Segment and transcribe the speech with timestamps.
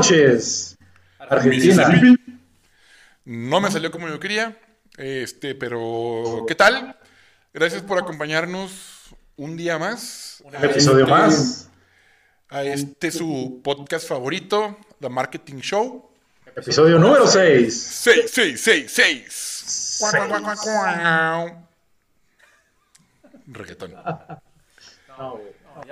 [0.00, 0.78] noches,
[1.18, 1.88] Argentina.
[3.24, 4.58] No me salió como yo quería,
[4.96, 6.96] este, pero ¿qué tal?
[7.52, 10.42] Gracias por acompañarnos un día más.
[10.44, 11.66] Un episodio Este- más.
[12.48, 16.10] A este su podcast favorito, The Marketing Show.
[16.56, 17.72] Episodio número 6.
[18.02, 20.00] 6, 6, 6, 6.
[23.46, 23.94] Reggaetón.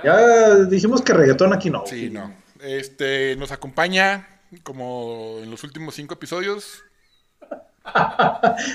[0.04, 1.86] Ya dijimos que reggaetón aquí no.
[1.86, 2.34] Sí, no.
[2.60, 4.26] Este, nos acompaña,
[4.62, 6.82] como en los últimos cinco episodios,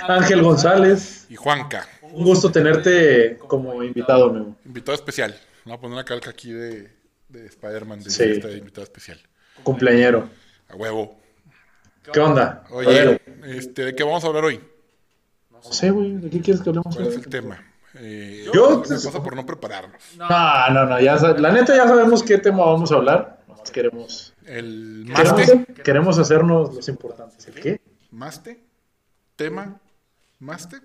[0.07, 4.55] Ángel González, y Juanca, un gusto tenerte como invitado, amigo.
[4.65, 5.35] invitado especial.
[5.65, 6.91] Vamos a poner una calca aquí de,
[7.29, 8.23] de Spider-Man de Sí.
[8.23, 9.19] este invitado especial.
[9.63, 10.29] Cumpleañero.
[10.69, 11.19] A huevo.
[12.11, 12.63] ¿Qué onda?
[12.71, 14.59] Oye, este, ¿de qué vamos a hablar hoy?
[15.51, 16.93] no sé, güey, ¿de qué quieres que hablemos?
[16.93, 17.63] ¿Cuál es el tema?
[17.95, 20.01] Eh, Yo- me pasa por no prepararnos.
[20.17, 23.42] No, no, no, ya, la neta ya sabemos qué tema vamos a hablar.
[23.71, 27.47] Queremos, El queremos, maste, queremos hacernos los importantes.
[27.47, 27.81] ¿El qué?
[28.11, 28.59] maste,
[29.35, 29.79] tema,
[30.39, 30.77] maste.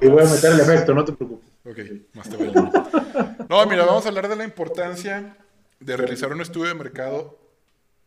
[0.00, 1.48] Y voy a meter el efecto, no te preocupes.
[1.64, 1.78] Ok,
[2.14, 2.52] maste vale.
[3.48, 5.36] No, mira, vamos a hablar de la importancia
[5.80, 7.38] de realizar un estudio de mercado,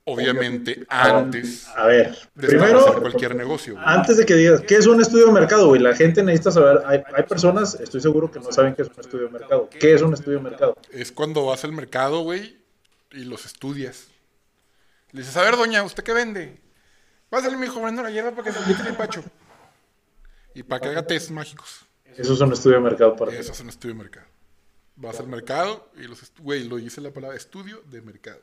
[0.06, 3.73] obviamente, antes A ver, de primero, cualquier negocio.
[3.76, 3.86] güey.
[3.88, 5.82] antes de que digas, ¿qué es un estudio de mercado, güey?
[5.82, 9.00] La gente necesita saber, hay, hay personas, estoy seguro que no saben qué es un
[9.00, 9.70] estudio de mercado.
[9.70, 10.76] ¿Qué es un estudio de mercado?
[10.92, 12.58] Es cuando vas al mercado, güey,
[13.12, 14.08] y los estudias.
[15.12, 16.59] Le dices, a ver, doña, ¿usted qué vende?
[17.30, 19.23] Pásale, mi hijo, vendo la hierba para que se quite el empacho.
[20.54, 21.86] Y para que haga test mágicos.
[22.06, 23.38] Eso es un estudio de mercado para ti.
[23.38, 24.28] Eso es un estudio de mercado.
[24.95, 26.32] Vas al mercado y los...
[26.39, 28.42] Güey, lo dice la palabra estudio de mercado.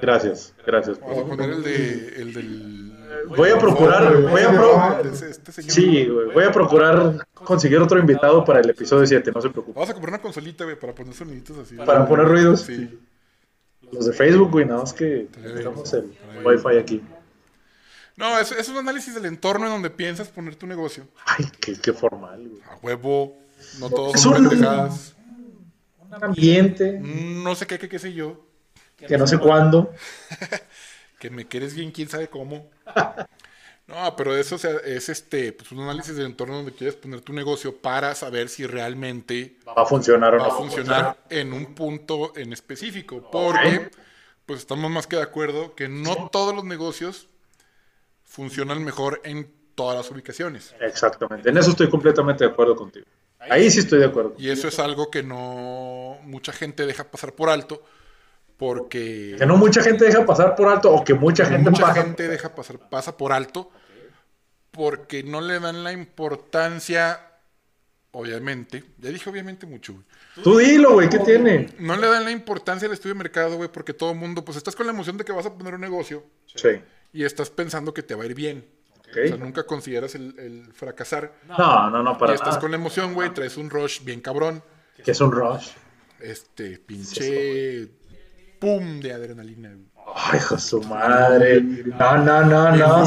[0.00, 1.00] Gracias, gracias.
[1.00, 2.08] Vamos a poner el de...
[2.22, 2.84] El del...
[3.36, 5.52] Voy a procurar, voy a pro- de ese- este.
[5.52, 9.74] Sí, güey, voy a procurar conseguir otro invitado para el episodio 7, no se preocupe.
[9.74, 11.74] Vamos a comprar una consolita, güey, para poner soniditos así.
[11.76, 12.60] Para poner ruidos.
[12.62, 12.98] Sí.
[13.90, 16.12] Los de Facebook, güey, nada más que tenemos el
[16.44, 17.02] wifi aquí.
[18.16, 21.04] No, es, es un análisis del entorno en donde piensas poner tu negocio.
[21.24, 22.62] Ay, qué, qué formal, güey.
[22.70, 23.38] A huevo,
[23.80, 25.14] no todos son un- pendejadas.
[26.00, 28.44] Un ambiente No sé qué, qué, qué sé yo.
[29.06, 29.92] Que no sé cuándo.
[31.18, 32.70] Que me quieres bien, quién sabe cómo.
[33.88, 37.22] No, pero eso o sea, es este, pues un análisis del entorno donde quieres poner
[37.22, 40.42] tu negocio para saber si realmente Va a funcionar o no.
[40.44, 43.30] va a funcionar en un punto en específico.
[43.30, 43.90] Porque,
[44.44, 47.28] pues estamos más que de acuerdo que no todos los negocios
[48.24, 50.74] funcionan mejor en todas las ubicaciones.
[50.80, 53.06] Exactamente, en eso estoy completamente de acuerdo contigo.
[53.38, 54.34] Ahí sí estoy de acuerdo.
[54.36, 57.82] Y eso es algo que no mucha gente deja pasar por alto.
[58.58, 62.02] Porque Que no mucha gente deja pasar por alto o que mucha gente mucha pasa.
[62.02, 63.70] gente deja pasar, pasa por alto
[64.72, 67.20] porque no le dan la importancia,
[68.10, 70.04] obviamente, ya dije obviamente mucho, güey.
[70.42, 71.68] Tú dilo, güey, ¿qué tiene?
[71.78, 74.56] No le dan la importancia al estudio de mercado, güey, porque todo el mundo, pues
[74.56, 76.24] estás con la emoción de que vas a poner un negocio
[76.54, 76.80] Sí.
[77.12, 78.66] y estás pensando que te va a ir bien.
[78.98, 79.16] Ok.
[79.24, 81.32] O sea, nunca consideras el, el fracasar.
[81.48, 82.60] No, no, no, Y para estás nada.
[82.60, 84.62] con la emoción, güey, traes un rush bien cabrón.
[85.02, 85.70] Que es un rush.
[86.20, 87.88] Este, pinche
[88.58, 89.76] pum de adrenalina.
[90.14, 91.60] Ay, hijo su madre.
[91.60, 93.04] No, no, no, no.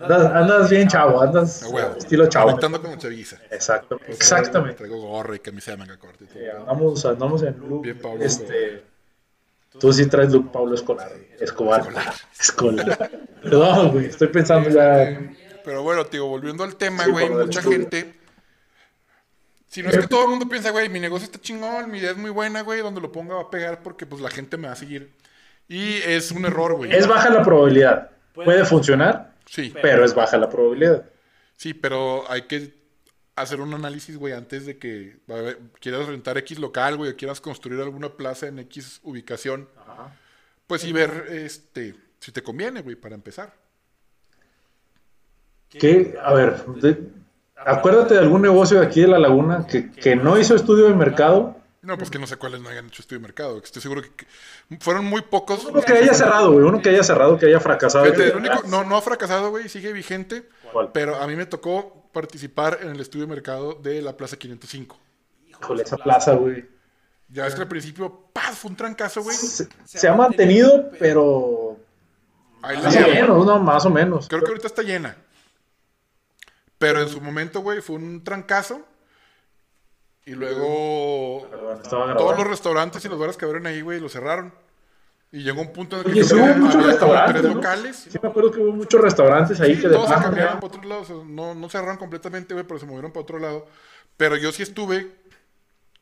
[0.00, 1.62] Andas, andas bien chavo, andas
[1.96, 2.46] estilo chavo.
[2.46, 3.36] Conectando como chaviza.
[3.50, 4.76] Exacto, exactamente.
[4.78, 6.38] Traigo gorra y camisa de manga corta y todo.
[6.38, 8.24] Sí, Andamos, andamos en look, Bien, Pablo.
[8.24, 8.82] este,
[9.78, 12.14] tú sí traes look Pablo Escolar, Escobar, Escolar.
[12.38, 13.10] Escolar.
[13.42, 15.32] Perdón, güey, estoy pensando ya.
[15.64, 18.14] Pero bueno, tío, volviendo al tema, güey, mucha gente.
[19.74, 22.12] Si no es que todo el mundo piensa, güey, mi negocio está chingón, mi idea
[22.12, 24.68] es muy buena, güey, donde lo ponga va a pegar porque pues la gente me
[24.68, 25.10] va a seguir.
[25.66, 26.94] Y es un error, güey.
[26.94, 28.10] Es baja la probabilidad.
[28.34, 31.04] Puede funcionar, Sí, pero es baja la probabilidad.
[31.56, 32.72] sí, pero hay que
[33.34, 35.16] hacer un análisis, güey, antes de que
[35.80, 39.68] quieras rentar X local, güey, o quieras construir alguna plaza en X ubicación.
[40.68, 43.52] Pues y ver, este, si te conviene, güey, para empezar.
[45.68, 47.23] Que, a ver, de-
[47.66, 50.94] acuérdate de algún negocio de aquí de la laguna que, que no hizo estudio de
[50.94, 51.56] mercado.
[51.82, 53.58] No, pues que no sé cuáles no hayan hecho estudio de mercado.
[53.62, 54.26] Estoy seguro que, que
[54.80, 55.66] fueron muy pocos.
[55.66, 58.06] Uno que haya cerrado, güey, uno que haya cerrado, que haya fracasado.
[58.06, 60.48] Fíjate, el único- no, no ha fracasado, güey, sigue vigente.
[60.72, 60.90] ¿Cuál?
[60.92, 64.98] Pero a mí me tocó participar en el estudio de mercado de la Plaza 505.
[65.50, 66.64] Híjole, esa plaza, güey.
[67.28, 68.56] Ya ves que al principio, ¡paz!
[68.56, 69.36] Fue un trancazo, güey.
[69.36, 71.76] Se, se ha mantenido, pero
[72.62, 73.10] Ahí la más o llevo.
[73.12, 74.28] menos, no, más o menos.
[74.28, 75.16] Creo que ahorita está llena.
[76.78, 78.82] Pero en su momento, güey, fue un trancazo.
[80.26, 81.46] Y luego
[81.90, 84.54] todos los restaurantes y los bares que abrieron ahí, güey, los cerraron.
[85.30, 87.54] Y llegó un punto en el que Oye, sí hubo muchos restaurantes, tres ¿no?
[87.56, 87.96] locales.
[88.08, 90.66] Sí, me acuerdo que hubo muchos restaurantes ahí Sí, que de todos se cambiaron para
[90.66, 93.66] otro lado, o sea, no, no cerraron completamente, güey, pero se movieron para otro lado.
[94.16, 95.12] Pero yo sí estuve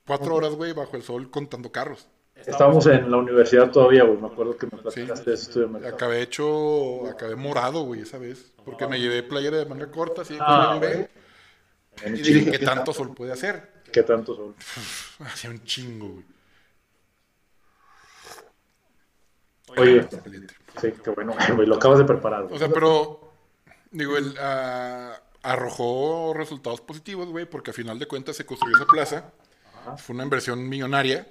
[0.06, 2.08] cuatro horas, güey, bajo el sol contando carros.
[2.46, 4.18] Estábamos en la universidad todavía, güey.
[4.18, 5.94] Me acuerdo que me platicaste de ese estudio de mercado.
[5.94, 8.52] Acabé hecho, acabé morado, güey, esa vez.
[8.64, 10.80] Porque me llevé playera de manga corta, así de Ah.
[12.06, 13.82] Y dije, ¿qué tanto sol puede hacer?
[13.92, 14.54] ¿Qué tanto son?
[15.26, 16.24] Hacía un chingo, güey.
[19.76, 20.08] Oye,
[20.80, 21.66] sí, qué bueno, güey.
[21.66, 22.54] Lo acabas de preparar, güey.
[22.54, 23.32] O sea, pero,
[23.90, 28.86] digo, él ah, arrojó resultados positivos, güey, porque a final de cuentas se construyó esa
[28.86, 29.32] plaza.
[29.96, 31.26] Fue una inversión millonaria.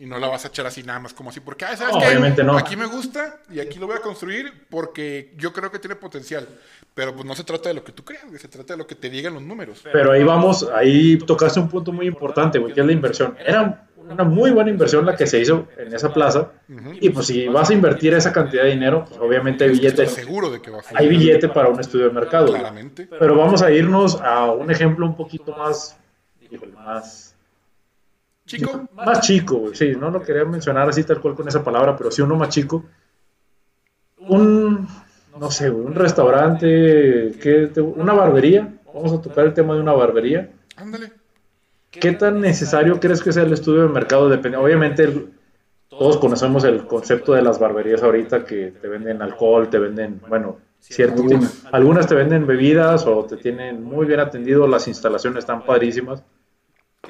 [0.00, 2.00] Y no la vas a echar así nada más como así, porque, ah, ¿sabes No,
[2.00, 2.06] qué?
[2.06, 2.56] obviamente no.
[2.56, 6.48] Aquí me gusta y aquí lo voy a construir porque yo creo que tiene potencial.
[6.94, 8.94] Pero pues no se trata de lo que tú creas, se trata de lo que
[8.94, 9.82] te digan los números.
[9.92, 13.36] Pero ahí vamos, ahí tocaste un punto muy importante, güey, que es la inversión.
[13.44, 16.50] Era una muy buena inversión la que se hizo en esa plaza.
[16.98, 20.50] Y pues si vas a invertir esa cantidad de dinero, pues obviamente hay billete, seguro
[20.50, 22.46] de que va a hay billete para un estudio de mercado.
[22.48, 23.06] Claramente.
[23.06, 25.98] Pero vamos a irnos a un ejemplo un poquito más,
[26.50, 27.29] híjole, más,
[28.58, 29.74] Chico, más chico, güey.
[29.76, 32.48] Sí, no lo quería mencionar así tal cual con esa palabra, pero sí uno más
[32.48, 32.84] chico.
[34.28, 34.86] Un,
[35.38, 38.74] no sé, un restaurante, ¿qué te- una barbería.
[38.92, 40.50] Vamos a tocar el tema de una barbería.
[40.76, 41.12] ándale.
[41.90, 44.28] ¿Qué tan necesario crees que sea el estudio de mercado?
[44.28, 45.30] Depende, obviamente, el-
[45.88, 50.58] todos conocemos el concepto de las barberías ahorita que te venden alcohol, te venden, bueno,
[50.78, 51.66] cierto, Algunas.
[51.72, 56.22] algunas te venden bebidas o te tienen muy bien atendido, las instalaciones están padrísimas.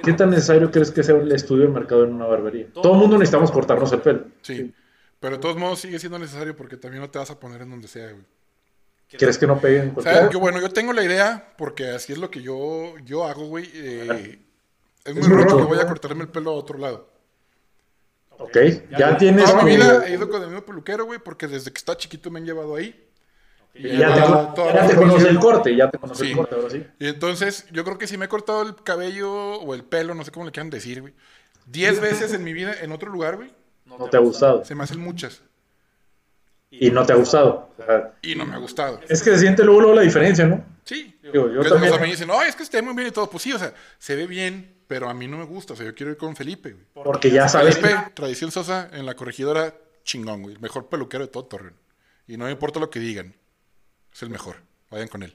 [0.03, 2.67] ¿Qué tan necesario crees que sea el estudio de mercado en una barbería?
[2.73, 4.25] Todo el mundo necesitamos cortarnos el pelo.
[4.43, 4.73] Sí.
[5.19, 7.71] Pero de todos modos sigue siendo necesario porque también no te vas a poner en
[7.71, 8.25] donde sea, güey.
[9.11, 10.21] ¿Crees que no peguen ¿Sabes?
[10.21, 10.31] todo?
[10.31, 13.69] Yo, bueno, yo tengo la idea, porque así es lo que yo, yo hago, güey.
[13.75, 14.39] eh,
[15.05, 17.11] es muy Es muy raro que voy a cortarme el pelo a otro lado.
[18.39, 18.57] Ok,
[18.97, 21.79] ya tienes Toda mi vida he ido con el mismo peluquero, güey, porque desde que
[21.79, 23.10] estaba chiquito me han llevado ahí.
[23.75, 26.31] Y ya te, ya te conoce el corte, ya te conoce Sí.
[26.33, 26.85] el corte, ahora sí.
[26.99, 29.31] Y entonces, yo creo que si me he cortado el cabello
[29.61, 31.15] o el pelo, no sé cómo le quieran decir, güey.
[31.67, 33.53] Diez veces en mi vida en otro lugar, güey.
[33.87, 34.65] No te ha gustado.
[34.65, 35.43] Se me hacen muchas.
[36.73, 37.71] Y no te ha gustado.
[37.79, 39.01] O sea, Y no me ha gustado.
[39.09, 40.65] es que se siente luego, luego la diferencia, ¿no?
[40.85, 41.19] Sí.
[41.23, 43.29] Digo, yo Que también- me dicen, no, es que esté muy bien y todo.
[43.29, 45.73] Pues sí, o sea, se ve bien, pero a mí no me gusta.
[45.73, 46.85] O sea, yo quiero ir con Felipe, güey.
[47.05, 47.83] Porque ya sabes que...
[47.89, 49.75] Felipe, tradición Sosa, en la corregidora,
[50.05, 50.55] chingón, güey.
[50.55, 51.75] El mejor peluquero de todo Torreón.
[52.29, 53.35] Y no me importa lo que digan.
[54.13, 54.57] Es el mejor.
[54.91, 55.35] Vayan con él.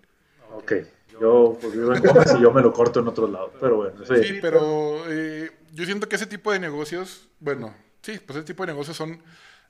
[0.54, 0.74] Ok,
[1.20, 3.54] yo pues, vivo en Gómez y yo me lo corto en otro lado.
[3.60, 8.38] Pero bueno, Sí, pero eh, yo siento que ese tipo de negocios, bueno, sí, pues
[8.38, 9.22] ese tipo de negocios son,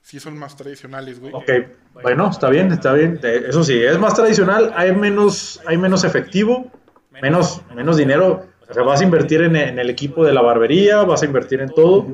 [0.02, 1.32] sí son más tradicionales, güey.
[1.34, 1.50] Ok,
[2.02, 3.20] bueno, está bien, está bien.
[3.20, 6.70] De- Eso sí, es más tradicional, hay menos, hay menos efectivo,
[7.10, 8.46] menos, menos dinero.
[8.68, 11.60] O sea, vas a invertir en, en el equipo de la barbería, vas a invertir
[11.60, 12.06] en todo.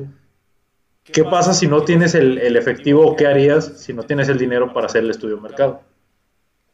[1.03, 4.37] ¿Qué pasa si no tienes el, el efectivo o qué harías si no tienes el
[4.37, 5.81] dinero para hacer el estudio de mercado?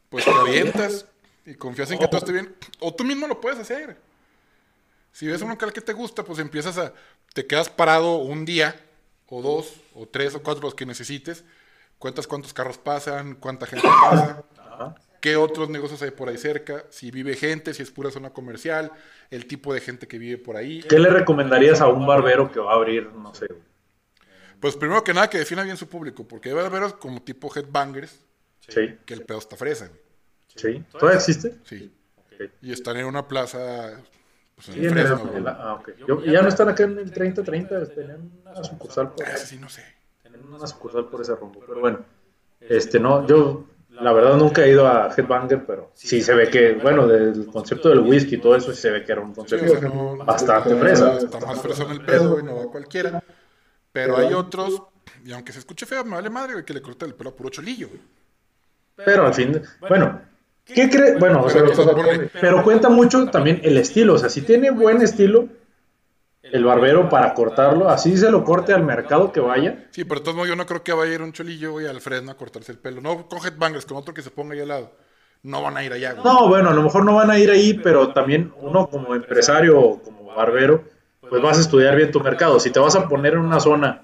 [0.10, 1.06] Pues te avientas
[1.46, 2.56] y confías en que todo esté bien.
[2.80, 3.98] O tú mismo lo puedes hacer.
[5.12, 6.94] Si ves un local que te gusta, pues empiezas a.
[7.34, 8.76] Te quedas parado un día,
[9.28, 11.44] o dos, o tres, o cuatro, los que necesites.
[11.98, 14.44] Cuentas cuántos carros pasan, cuánta gente pasa,
[15.20, 18.92] qué otros negocios hay por ahí cerca, si vive gente, si es pura zona comercial,
[19.30, 20.82] el tipo de gente que vive por ahí.
[20.84, 23.48] ¿Qué le recomendarías a un barbero que va a abrir, no sé,
[24.60, 28.20] Pues primero que nada que defina bien su público, porque hay barberos como tipo headbangers,
[28.70, 30.00] sí, que el pedo está fresa, güey.
[30.56, 31.58] sí, ¿todavía existe?
[31.64, 31.92] Sí.
[32.62, 34.02] Y están en una plaza,
[34.56, 35.90] pues en Sí, en Fresno, el- en la- ah, ok.
[36.08, 39.58] Yo- ya no están acá en el 30-30, tenían una sucursal por Ah, ese sí,
[39.58, 39.84] no sé.
[40.24, 42.00] tenían una sucursal por ese rumbo, pero bueno,
[42.62, 46.74] este no, yo la verdad nunca he ido a Headbanger, pero sí se ve que,
[46.76, 49.32] bueno, del concepto del whisky y todo eso, sí se ve que era un Sí,
[49.34, 51.18] o concepto sea, no- bastante fresa.
[51.18, 53.22] Está más fresón el pedo, güey, no va cualquiera.
[53.92, 54.82] Pero hay otros,
[55.26, 57.36] y aunque se escuche feo, me vale madre, güey, que le corta el pelo a
[57.36, 58.00] puro cholillo, güey.
[59.06, 60.22] Pero al fin, bueno,
[60.66, 61.18] ¿qué cree?
[61.18, 61.64] Bueno, o sea,
[62.40, 65.48] Pero cuenta mucho también el estilo, o sea, si tiene buen estilo
[66.42, 69.88] el barbero para cortarlo, así se lo corte al mercado que vaya.
[69.92, 71.88] Sí, pero de todos modos yo no creo que vaya a ir un cholillo, güey,
[71.88, 73.02] al Fresno a cortarse el pelo.
[73.02, 74.92] No con headbangers, con otro que se ponga ahí al lado.
[75.44, 76.24] No van a ir allá, güey.
[76.24, 79.80] No, bueno, a lo mejor no van a ir ahí, pero también uno como empresario
[79.80, 80.84] o como barbero,
[81.30, 82.60] pues vas a estudiar bien tu mercado.
[82.60, 84.04] Si te vas a poner en una zona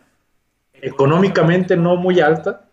[0.73, 2.64] económicamente no muy alta,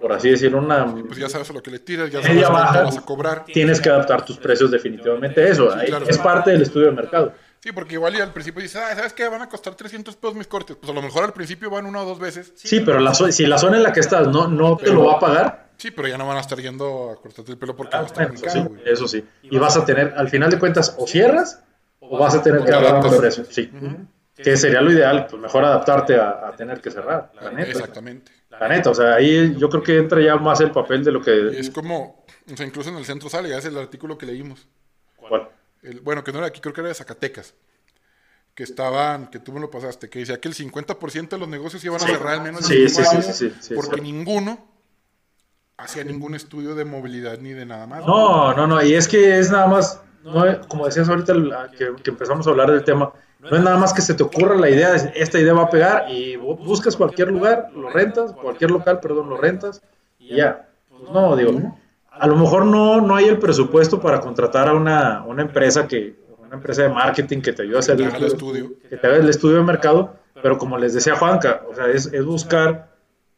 [0.00, 2.50] por así decirlo, una Pues ya sabes a lo que le tiras, ya media sabes
[2.50, 3.44] baja, vas a cobrar.
[3.44, 5.70] tienes que adaptar tus precios definitivamente a eso.
[5.78, 6.06] Sí, claro.
[6.08, 7.32] Es parte del estudio de mercado.
[7.60, 9.28] Sí, porque igual y al principio dices, ah, ¿sabes qué?
[9.28, 10.76] Van a costar 300 pesos mis cortes.
[10.76, 12.52] Pues a lo mejor al principio van una o dos veces.
[12.56, 15.16] Sí, pero la si la zona en la que estás no, no te lo va
[15.16, 17.96] a pagar, Sí, pero ya no van a estar yendo a cortarte el pelo porque
[17.96, 19.24] va a ah, estar eso caro, sí, eso sí.
[19.44, 21.62] Y vas a tener, al final de cuentas, o cierras
[22.00, 23.12] o vas a tener que O hablar adaptas.
[23.12, 23.44] un precio.
[23.48, 23.70] Sí.
[24.36, 27.70] Que sería lo ideal, pues mejor adaptarte a, a tener que cerrar, la neta.
[27.70, 28.30] Exactamente.
[28.60, 31.20] La neta, o sea, ahí yo creo que entra ya más el papel de lo
[31.20, 31.58] que...
[31.58, 34.68] es como, o sea, incluso en el centro sale, ya es el artículo que leímos.
[35.16, 35.48] ¿Cuál?
[35.82, 37.54] El- bueno, que no era aquí, creo que era de Zacatecas.
[38.54, 41.82] que estaban, que tú me lo pasaste, que decía que el 50% de los negocios
[41.84, 44.02] iban a cerrar al menos Sí, sí, sí, sí, sí, sí, porque sí.
[44.02, 44.68] ninguno
[45.78, 48.04] hacía ningún estudio de movilidad ni de nada más.
[48.06, 51.32] No, no, no, y es que es nada más, no, como decías ahorita
[51.78, 54.68] que empezamos a hablar del tema, no es nada más que se te ocurra la
[54.68, 58.70] idea, de, esta idea va a pegar y bu- buscas cualquier lugar, lo rentas, cualquier
[58.70, 59.82] local, perdón, lo rentas
[60.18, 60.68] y ya.
[60.90, 61.52] Pues no, digo,
[62.10, 66.16] a lo mejor no, no hay el presupuesto para contratar a una, una empresa que,
[66.38, 69.28] una empresa de marketing que te ayude a hacer el estudio, que te haga el
[69.28, 72.88] estudio de mercado, pero como les decía Juanca, o sea, es, es buscar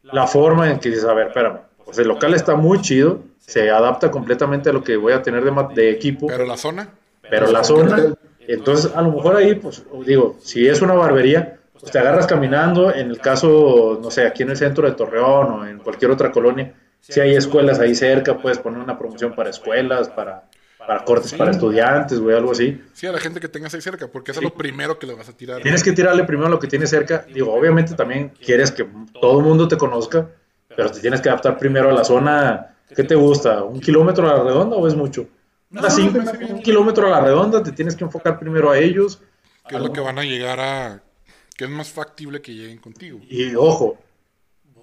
[0.03, 3.71] la forma en que dices, a ver, espérame, pues el local está muy chido, se
[3.71, 6.89] adapta completamente a lo que voy a tener de, de equipo, Pero la zona,
[7.29, 8.15] pero la zona,
[8.49, 12.95] entonces a lo mejor ahí, pues digo, si es una barbería, pues te agarras caminando,
[12.95, 16.31] en el caso, no sé, aquí en el centro de Torreón o en cualquier otra
[16.31, 20.45] colonia, si hay escuelas ahí cerca, puedes poner una promoción para escuelas, para,
[20.79, 22.81] para cortes para estudiantes, güey, algo así.
[22.93, 25.15] sí, a la gente que tengas ahí cerca, porque eso es lo primero que le
[25.15, 25.61] vas a tirar.
[25.63, 27.27] Tienes que tirarle primero lo que tienes cerca.
[27.33, 28.87] Digo, obviamente también quieres que
[29.21, 30.29] todo el mundo te conozca,
[30.69, 32.77] pero te tienes que adaptar primero a la zona.
[32.95, 33.65] ¿Qué te gusta?
[33.65, 35.27] ¿Un kilómetro a la redonda o es mucho?
[35.73, 36.25] No, Así, bien.
[36.55, 39.21] un kilómetro a la redonda, te tienes que enfocar primero a ellos.
[39.69, 41.03] que es lo que van a llegar a...
[41.57, 43.19] que es más factible que lleguen contigo.
[43.29, 43.99] Y ojo,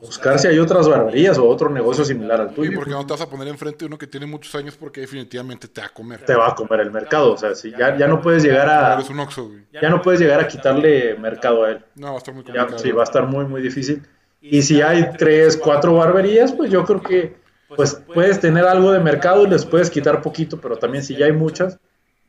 [0.01, 2.71] buscar si hay otras barberías o otro negocio similar al Y tuyo.
[2.75, 5.67] porque no te vas a poner enfrente de uno que tiene muchos años porque definitivamente
[5.67, 6.21] te va a comer.
[6.25, 7.33] Te va a comer el mercado.
[7.33, 8.93] O sea, si ya, ya no puedes llegar a.
[8.95, 9.65] Eres un Oxxo, güey.
[9.73, 11.85] Ya no puedes llegar a quitarle mercado a él.
[11.95, 12.79] No, va a estar muy Ya, complicado.
[12.79, 14.01] sí, va a estar muy, muy difícil.
[14.41, 17.35] Y si hay tres, cuatro barberías, pues yo creo que
[17.75, 21.25] pues puedes tener algo de mercado y les puedes quitar poquito, pero también si ya
[21.25, 21.79] hay muchas,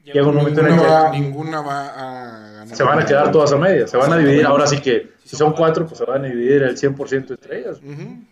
[0.05, 2.77] llega un momento en el ninguna, va, que ninguna va a ganar.
[2.77, 4.47] se van a quedar todas a medias, se van a dividir.
[4.47, 7.81] Ahora sí que si son cuatro, pues se van a dividir el 100% entre ellas.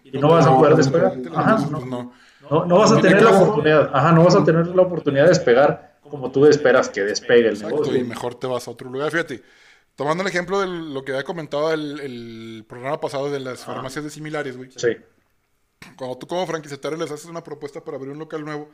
[0.04, 1.12] Y no vas a poder despegar.
[1.34, 1.78] Ajá, no.
[1.78, 2.12] pues, no.
[2.50, 5.30] No, no vas a tener la oportunidad, ajá, no vas a tener la oportunidad de
[5.30, 8.06] despegar como tú esperas que despegue el Exacto, y negocio.
[8.06, 9.10] mejor te vas a otro lugar.
[9.10, 9.42] Fíjate,
[9.94, 14.04] tomando el ejemplo de lo que había comentado el, el programa pasado de las farmacias
[14.04, 14.70] de similares, güey.
[14.76, 14.96] Sí,
[15.96, 18.70] Cuando tú como franquiciatario les haces una propuesta para abrir un local nuevo,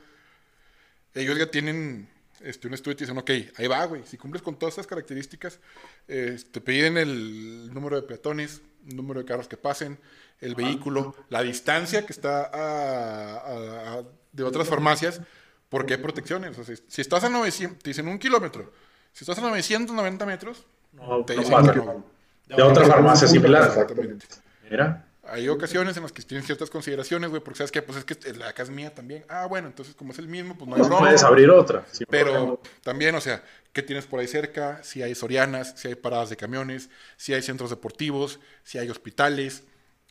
[1.15, 2.09] ellos ya tienen
[2.41, 4.03] este, un estudio y te dicen, ok, ahí va, güey.
[4.07, 5.61] Si cumples con todas estas características,
[6.09, 9.99] eh, te piden el número de peatones, el número de carros que pasen,
[10.41, 15.21] el vehículo, la distancia que está a- a- a- de otras farmacias,
[15.69, 16.59] porque hay protecciones.
[16.59, 18.73] O sea, si, si estás a 900, te dicen un kilómetro.
[19.13, 22.05] Si estás a 990 metros, no, te no dicen que no.
[22.47, 23.69] De otra farmacia similar.
[23.69, 24.27] Exactamente.
[24.69, 28.05] Mira, Hay ocasiones en las que tienen ciertas consideraciones, güey, porque sabes que, pues es
[28.05, 29.25] que la casa es mía también.
[29.29, 30.99] Ah, bueno, entonces como es el mismo, pues no hay bronca.
[30.99, 31.85] puedes abrir otra.
[32.09, 34.81] Pero también, o sea, ¿qué tienes por ahí cerca?
[34.85, 39.65] Si hay sorianas, si hay paradas de camiones, si hay centros deportivos, si hay hospitales,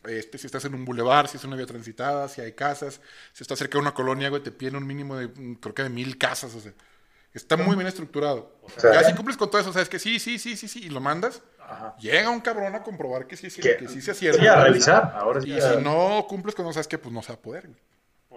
[0.04, 3.00] este, si estás en un bulevar, si es una vía transitada, si hay casas,
[3.32, 5.84] si estás cerca de una colonia, güey, te piden un mínimo de, mm, creo que
[5.84, 6.74] de mil casas, o sea,
[7.34, 8.60] está muy bien estructurado.
[8.78, 10.90] sea, ya si cumples con todo eso, sabes que sí, sí, sí, sí, sí, y
[10.90, 11.96] lo mandas, Ajá.
[12.00, 14.40] llega un cabrón a comprobar que sí, sí, Que- que sí se acierta.
[14.42, 15.14] Sí, a revisar.
[15.16, 17.42] Ahora sí, Y si no cumples con eso, sabes que pues no se va a
[17.42, 17.80] poder, güey.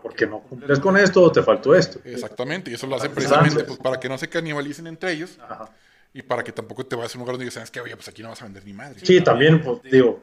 [0.02, 1.99] porque no cumples con esto o te faltó esto.
[2.04, 5.71] Exactamente, y eso lo hacen precisamente pues, para que no se canibalicen entre ellos Ajá.
[6.12, 8.06] y para que tampoco te vayas a un lugar donde digas, sabes que, oye, pues
[8.09, 9.00] aquí no vas a vender ni madre.
[9.02, 10.21] Sí, también, pues, digo,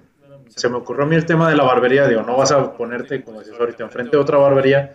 [0.56, 3.24] se me ocurrió a mí el tema de la barbería, digo, no vas a ponerte,
[3.24, 4.94] como decías ahorita, enfrente de otra barbería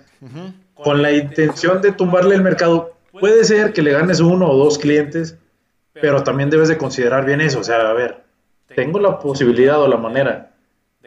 [0.74, 2.94] con la intención de tumbarle el mercado.
[3.12, 5.36] Puede ser que le ganes uno o dos clientes,
[6.00, 8.22] pero también debes de considerar bien eso, o sea, a ver,
[8.74, 10.52] tengo la posibilidad o la manera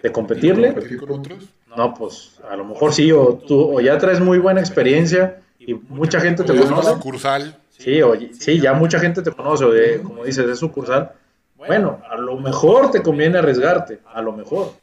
[0.01, 1.43] de competirle, Competir con otros.
[1.77, 5.74] no, pues a lo mejor sí, o tú o ya traes muy buena experiencia y
[5.75, 6.89] mucha gente te O es conoce.
[6.93, 7.55] sucursal.
[7.69, 11.12] Sí, oye, sí, ya mucha gente te conoce, o de, como dices, de sucursal.
[11.55, 14.74] Bueno, a lo mejor te conviene arriesgarte, a lo mejor.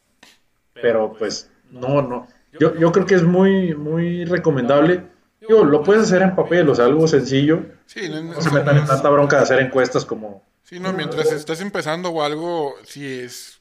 [0.75, 2.27] Pero pues, no, no.
[2.59, 5.03] Yo, yo creo que es muy, muy recomendable.
[5.49, 7.63] Digo, lo puedes hacer en papel, o sea, algo sencillo.
[7.87, 10.45] Sí, no, No se metan en tanta bronca de hacer encuestas como...
[10.63, 13.61] sí, no, mientras estés empezando o algo, sí es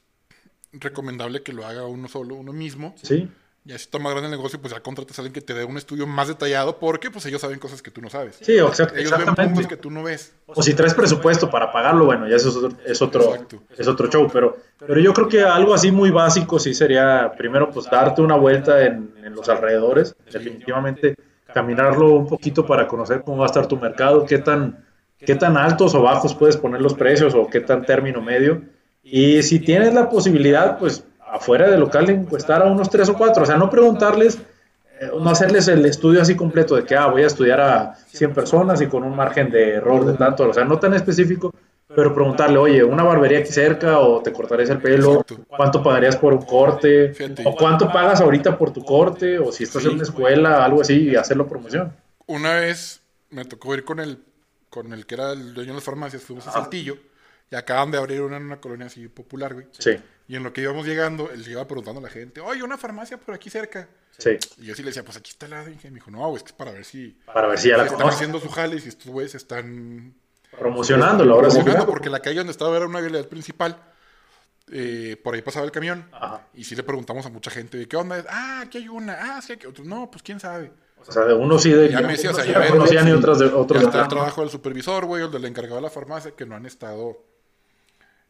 [0.72, 2.94] recomendable que lo haga uno solo, uno mismo.
[3.02, 3.30] Sí,
[3.64, 5.64] Ya si está más grande el negocio, pues ya contratas a alguien que te dé
[5.64, 8.36] un estudio más detallado porque pues ellos saben cosas que tú no sabes.
[8.40, 9.68] sí, exact- Ellos ven puntos exactamente.
[9.68, 10.32] que tú no ves.
[10.46, 13.62] O si traes presupuesto para pagarlo, bueno, ya eso es otro, es otro, Exacto.
[13.76, 14.28] es otro show.
[14.30, 18.36] Pero, pero yo creo que algo así muy básico sí sería, primero, pues darte una
[18.36, 20.14] vuelta en, en los alrededores.
[20.30, 21.14] Definitivamente
[21.52, 24.84] caminarlo un poquito para conocer cómo va a estar tu mercado, qué tan,
[25.18, 28.62] qué tan altos o bajos puedes poner los precios o qué tan término medio.
[29.02, 33.42] Y si tienes la posibilidad, pues afuera del local encuestar a unos tres o cuatro.
[33.42, 34.38] O sea, no preguntarles
[35.00, 38.34] eh, no hacerles el estudio así completo de que ah, voy a estudiar a 100
[38.34, 41.54] personas y con un margen de error de tanto, o sea, no tan específico,
[41.94, 45.38] pero preguntarle, oye, una barbería aquí cerca o te cortarías el pelo, Exacto.
[45.48, 47.42] cuánto pagarías por un corte, Fíjate.
[47.46, 51.08] o cuánto pagas ahorita por tu corte, o si estás en una escuela, algo así,
[51.10, 51.96] y hacerlo promoción.
[52.26, 54.22] Una vez me tocó ir con el,
[54.68, 56.96] con el que era el dueño de las farmacias, fuimos a Saltillo,
[57.50, 59.66] Y acaban de abrir una en una colonia así popular, güey.
[59.78, 59.92] Sí,
[60.28, 63.16] Y en lo que íbamos llegando, él iba preguntando a la gente, oye, una farmacia
[63.16, 63.88] por aquí cerca.
[64.18, 64.32] sí.
[64.58, 65.70] Y yo sí le decía, pues aquí está lado.
[65.70, 67.78] Y me dijo, no, güey, es que es para ver si, Para ver si ya
[67.78, 70.12] la están haciendo su jale y si estos güeyes están
[70.58, 71.56] Promocionándolo, ahora sí.
[71.56, 73.76] promocionando, porque la calle donde estaba era una vialidad principal.
[74.70, 76.06] Eh, por ahí pasaba el camión.
[76.12, 76.42] Ajá.
[76.54, 78.22] Y sí le preguntamos a mucha gente, ¿de qué onda?
[78.28, 79.16] Ah, aquí hay una.
[79.18, 79.86] Ah, sí, aquí hay otros.
[79.86, 80.70] No, pues quién sabe.
[81.06, 82.58] O sea, de unos sí de Ya me decía, o sea, unos ya sí la
[82.58, 83.16] ven, conocían y sí.
[83.16, 86.44] otros de otros el trabajo del supervisor, güey, el del encargado de la farmacia, que
[86.44, 87.16] no han estado.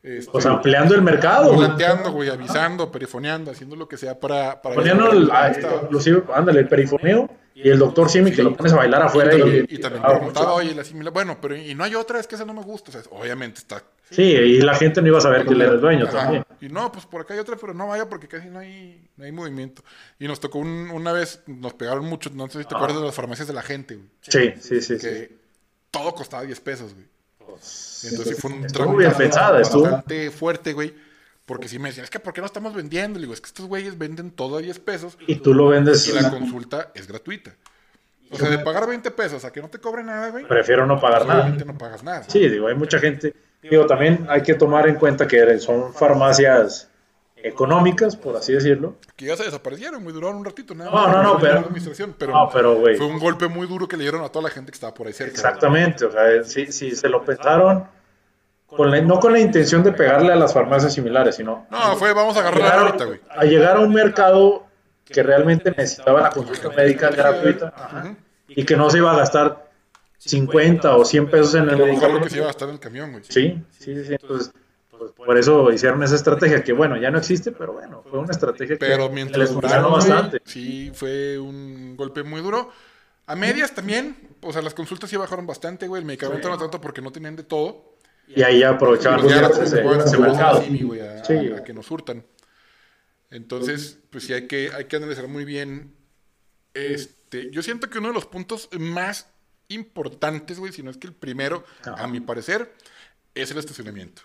[0.02, 1.46] este, O sea, ampliando el mercado.
[1.46, 1.56] güey.
[1.56, 4.62] volanteando, güey, avisando, perifoneando, haciendo lo que sea para.
[4.62, 5.50] para Poniendo el, ah,
[5.82, 7.28] inclusive, ándale, el perifoneo
[7.64, 10.52] y el doctor Simi que lo pones a bailar afuera y, y, y también preguntaba,
[10.54, 11.12] oye, la similar.
[11.12, 12.90] Bueno, pero y no hay otra, es que esa no me gusta.
[12.90, 13.82] O sea, obviamente está.
[14.10, 16.18] Sí, y la gente no iba a saber que él era el dueño Ajá.
[16.22, 16.44] también.
[16.60, 19.24] Y no, pues por acá hay otra, pero no vaya porque casi no hay, no
[19.24, 19.82] hay movimiento.
[20.18, 23.04] Y nos tocó un- una vez, nos pegaron mucho, no sé si te acuerdas de
[23.06, 24.08] las farmacias de la gente, güey.
[24.22, 24.98] Sí, sí, sí.
[24.98, 25.06] sí.
[25.06, 25.36] Que
[25.90, 27.06] todo costaba 10 pesos, güey.
[27.50, 29.82] Entonces sí fue un Estuvo bien pensada, estuvo.
[29.82, 30.94] bastante fuerte, güey.
[31.48, 33.18] Porque sí me decían, es que ¿por qué no estamos vendiendo?
[33.18, 36.06] Le digo, es que estos güeyes venden todo a 10 pesos Y tú lo vendes.
[36.06, 37.56] y la consulta es gratuita.
[38.30, 41.00] O sea, de pagar 20 pesos a que no te cobre nada, güey, Prefiero no
[41.00, 41.48] pagar nada.
[41.48, 42.22] no pagas nada.
[42.28, 43.34] Sí, digo, hay mucha gente.
[43.62, 46.90] Digo, también hay que tomar en cuenta que son farmacias
[47.36, 48.96] económicas, por así decirlo.
[49.16, 51.12] Que ya se desaparecieron, güey, duraron un ratito, nada No, más.
[51.16, 51.60] no, no, pero,
[52.28, 52.96] No, pero, güey.
[52.96, 55.06] fue un golpe muy duro que le dieron a toda la gente que estaba por
[55.06, 55.32] ahí cerca.
[55.32, 57.84] Exactamente, o sea, si, si se lo pensaron,
[58.68, 62.12] con la- no con la intención de pegarle a las farmacias similares, sino No, fue,
[62.12, 63.20] vamos a agarrar llegar ahorita, güey.
[63.30, 64.66] a llegar a un mercado
[65.04, 68.14] que realmente necesitaba la consulta médica gratuita ajá,
[68.46, 69.68] y que no se iba a gastar
[70.18, 72.28] 50 o 100 pesos en el lo que medicamento.
[72.28, 73.24] se iba a gastar en el camión, güey.
[73.24, 74.12] Sí, sí, sí, sí.
[74.20, 74.52] Entonces,
[74.90, 78.32] pues, por eso hicieron esa estrategia que, bueno, ya no existe, pero bueno, fue una
[78.32, 80.42] estrategia que Pero que mientras les funcionó bastante.
[80.44, 82.70] sí, fue un golpe muy duro.
[83.26, 86.00] A medias también, o sea, las consultas sí bajaron bastante, güey.
[86.00, 87.96] El medicamento no tanto porque no tenían de todo.
[88.34, 90.62] Y ahí ya aprovechaban Pues ya ese, ese mercado.
[90.62, 91.52] Simi, a, Sí.
[91.52, 92.24] a que nos hurtan.
[93.30, 95.94] Entonces, pues sí hay que, hay que analizar muy bien.
[96.74, 99.28] Este, yo siento que uno de los puntos más
[99.68, 102.72] importantes, güey, si no es que el primero, a mi parecer,
[103.34, 104.22] es el estacionamiento.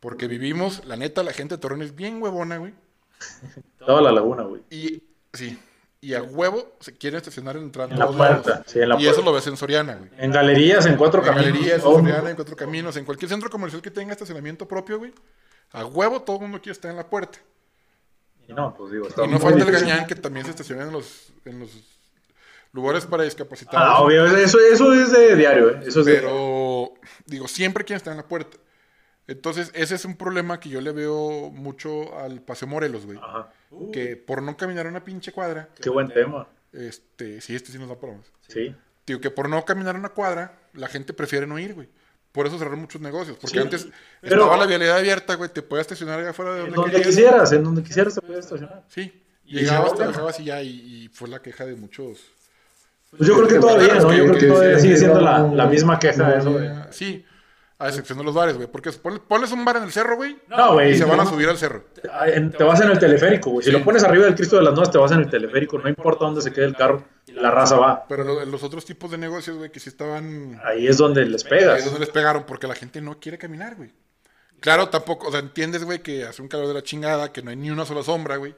[0.00, 2.74] Porque vivimos, la neta, la gente de Torreón es bien huevona, güey.
[3.78, 4.62] Toda la laguna, güey.
[4.70, 5.58] Y sí,
[6.06, 8.66] y a huevo se quiere estacionar en En la puerta, lados.
[8.68, 10.08] sí, en la y eso lo ves en Soriana, güey.
[10.18, 11.46] En galerías, en cuatro En caminos.
[11.52, 14.12] galerías, en todo el mundo- Soriana, en cuatro caminos, en cualquier centro comercial que tenga
[14.12, 15.12] estacionamiento propio, güey.
[15.72, 17.38] A huevo todo el mundo quiere estar en la puerta.
[18.46, 20.92] Y no, pues digo, está Y no falta el gañán que también se estaciona en
[20.92, 21.70] los, en los
[22.72, 23.88] lugares para discapacitados.
[23.88, 25.80] Ah, obvio, eso, eso es de diario, ¿eh?
[25.86, 26.90] Eso es de- Pero,
[27.24, 28.56] digo, siempre quieren estar en la puerta.
[29.28, 33.18] Entonces, ese es un problema que yo le veo mucho al Paseo Morelos, güey.
[33.18, 33.50] Ajá.
[33.92, 36.46] Que por no caminar una pinche cuadra, Qué buen tema.
[36.72, 38.26] este, sí, este sí nos da problemas.
[38.48, 38.74] Sí.
[39.06, 41.88] Digo que por no caminar una cuadra, la gente prefiere no ir, güey.
[42.32, 43.36] Por eso cerraron muchos negocios.
[43.40, 43.62] Porque Sí.
[43.62, 43.88] antes
[44.20, 45.50] Pero- estaba la vialidad abierta, güey.
[45.50, 48.38] Te podías estacionar allá afuera de En donde, donde quisieras, en donde quisieras se puede
[48.40, 48.84] estacionar.
[48.88, 49.22] Sí.
[49.44, 50.62] Y Llegabas, te bajabas y ya.
[50.62, 52.20] Y, y fue la queja de muchos.
[53.10, 54.12] Pues yo creo que todavía, ¿no?
[54.12, 56.58] Yo creo que todavía sigue siendo la, la misma queja de eso.
[56.58, 57.24] de- Sí.
[57.78, 58.68] A excepción de los bares, güey.
[58.68, 60.38] Porque pon- pones un bar en el cerro, güey.
[60.48, 60.92] No, güey.
[60.92, 61.84] Y se van a subir al cerro.
[62.26, 63.64] En- Te vas en el teleférico, güey.
[63.64, 65.78] Si lo pones arriba del Cristo de las Nuevas, te vas en el teleférico.
[65.78, 68.06] No importa dónde se quede el carro, la raza va.
[68.08, 70.58] Pero lo- los otros tipos de negocios, güey, que sí estaban.
[70.64, 71.78] Ahí es donde les Ahí pegas.
[71.80, 73.92] es donde les pegaron, porque la gente no quiere caminar, güey.
[74.60, 77.50] Claro, tampoco, o sea, entiendes, güey, que hace un calor de la chingada, que no
[77.50, 78.54] hay ni una sola sombra, güey.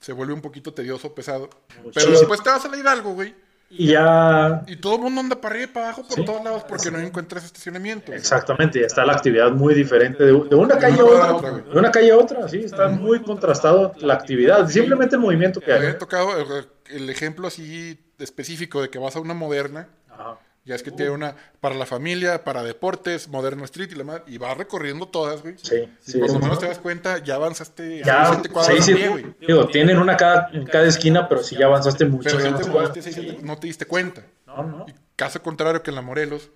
[0.00, 1.48] Se vuelve un poquito tedioso, pesado.
[1.94, 3.36] Pero después te vas a la Hidalgo, güey.
[3.74, 6.24] Y ya, Y todo el mundo anda para arriba y para abajo por Sí.
[6.26, 8.12] todos lados porque no encuentras estacionamiento.
[8.12, 11.52] exactamente, ya está la actividad muy diferente de, de una calle a otra.
[11.52, 14.68] De una calle a otra, sí, está muy contrastado la actividad.
[14.68, 15.78] Simplemente el movimiento que Me hay.
[15.80, 20.38] había tocado el, el ejemplo así específico de que vas a una moderna, Ajá.
[20.64, 24.22] Ya es que tiene una para la familia, para deportes, Moderno Street y la madre,
[24.28, 25.56] y vas recorriendo todas, güey.
[25.60, 26.18] Sí, Y sí.
[26.18, 26.42] cuando sí.
[26.44, 29.26] menos te das cuenta, ya avanzaste Ya, seis, siete cuadras sí, a sí, pie, güey.
[29.40, 32.38] digo, tienen una cada, en cada esquina, pero si ya avanzaste Pero mucho.
[32.38, 34.22] ya te no te diste cuenta.
[34.46, 34.84] No, no.
[34.88, 36.50] Y caso contrario que en la Morelos,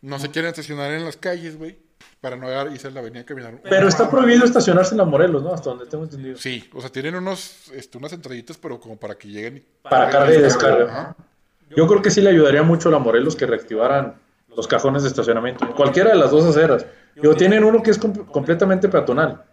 [0.00, 1.78] no se quieren estacionar en las calles, güey,
[2.22, 3.60] para no agarrar- irse a la avenida a caminar.
[3.62, 5.52] Pero está prohibido estacionarse en la Morelos, ¿no?
[5.52, 6.38] Hasta donde tengo entendido.
[6.38, 9.60] Sí, o sea, tienen unos, este, unas entraditas, pero como para que lleguen y...
[9.82, 10.42] Para carga y
[10.84, 11.16] Ajá.
[11.76, 14.16] Yo creo que sí le ayudaría mucho a la Morelos que reactivaran
[14.56, 15.64] los cajones de estacionamiento.
[15.64, 16.84] En cualquiera de las dos aceras.
[17.14, 19.44] Digo, tienen uno que es com- completamente peatonal.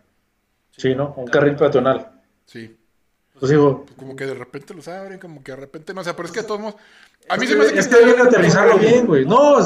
[0.72, 1.14] Sí, ¿no?
[1.18, 2.12] Un carril peatonal.
[2.46, 2.76] Sí.
[3.40, 6.16] Pues digo, Como que de repente los abren, como que de repente no, o sea,
[6.16, 6.76] pero es que de todos modos,
[7.30, 9.26] a mí se me hace que es que deben aterrizarlo bien, güey.
[9.26, 9.58] No,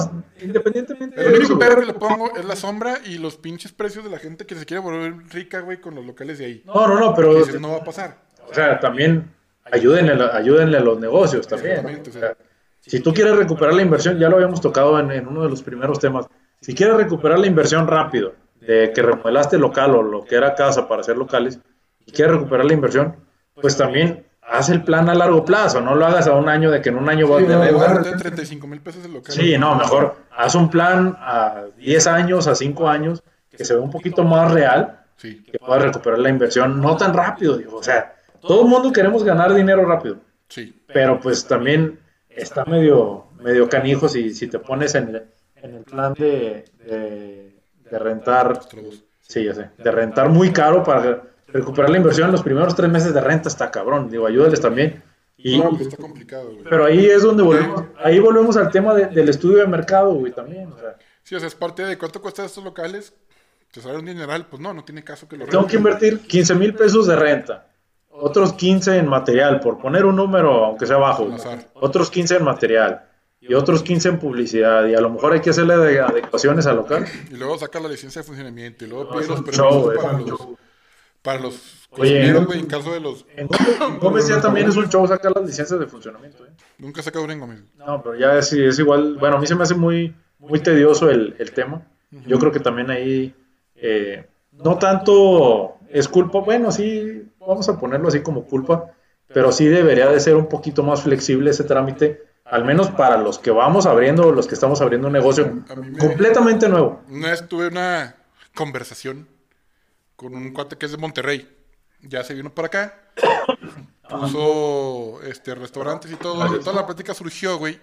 [0.41, 1.59] independientemente El único eso.
[1.59, 4.55] pero que le pongo es la sombra y los pinches precios de la gente que
[4.55, 6.63] se quiere volver rica, güey, con los locales de ahí.
[6.65, 8.17] No, no, no, pero, dices, no va a pasar.
[8.49, 9.31] o sea, también
[9.71, 11.73] ayúdenle, ayúdenle a los negocios también.
[11.87, 12.37] Exactamente, O sea,
[12.79, 15.61] si tú quieres recuperar la inversión, ya lo habíamos tocado en, en uno de los
[15.61, 16.25] primeros temas.
[16.61, 20.87] Si quieres recuperar la inversión rápido de que remodelaste local o lo que era casa
[20.87, 21.59] para hacer locales
[22.05, 23.15] y quieres recuperar la inversión,
[23.59, 26.81] pues también haz el plan a largo plazo, no lo hagas a un año de
[26.81, 27.73] que en un año vas Sí, a no, tener...
[27.73, 29.33] guárdate 35 mil pesos el local.
[29.33, 33.83] Sí, no, mejor haz un plan a 10 años, a 5 años, que se vea
[33.83, 37.83] un poquito más real, Sí, que puedas recuperar la inversión, no tan rápido, digo, o
[37.83, 40.17] sea, todo el mundo queremos ganar dinero rápido,
[40.49, 40.73] sí.
[40.87, 41.99] pero pues también
[42.29, 45.23] está medio, medio canijo si, si te pones en el,
[45.57, 47.53] en el plan de, de,
[47.89, 48.59] de rentar,
[49.21, 53.13] sí, ya sé, de rentar muy caro para recuperar la inversión, los primeros tres meses
[53.13, 55.03] de renta está cabrón, digo, ayúdales también.
[55.43, 56.63] Y, No, pues está complicado, güey.
[56.69, 60.31] pero ahí es donde volvemos, ahí volvemos al tema de- del estudio de mercado, güey,
[60.31, 63.13] también, o sea, Sí, o sea, es parte de cuánto cuestan estos locales.
[63.71, 66.55] Te sale un dineral, pues no, no tiene caso que lo tengo que invertir 15
[66.55, 67.67] mil pesos de renta,
[68.13, 71.27] otros 15 en material, por poner un número, aunque sea bajo,
[71.75, 73.05] otros 15 en material
[73.39, 76.75] y otros 15 en publicidad, y a lo mejor hay que hacerle ade- adecuaciones al
[76.75, 77.05] local.
[77.31, 78.85] Y luego saca la licencia de funcionamiento.
[78.85, 80.47] Y luego No, pide es los permisos show, para, los,
[81.23, 83.25] para los cocineros, güey, en caso de los...
[83.35, 83.47] En
[83.99, 86.45] Gómez, ya también es un show sacar las licencias de funcionamiento.
[86.45, 86.49] ¿eh?
[86.77, 87.63] Nunca saca una en Gómez.
[87.77, 91.09] No, pero ya es, es igual, bueno, a mí se me hace muy, muy tedioso
[91.09, 91.81] el, el tema.
[92.27, 93.33] Yo creo que también ahí
[93.75, 98.91] eh, no tanto es culpa, bueno, sí, vamos a ponerlo así como culpa,
[99.27, 103.39] pero sí debería de ser un poquito más flexible ese trámite, al menos para los
[103.39, 107.01] que vamos abriendo, los que estamos abriendo un negocio me- completamente nuevo.
[107.09, 108.15] Una vez tuve una
[108.55, 109.27] conversación
[110.15, 111.49] con un cuate que es de Monterrey.
[112.01, 112.97] Ya se vino para acá.
[114.09, 116.55] Puso este, restaurantes y todo.
[116.55, 117.79] Y toda la plática surgió, güey,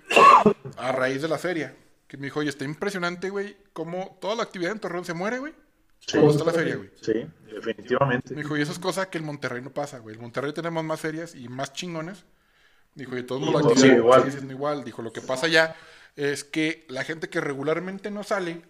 [0.76, 1.74] a raíz de la feria.
[2.06, 5.38] Que me dijo, oye, está impresionante, güey, cómo toda la actividad en Torreón se muere,
[5.38, 5.54] güey.
[6.10, 6.90] Cuando está la feria, güey.
[7.02, 8.34] Sí, definitivamente.
[8.34, 10.14] Me dijo, y eso es cosa que en Monterrey no pasa, güey.
[10.16, 12.24] En Monterrey tenemos más ferias y más chingones.
[12.94, 14.20] Dijo, y Sí, actividad igual.
[14.22, 14.84] sigue siendo igual.
[14.84, 15.76] Dijo, lo que pasa ya
[16.16, 18.62] es que la gente que regularmente no sale,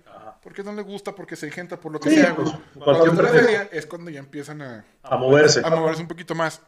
[0.42, 3.32] porque no le gusta, porque se engenta, por lo que Sí, sea, pues, Cuando pretexto.
[3.32, 5.62] feria es cuando ya empiezan a, A moverse.
[5.64, 6.60] a moverse un poquito más.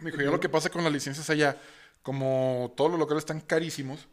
[0.00, 1.56] Me dijo, ya lo que pasa con las licencias allá,
[2.02, 4.08] como todos los locales están carísimos,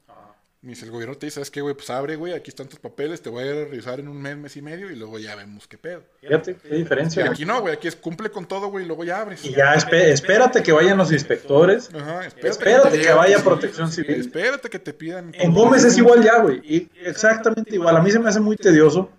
[0.63, 1.73] me dice, el gobierno te dice, ¿sabes qué, güey?
[1.73, 4.21] Pues abre, güey, aquí están tus papeles, te voy a ir a revisar en un
[4.21, 6.03] mes, mes y medio, y luego ya vemos qué pedo.
[6.19, 7.25] Fíjate qué Y diferencia.
[7.25, 9.43] aquí no, güey, aquí es cumple con todo, güey, y luego ya abres.
[9.43, 11.89] Y ya espérate que vayan los inspectores.
[11.95, 14.19] Ajá, Espérate te que vaya sí, Protección Civil.
[14.19, 15.31] Espérate que te pidan.
[15.33, 16.61] En Gómez es igual ya, güey.
[16.63, 17.97] Y exactamente igual.
[17.97, 19.09] A mí se me hace muy tedioso.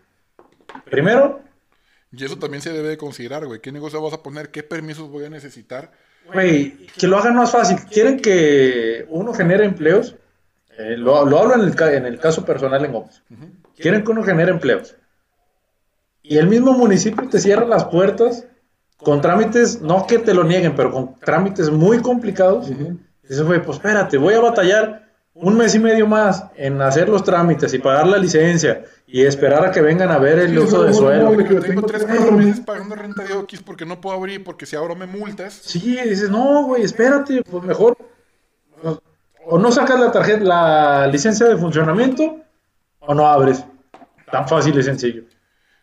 [0.84, 1.42] Primero,
[2.12, 3.60] Y eso también se debe de considerar, güey.
[3.60, 4.50] ¿Qué negocio vas a poner?
[4.50, 5.90] ¿Qué permisos voy a necesitar?
[6.32, 7.78] güey, que lo hagan más fácil.
[7.90, 10.14] Quieren que uno genere empleos.
[10.82, 13.22] Eh, lo, lo hablo en el, en el caso personal en Gómez.
[13.76, 14.96] Quieren que uno genere empleos.
[16.22, 18.46] Y el mismo municipio te cierra las puertas
[18.98, 22.68] con trámites, no que te lo nieguen, pero con trámites muy complicados.
[23.22, 25.02] Dices, güey, pues espérate, voy a batallar
[25.34, 29.64] un mes y medio más en hacer los trámites y pagar la licencia y esperar
[29.64, 31.24] a que vengan a ver el Sí, uso de no, suelo.
[31.24, 32.46] no, Yo tengo tengo 3, tres 4 meses.
[32.48, 35.54] meses pagando renta de Oquis porque no puedo abrir, porque si abro me multas.
[35.54, 37.96] Sí, dices, no, güey, espérate, pues mejor.
[39.46, 42.40] O no sacas la tarjeta, la licencia de funcionamiento,
[43.00, 43.64] o no abres.
[44.30, 45.24] Tan fácil y sencillo.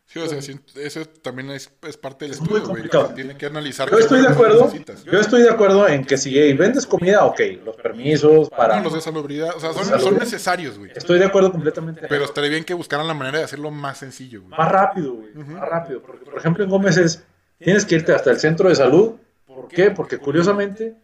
[0.05, 2.73] Sí, o sea, eso también es, es parte del Es muy estudio, güey.
[2.73, 3.07] complicado.
[3.09, 3.91] Se Tiene que analizar.
[3.91, 5.03] Yo estoy de acuerdo, necesitas.
[5.03, 8.77] yo estoy de acuerdo en que si hey, vendes comida, ok, los permisos para...
[8.77, 10.91] No, los de salubridad, o sea, son necesarios, güey.
[10.95, 12.07] Estoy de acuerdo completamente.
[12.09, 14.57] Pero estaría bien que buscaran la manera de hacerlo más sencillo, güey.
[14.57, 16.01] Más rápido, güey, más rápido.
[16.01, 17.23] Porque, por ejemplo, en Gómez es,
[17.59, 19.11] tienes que irte hasta el centro de salud.
[19.45, 19.91] ¿Por qué?
[19.91, 20.95] Porque curiosamente,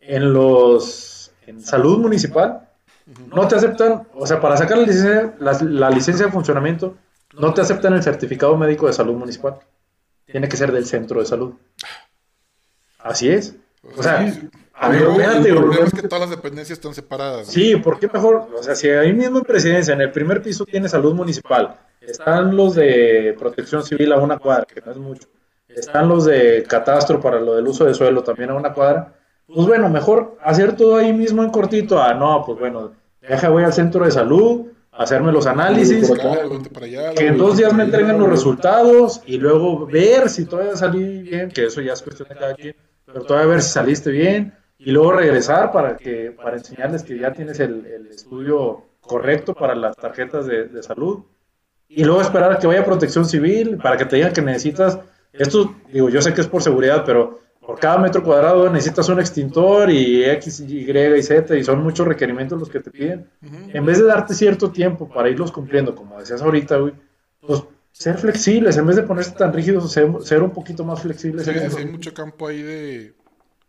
[0.00, 1.13] en los,
[1.46, 2.68] en salud municipal,
[3.34, 6.96] no te aceptan, o sea, para sacar la licencia, la, la licencia de funcionamiento,
[7.38, 9.58] no te aceptan el certificado médico de salud municipal.
[10.26, 11.54] Tiene que ser del centro de salud.
[12.98, 13.54] Así es.
[13.96, 14.26] O sea,
[14.72, 17.46] a ver, espérate, el problema es que todas las dependencias están separadas.
[17.46, 18.48] Sí, ¿por qué mejor?
[18.56, 22.56] O sea, si ahí mismo en presidencia, en el primer piso tiene salud municipal, están
[22.56, 25.28] los de protección civil a una cuadra, que no es mucho,
[25.68, 29.14] están los de catastro para lo del uso de suelo también a una cuadra,
[29.46, 33.64] pues bueno, mejor hacer todo ahí mismo en cortito, ah, no, pues bueno, deja, voy
[33.64, 36.38] al centro de salud, hacerme los análisis, acá,
[36.80, 41.22] allá, que en dos días me entreguen los resultados y luego ver si todavía salí
[41.22, 44.54] bien, que eso ya es cuestión de cada quien, pero todavía ver si saliste bien
[44.78, 49.74] y luego regresar para que para enseñarles que ya tienes el, el estudio correcto para
[49.74, 51.20] las tarjetas de, de salud.
[51.88, 54.98] Y luego esperar a que vaya protección civil para que te digan que necesitas
[55.32, 59.20] esto digo yo sé que es por seguridad pero por cada metro cuadrado necesitas un
[59.20, 63.84] extintor y X, Y y Z y son muchos requerimientos los que te piden en
[63.86, 66.94] vez de darte cierto tiempo para irlos cumpliendo, como decías ahorita, güey,
[67.40, 71.44] pues ser flexibles, en vez de ponerse tan rígidos, ser, ser un poquito más flexibles.
[71.44, 73.14] Sí, hay mucho campo ahí de.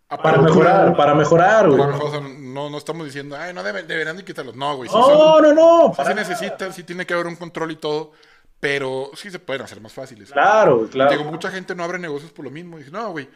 [0.08, 1.79] Para mejorar, para mejorar, güey.
[1.79, 4.55] Para mejorar, o sea, no, no estamos diciendo, ay, no deben, deberán de quitarlos.
[4.55, 4.89] No, güey.
[4.89, 5.88] Sí, No, son- no, no.
[5.91, 8.12] sí para se necesitan, sí tiene que haber un control y todo.
[8.60, 10.31] Pero sí se pueden hacer más fáciles.
[10.31, 11.12] Claro, claro.
[11.12, 12.77] Digo, mucha gente no abre negocios por lo mismo.
[12.77, 13.27] Dice, no, güey,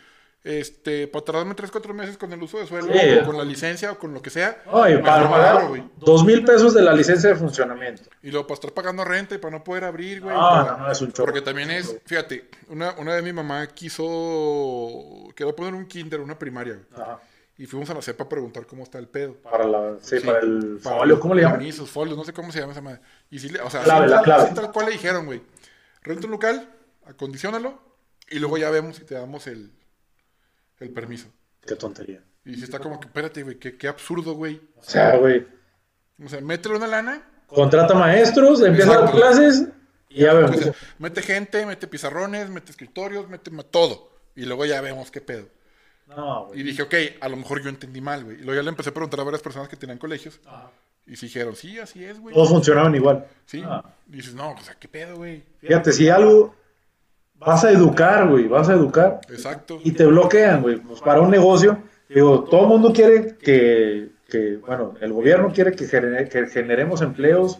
[0.49, 2.99] este, para tardarme 3, 4 meses con el uso de suelo, Sí.
[3.21, 4.63] o con la licencia, o con lo que sea.
[4.65, 5.83] Ay, mejor para pagar güey.
[5.97, 8.03] dos mil pesos de la licencia de funcionamiento.
[8.23, 10.33] Y luego para estar pagando renta y para no poder abrir, güey.
[10.35, 11.27] No, para- no, no, es un chorro.
[11.27, 16.37] Porque también es, fíjate, una, una vez mi mamá quiso, quedó poner un kinder, una
[16.37, 17.01] primaria, güey.
[17.01, 17.19] Ajá.
[17.57, 19.33] Y fuimos a la CEPA a preguntar cómo está el pedo.
[19.35, 21.57] Para, la, sí, Sí, para el para folio, ¿cómo le llaman?
[21.57, 23.01] Permisos, folios, no sé cómo se llama esa madre.
[23.29, 24.47] Y sí, le- o sea, Clave, sí, la clave.
[24.49, 25.41] sí, tal cual le dijeron, güey.
[26.01, 26.69] Renta un local,
[27.05, 27.77] acondiciónalo,
[28.29, 29.73] y luego ya vemos si te damos el,
[30.79, 31.27] el permiso.
[31.65, 32.23] Qué tontería.
[32.45, 34.61] Y si está como que, espérate, güey, qué, qué absurdo, güey.
[34.77, 35.45] O sea, güey,
[36.23, 39.67] O sea, métele una lana, contrata maestros, empieza a dar clases
[40.09, 40.55] y ya vemos.
[40.55, 44.09] o sea, mete gente, mete pizarrones, mete escritorios, mete todo.
[44.35, 45.47] Y luego ya vemos qué pedo.
[46.07, 46.61] No, güey.
[46.61, 48.37] Y dije, ok, a lo mejor yo entendí mal, güey.
[48.37, 50.39] Y luego ya le empecé a preguntar a varias personas que tenían colegios.
[51.05, 52.33] Y sí dijeron, sí, así es, güey.
[52.33, 53.27] Todos funcionaban igual.
[53.45, 53.61] Sí.
[53.65, 53.83] Ah.
[54.07, 55.43] Y dices, no, o sea, qué pedo, güey.
[55.59, 56.55] Fíjate, si algo
[57.39, 59.79] vas a educar, güey, vas a educar Exacto.
[59.83, 60.75] y te bloquean, güey.
[60.77, 65.71] Pues para un negocio, digo, todo el mundo quiere que, que, bueno, el gobierno quiere
[65.71, 67.57] que, genere- que generemos empleos,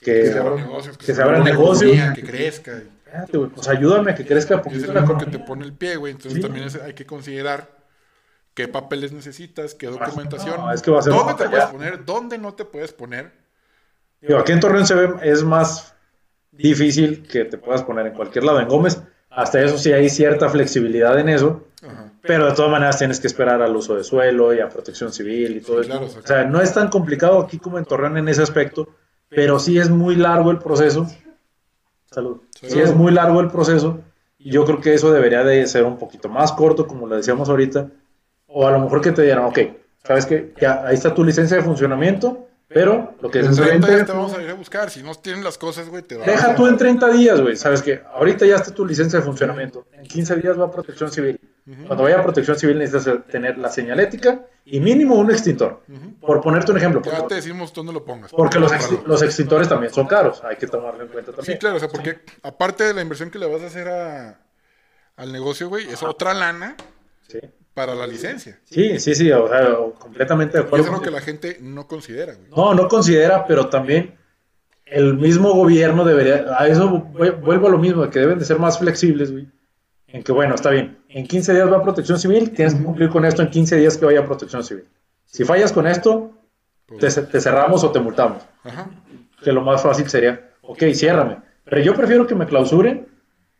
[0.00, 0.98] que, Que se abran negocios.
[0.98, 1.92] que se abran negocios.
[1.92, 2.82] economía, Que crezca.
[3.04, 5.64] Fíjate, güey, pues ayúdame a que crezca Y es el la mismo que te pone
[5.64, 6.12] el pie, güey.
[6.12, 6.40] Entonces Sí.
[6.42, 7.68] también es- hay que considerar
[8.54, 10.56] qué papeles necesitas, qué documentación.
[10.58, 12.04] no, es que va a ser ¿Dónde te puedes poner?
[12.04, 13.32] ¿Dónde no te puedes poner?
[14.20, 15.94] Digo, aquí en Torreón se ve, es más
[16.50, 18.60] difícil que te puedas poner en cualquier lado.
[18.60, 19.00] En Gómez,
[19.40, 21.64] hasta eso sí hay cierta flexibilidad en eso.
[21.82, 22.10] Ajá.
[22.22, 25.56] Pero de todas maneras tienes que esperar al uso de suelo y a protección civil
[25.56, 25.98] y todo Sí, eso.
[25.98, 28.88] claro, o sea, no es tan complicado aquí como en Torreón en ese aspecto,
[29.28, 31.06] pero sí es muy largo el proceso.
[32.10, 32.38] Salud.
[32.54, 34.00] Sí es muy largo el proceso
[34.38, 37.48] y yo creo que eso debería de ser un poquito más corto, como lo decíamos
[37.48, 37.88] ahorita,
[38.46, 39.58] o a lo mejor que te dieran, ok,
[40.04, 43.72] sabes que ya ahí está tu licencia de funcionamiento, pero lo que es En 30
[43.74, 44.90] enfrente- días te vamos a ir a buscar.
[44.90, 47.56] Si no tienen las cosas, güey, te vamos Deja a- tú en 30 días, güey.
[47.56, 49.86] Sabes que ahorita ya está tu licencia de funcionamiento.
[49.92, 51.40] En 15 días va a protección civil.
[51.86, 55.82] Cuando vaya a protección civil necesitas tener la señalética y mínimo un extintor.
[56.20, 57.02] Por ponerte un ejemplo.
[57.04, 58.30] Ya te Porque, decimos dónde lo pongas.
[58.32, 60.42] porque los, ex- los extintores también son caros.
[60.44, 61.58] Hay que tomarlo en cuenta Sí, también.
[61.58, 64.40] claro, o sea, porque aparte de la inversión que le vas a hacer a,
[65.16, 66.74] al negocio, güey, es otra lana
[67.26, 67.38] Sí,
[67.78, 68.58] para la licencia.
[68.64, 70.86] sí, sí, sí, o sea, completamente de acuerdo.
[70.86, 72.48] es lo que la gente no considera, güey.
[72.50, 74.16] No, no considera, pero también
[74.84, 78.58] el mismo gobierno debería, a eso vu- vuelvo a lo mismo, que deben de ser
[78.58, 79.46] más flexibles, güey.
[80.08, 83.10] En que, bueno, está bien, en 15 días va a protección civil, tienes que cumplir
[83.10, 84.84] con esto en 15 días que vaya a protección civil.
[85.26, 86.32] Si fallas con esto,
[86.98, 88.42] te, ce- te cerramos o te multamos.
[88.64, 88.90] Ajá.
[89.44, 91.36] Que lo más fácil sería, ok, ciérrame.
[91.64, 93.06] Pero yo prefiero que me clausuren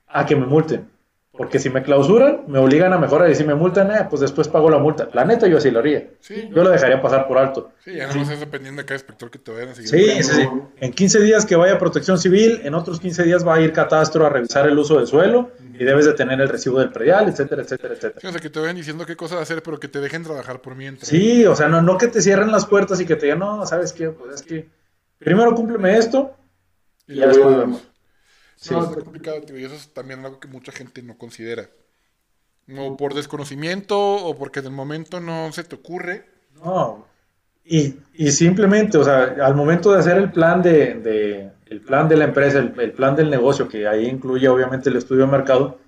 [0.08, 0.88] a que me multen.
[1.38, 4.48] Porque si me clausuran, me obligan a mejorar y si me multan, eh, pues después
[4.48, 5.08] pago la multa.
[5.12, 6.10] La neta, yo así lo haría.
[6.18, 6.50] Sí.
[6.52, 7.70] Yo lo dejaría pasar por alto.
[7.78, 9.88] Sí, ya no más es dependiendo de cada inspector que te vayan a seguir.
[9.88, 10.48] Sí, sí, sí.
[10.80, 14.26] En 15 días que vaya protección civil, en otros 15 días va a ir catastro
[14.26, 17.62] a revisar el uso del suelo y debes de tener el recibo del predial, etcétera,
[17.62, 18.20] etcétera, etcétera.
[18.20, 20.60] Sí, o sea, que te vayan diciendo qué cosas hacer, pero que te dejen trabajar
[20.60, 21.06] por mientras.
[21.06, 23.64] Sí, o sea, no, no que te cierren las puertas y que te digan, no,
[23.64, 24.10] ¿sabes qué?
[24.10, 24.68] Pues es que
[25.18, 26.34] primero cúmpleme esto
[27.06, 27.88] Y y ya después vemos.
[28.60, 28.74] Sí.
[28.74, 31.68] No, está complicado, tío, y eso es también algo que mucha gente no considera.
[32.76, 36.26] O por desconocimiento, o porque en el momento no se te ocurre.
[36.62, 37.06] No.
[37.64, 42.08] Y, y simplemente, o sea, al momento de hacer el plan de, de- el plan
[42.08, 45.32] de la empresa, el, el plan del negocio, que ahí incluye obviamente el estudio de
[45.32, 45.78] mercado,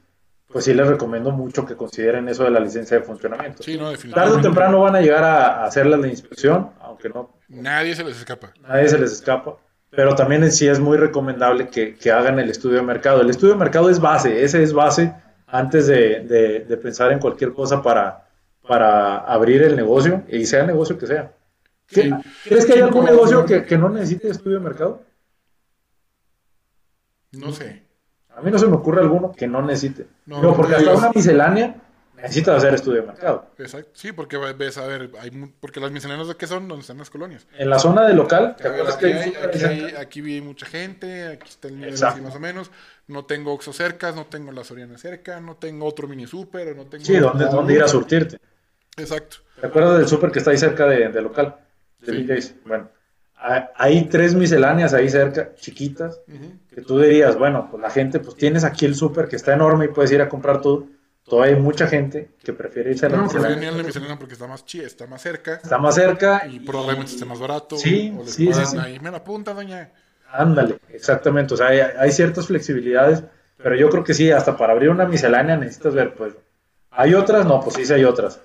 [0.46, 3.62] pues sí les recomiendo mucho que consideren eso de la licencia de funcionamiento.
[3.62, 4.42] Sí, no, Tarde o definitivamente.
[4.42, 8.52] temprano van a llegar a, a hacerles la inspección, aunque no, Nadie se les escapa.
[8.62, 9.56] nadie se les escapa.
[9.90, 13.20] Pero también en sí es muy recomendable que, que hagan el estudio de mercado.
[13.20, 15.12] El estudio de mercado es base, ese es base
[15.46, 18.28] antes de, de- de pensar en cualquier cosa para,
[18.66, 21.32] para abrir el negocio, y sea el negocio que sea.
[21.88, 22.10] ¿Qué- Sí.
[22.48, 25.02] ¿Crees que hay algún negocio que, que no necesite estudio de mercado?
[27.32, 27.82] No sé.
[28.36, 30.06] A mí no se me ocurre alguno que no necesite.
[30.26, 31.74] No, Digo, porque hasta una miscelánea
[32.22, 33.46] necesitas hacer estudio de mercado.
[33.58, 33.90] Exacto.
[33.94, 35.30] Sí, porque ves, a ver, hay,
[35.60, 37.46] porque las misceláneas de qué son donde están las colonias.
[37.58, 40.66] En la zona de local, ¿te acuerdas aquí, que hay aquí, hay- aquí vi mucha
[40.66, 42.70] gente, aquí está el nivel así más o menos.
[43.08, 46.86] No tengo Oxxo cerca, no tengo la Soriana cerca, no tengo otro mini super, no
[46.86, 47.04] tengo...
[47.04, 48.38] Sí, ¿dónde, dónde ir a surtirte?
[48.96, 49.38] Exacto.
[49.60, 51.56] ¿Te acuerdas del súper que está ahí cerca de, de local?
[52.00, 52.54] De Sí.
[52.64, 52.88] Bueno,
[53.76, 56.20] hay- tres misceláneas ahí cerca, chiquitas,
[56.74, 59.86] que tú dirías, bueno, pues la gente, pues tienes aquí el súper que está enorme
[59.86, 60.86] y puedes ir a comprar todo.
[61.30, 63.68] Todavía hay mucha gente que prefiere irse a la No, miscelánea.
[63.68, 66.56] ir a la miscelánea porque está más chida, está más cerca Está más cerca y
[66.56, 67.76] y probablemente esté más barato.
[67.78, 68.78] Sí, o les sí, sí, sí.
[68.78, 69.92] ahí, me la apunta, doña.
[70.32, 71.54] ándale, exactamente.
[71.54, 73.24] O sea, hay, hay ciertas flexibilidades,
[73.62, 76.34] pero yo creo que sí, hasta para abrir una miscelánea necesitas ver, pues,
[76.90, 77.46] ¿hay otras?
[77.46, 78.40] No, pues sí, sí hay otras.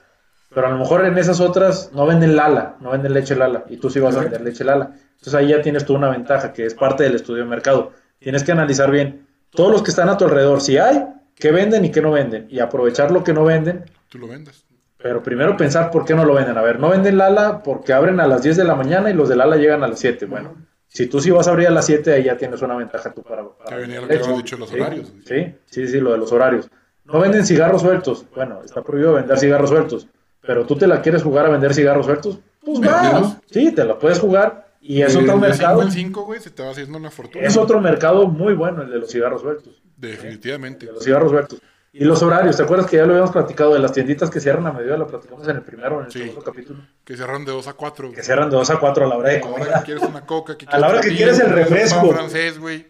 [0.54, 3.78] Pero a lo mejor en esas otras no venden Lala, no venden leche Lala, y
[3.78, 4.91] tú sí vas a vender leche Lala.
[5.13, 7.91] Entonces ahí ya tienes tú una ventaja, que es parte del estudio de mercado.
[8.19, 11.86] tienes que analizar bien todos los que están a tu alrededor, si hay, qué venden
[11.86, 13.86] y qué no venden, y aprovechar lo que no venden.
[14.10, 14.65] Tú lo vendes.
[14.98, 16.58] Pero primero pensar por qué no lo venden.
[16.58, 19.30] A ver, no venden Lala porque abren a las 10 de la mañana y los
[19.30, 20.26] de Lala llegan a las 7.
[20.26, 20.56] Bueno,
[20.88, 23.21] si tú sí vas a abrir a las 7, ahí ya tienes una ventaja tú
[23.21, 23.48] para...
[23.48, 25.13] para Que venía lo el que dicho, los Sí, horarios.
[25.26, 26.71] Sí, sí, sí, lo de los horarios.
[27.04, 28.26] No venden cigarros sueltos.
[28.34, 30.08] Bueno, está prohibido vender cigarros sueltos.
[30.41, 32.39] Pero tú te la quieres jugar a vender cigarros sueltos.
[32.63, 33.39] Pues va.
[33.52, 34.69] Sí, te la puedes jugar.
[34.82, 35.82] Y es otro mercado.
[35.82, 37.45] 5 en 5, güey, se te va haciendo una fortuna.
[37.45, 39.84] Es otro mercado muy bueno el de los cigarros sueltos.
[39.97, 40.86] Definitivamente.
[40.88, 41.62] De los cigarros sueltos.
[41.93, 44.67] Y los horarios, ¿te acuerdas que ya lo habíamos platicado de las tienditas que cierran
[44.67, 44.97] a mediodía?
[44.97, 46.19] Lo platicamos en el primero o en el Sí.
[46.19, 46.81] segundo capítulo.
[47.05, 48.12] Que cerraron de 2 a 4.
[48.12, 50.03] Que cierran de 2 a 4 a la hora de A la hora que quieres
[50.03, 52.12] una coca, que A la hora que quieres el refresco.
[52.12, 52.86] francés, güey.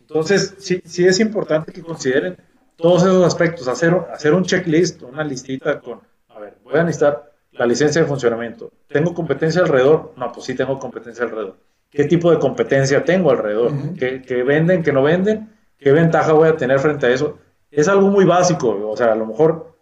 [0.00, 2.36] Entonces, sí, sí es importante que consideren
[2.76, 7.30] todos esos aspectos, hacer, hacer un checklist, una listita con, a ver, voy a necesitar
[7.52, 8.72] la licencia de funcionamiento.
[8.88, 10.12] ¿Tengo competencia alrededor?
[10.16, 11.56] No, pues sí tengo competencia alrededor.
[11.88, 13.70] ¿Qué tipo de competencia tengo alrededor?
[13.96, 15.53] ¿Qué, qué venden, qué no venden?
[15.84, 17.36] ¿Qué ventaja voy a tener frente a eso?
[17.70, 19.76] Es algo muy básico, o sea, a lo mejor,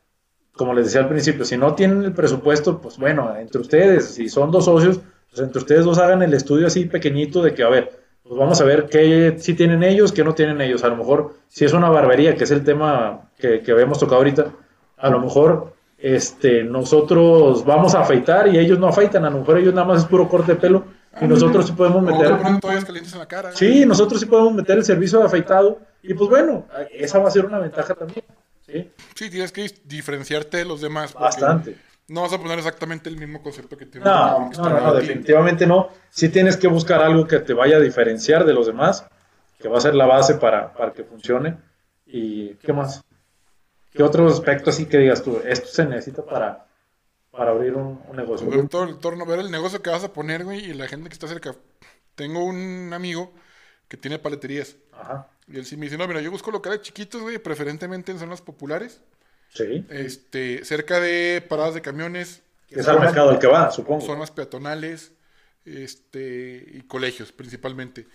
[0.53, 4.29] como les decía al principio, si no tienen el presupuesto, pues bueno, entre ustedes, si
[4.29, 4.99] son dos socios,
[5.31, 8.61] pues entre ustedes dos hagan el estudio así pequeñito de que, a ver, pues vamos
[8.61, 10.83] a ver qué sí tienen ellos, qué no tienen ellos.
[10.83, 14.17] A lo mejor, si es una barbería, que es el tema que, que habíamos tocado
[14.17, 14.47] ahorita,
[14.97, 19.59] a lo mejor este, nosotros vamos a afeitar y ellos no afeitan, a lo mejor
[19.59, 20.83] ellos nada más es puro corte de pelo
[21.21, 22.37] y nosotros sí podemos meter.
[23.53, 27.31] Sí, nosotros sí podemos meter el servicio de afeitado y pues bueno, esa va a
[27.31, 28.25] ser una ventaja también.
[28.67, 28.91] ¿sí?
[29.15, 31.15] Sí, tienes que diferenciarte de los demás.
[31.15, 31.77] Bastante.
[32.09, 35.67] No vas a poner exactamente el mismo concepto que tiene No, que no, no, definitivamente
[35.67, 35.88] no.
[36.11, 39.07] Sí tienes que buscar algo que te vaya a diferenciar de los demás,
[39.59, 41.57] que va a ser la base para, para que funcione.
[42.05, 43.03] ¿Y qué más?
[43.93, 45.41] ¿Qué otro aspecto así que digas tú?
[45.45, 46.67] Esto se necesita para,
[47.31, 48.49] para abrir un, un negocio.
[48.51, 51.09] Ver todo el torno, ver el negocio que vas a poner, güey, y la gente
[51.09, 51.55] que está cerca.
[52.15, 53.33] Tengo un amigo
[53.88, 54.77] que tiene paleterías.
[54.93, 55.29] Ajá.
[55.49, 58.41] Y él sí me dice, no, mira, yo busco locales chiquitos, güey, preferentemente en zonas
[58.41, 59.01] populares.
[59.55, 59.85] Sí.
[59.91, 62.43] Este, cerca de paradas de camiones.
[62.71, 64.01] Es al mercado al que va, supongo.
[64.07, 65.13] zonas peatonales
[65.65, 68.07] este, y colegios principalmente.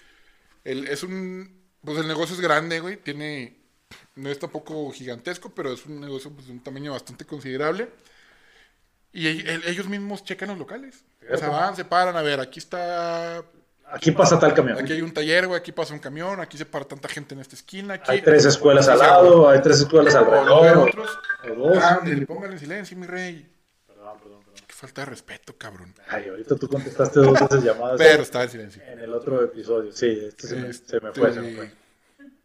[0.63, 3.57] El, es un, pues el negocio es grande, güey, tiene,
[4.15, 7.89] no es tampoco gigantesco, pero es un negocio pues, de un tamaño bastante considerable.
[9.13, 11.03] Y el- el- ellos mismos checan los locales.
[11.31, 13.43] O sea, van, se paran, a ver, aquí está,
[13.91, 14.77] Aquí pasa tal camión.
[14.77, 17.41] aquí hay un taller, güey, aquí pasa un camión, aquí se para tanta gente en
[17.41, 17.95] esta esquina.
[17.95, 20.91] Aquí, Hay tres escuelas al lado, hay tres escuelas alrededor.
[21.81, 23.47] Ándale, póngale en silencio, mi rey.
[24.67, 25.93] Qué falta de respeto, cabrón.
[26.09, 28.81] Ay, ahorita tú contestaste dos veces llamadas Pero estaba en silencio.
[28.83, 29.91] en el otro episodio.
[29.93, 31.71] Sí, este se me, Este, se me fue, se me fue.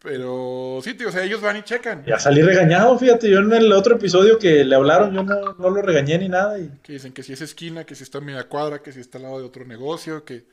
[0.01, 2.03] Pero sí, tío, o sea, ellos van y checan.
[2.05, 5.69] Ya salí regañado, fíjate, yo en el otro episodio que le hablaron, yo no, no
[5.69, 6.59] lo regañé ni nada.
[6.59, 6.69] Y...
[6.83, 9.17] Que dicen que si es esquina, que si está en media cuadra, que si está
[9.17, 10.45] al lado de otro negocio, que...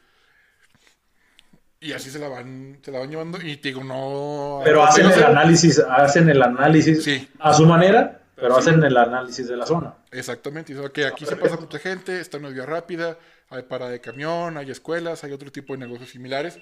[1.83, 3.38] Y así se la van, se la van llevando.
[3.40, 4.61] Y te digo, no...
[4.64, 7.27] Pero no hacen sé, el análisis, hacen el análisis Sí.
[7.38, 9.95] a su manera, pero hacen el análisis de la zona.
[10.11, 10.73] Exactamente.
[10.73, 14.01] Y dicen, ok, aquí se pasa mucha gente, está una vía rápida, hay parada de
[14.01, 16.59] camión, hay escuelas, hay otro tipo de negocios similares.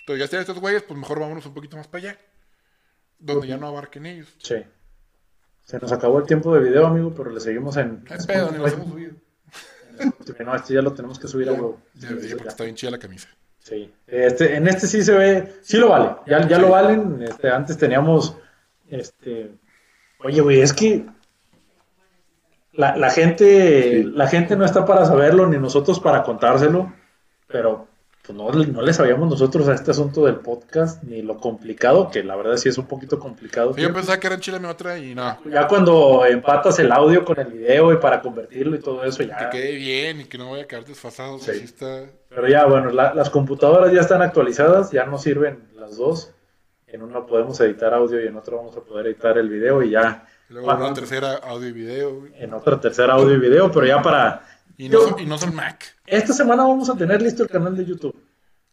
[0.00, 2.18] Entonces ya están estos güeyes, pues mejor vámonos un poquito más para allá.
[3.18, 4.34] Donde ya no abarquen ellos.
[4.38, 4.56] Sí.
[5.64, 8.04] Se nos acabó el tiempo de video, amigo, pero le seguimos en...
[8.04, 9.12] No pedo, ni los hemos subido.
[10.44, 11.78] No, este ya lo tenemos que subir a huevo.
[11.94, 13.28] Ya, ya, porque está bien chida la camisa.
[13.62, 13.92] Sí.
[14.08, 17.22] Este, en este sí se ve, sí lo vale, ya, ya lo valen.
[17.22, 18.36] Este, antes teníamos,
[18.90, 19.52] este,
[20.24, 21.06] oye, güey, es que
[22.72, 26.92] la, la gente, la gente no está para saberlo ni nosotros para contárselo,
[27.46, 27.86] pero
[28.24, 32.22] pues no, no le sabíamos nosotros a este asunto del podcast ni lo complicado, que
[32.22, 33.74] la verdad sí es un poquito complicado.
[33.74, 35.38] Sí, yo pensaba que era en Chile mi otra y no.
[35.50, 39.26] Ya cuando empatas el audio con el video y para convertirlo y todo eso, Que
[39.26, 39.50] ya.
[39.50, 41.38] quede bien y que no vaya a quedar desfasado.
[41.40, 41.50] Sí.
[41.64, 42.04] está...
[42.28, 46.32] Pero ya, bueno, la- las computadoras ya están actualizadas, ya nos sirven las dos.
[46.86, 49.90] En una podemos editar audio y en otra vamos a poder editar el video y
[49.90, 50.84] ya Luego Bueno.
[50.84, 52.26] una tercera audio y video.
[52.36, 54.42] en otra tercera audio y video, pero ya para...
[54.82, 55.84] Y no, Yo- son, y no son Mac.
[56.06, 58.16] Esta semana vamos a tener listo el canal de YouTube.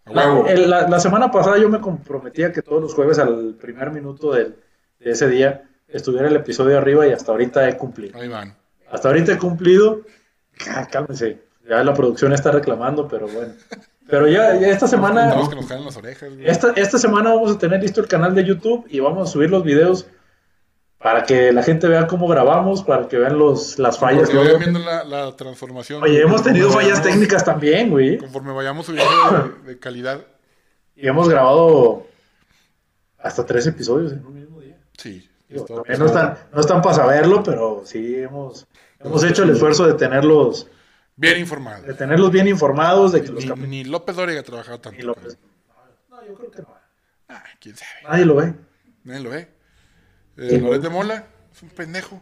[0.05, 3.91] La, el- la- la semana pasada yo me comprometía que todos los jueves al primer
[3.91, 4.55] minuto del-
[4.99, 8.17] de ese día estuviera el episodio arriba y hasta ahorita he cumplido.
[8.19, 8.55] Ahí van.
[8.91, 10.01] Hasta ahorita he cumplido.
[10.67, 13.53] Ah, Cálmense, ya la producción está reclamando, pero bueno.
[14.09, 15.29] Pero ya, ya esta semana...
[15.29, 16.29] Tenemos que nos las orejas.
[16.43, 19.51] Esta, esta semana vamos a tener listo el canal de YouTube y vamos a subir
[19.51, 20.07] los videos
[20.99, 24.29] para que la gente vea cómo grabamos, para que vean los, las fallas.
[24.29, 26.03] Porque que vayan viendo la, la transformación.
[26.03, 28.17] Oye, hemos tenido fallas técnicas también, güey.
[28.17, 29.09] Conforme vayamos subiendo
[29.65, 30.21] de, de calidad.
[30.95, 32.05] Y hemos grabado
[33.17, 34.77] hasta tres episodios en un mismo día.
[34.97, 35.25] Sí.
[35.47, 35.65] Digo,
[35.97, 38.67] no están, no están para saberlo, pero sí hemos,
[38.99, 40.67] hemos hecho el esfuerzo de tenerlos,
[41.15, 41.83] Bien informado.
[41.87, 43.69] de tenerlos bien informados, de que los Ni, capítulos...
[43.69, 44.99] ni López Dóriga trabajaba tanto.
[44.99, 45.37] y López-
[46.09, 46.67] No, yo creo que no.
[47.29, 47.91] Ah, quién sabe.
[48.07, 48.53] Nadie lo ve.
[49.05, 49.47] Nadie lo ve.
[50.39, 52.21] Eh, Loret de Mola es un pendejo.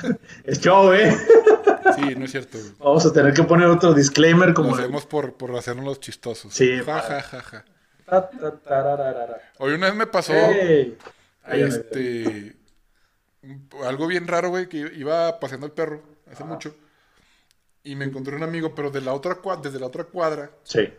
[0.44, 1.14] Es show, ¿eh?
[1.96, 2.58] Sí, no es cierto.
[2.58, 2.72] güey.
[2.78, 4.70] Vamos a tener que poner otro disclaimer como...
[4.70, 6.54] Lo hacemos por, por hacernos los chistosos.
[6.54, 7.64] Sí, Ja, ja, ja, ja.
[8.06, 9.52] Ta, ta, tarararara.
[9.58, 10.32] Hoy una vez me pasó
[11.46, 12.56] este
[13.84, 16.74] algo bien raro, güey, que iba paseando el perro hace mucho
[17.82, 20.92] y me encontré un amigo, pero de la otra desde la otra cuadra, Sí.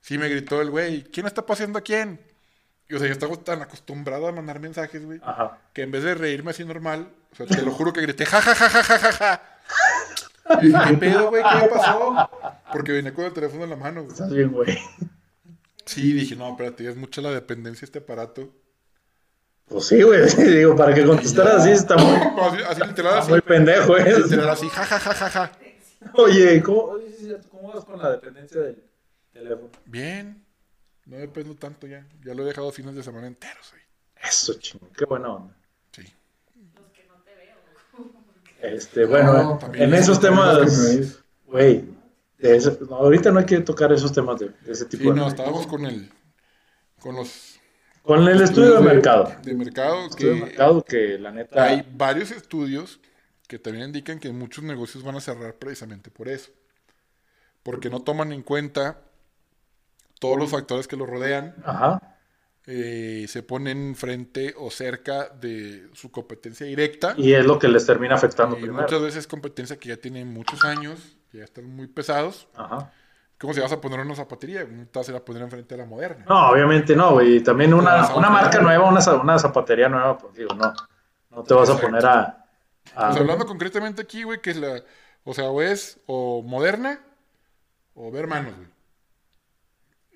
[0.00, 2.20] sí me gritó el güey, ¿quién está paseando a quién?
[2.88, 5.58] Y o sea, yo estaba tan acostumbrado a mandar mensajes, güey, Ajá.
[5.72, 8.40] que en vez de reírme así normal, o sea, te lo juro que grité, ja,
[8.40, 9.42] ja, ja, ja, ja, ja, ja.
[10.62, 11.42] Y dije, ¿qué pedo, güey?
[11.42, 12.30] ¿Qué me pasó?
[12.72, 14.12] Porque venía con el teléfono en la mano, güey.
[14.12, 14.78] Estás bien, güey.
[15.84, 18.52] Sí, dije, no, espérate, es mucha la dependencia de este aparato.
[19.66, 20.24] Pues sí, güey.
[20.36, 23.30] Digo, para que contestaras así está muy, así, así literal, así.
[23.30, 24.18] muy pendejo, ¿eh?
[24.20, 25.52] Literal así, ja, ja, ja, ja, ja.
[26.14, 26.96] Oye, ¿cómo,
[27.50, 28.84] ¿cómo vas con la dependencia del
[29.32, 29.70] teléfono?
[29.84, 30.45] Bien.
[31.06, 32.06] No dependo tanto ya.
[32.24, 33.82] Ya lo he dejado fines de semana enteros, güey.
[34.28, 34.88] Eso, chingo.
[34.96, 35.56] Qué buena onda.
[35.92, 36.02] Sí.
[38.60, 41.18] Este, bueno, No, también en es esos un tema temas, que me ves.
[41.46, 41.84] güey,
[42.88, 45.28] no, ahorita no hay que tocar esos temas de, de ese tipo Sí, de no,
[45.28, 46.10] estábamos con el.
[47.00, 47.60] Con los.
[48.02, 49.32] Con el estudio de mercado.
[49.42, 51.64] De mercado, Estudio de que mercado que la neta...
[51.64, 53.00] hay varios estudios
[53.48, 56.50] que también indican que muchos negocios van a cerrar precisamente por eso.
[57.62, 59.02] Porque no toman en cuenta
[60.20, 62.00] todos los factores que los rodean, Ajá.
[62.66, 67.14] eh, se ponen frente o cerca de su competencia directa.
[67.16, 68.82] Y es lo que les termina afectando Y primero.
[68.82, 72.48] muchas veces competencia que ya tiene muchos años, que ya están muy pesados.
[72.54, 72.90] Ajá.
[73.38, 74.64] ¿Cómo si vas a poner una zapatería?
[74.64, 76.24] No te vas a ir a poner enfrente de la moderna.
[76.26, 77.36] No, obviamente no, güey.
[77.36, 80.72] Y También una, una marca nueva, una, una zapatería nueva, pues digo, no.
[81.30, 82.20] No te vas a poner a...
[82.94, 84.82] a- Pues hablando concretamente aquí, güey, que es la.
[85.24, 86.98] O sea, o es o moderna
[87.94, 88.68] o ver manos, güey.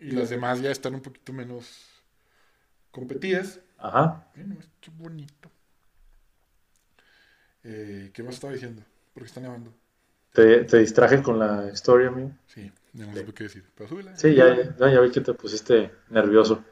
[0.01, 1.87] Y las demás ya están un poquito menos
[2.91, 3.61] competidas.
[3.79, 4.27] Ajá.
[4.35, 5.51] Ay, no, qué bonito.
[7.63, 8.83] Eh, ¿Qué más estaba diciendo?
[9.13, 9.73] ¿Por qué está nevando?
[10.33, 12.31] Te, te distraje con la historia, amigo.
[12.47, 13.65] Sí, ya no supe qué decir.
[13.75, 14.17] Pero súbela.
[14.17, 16.65] Sí, ya, ya, ya vi que te pusiste nervioso.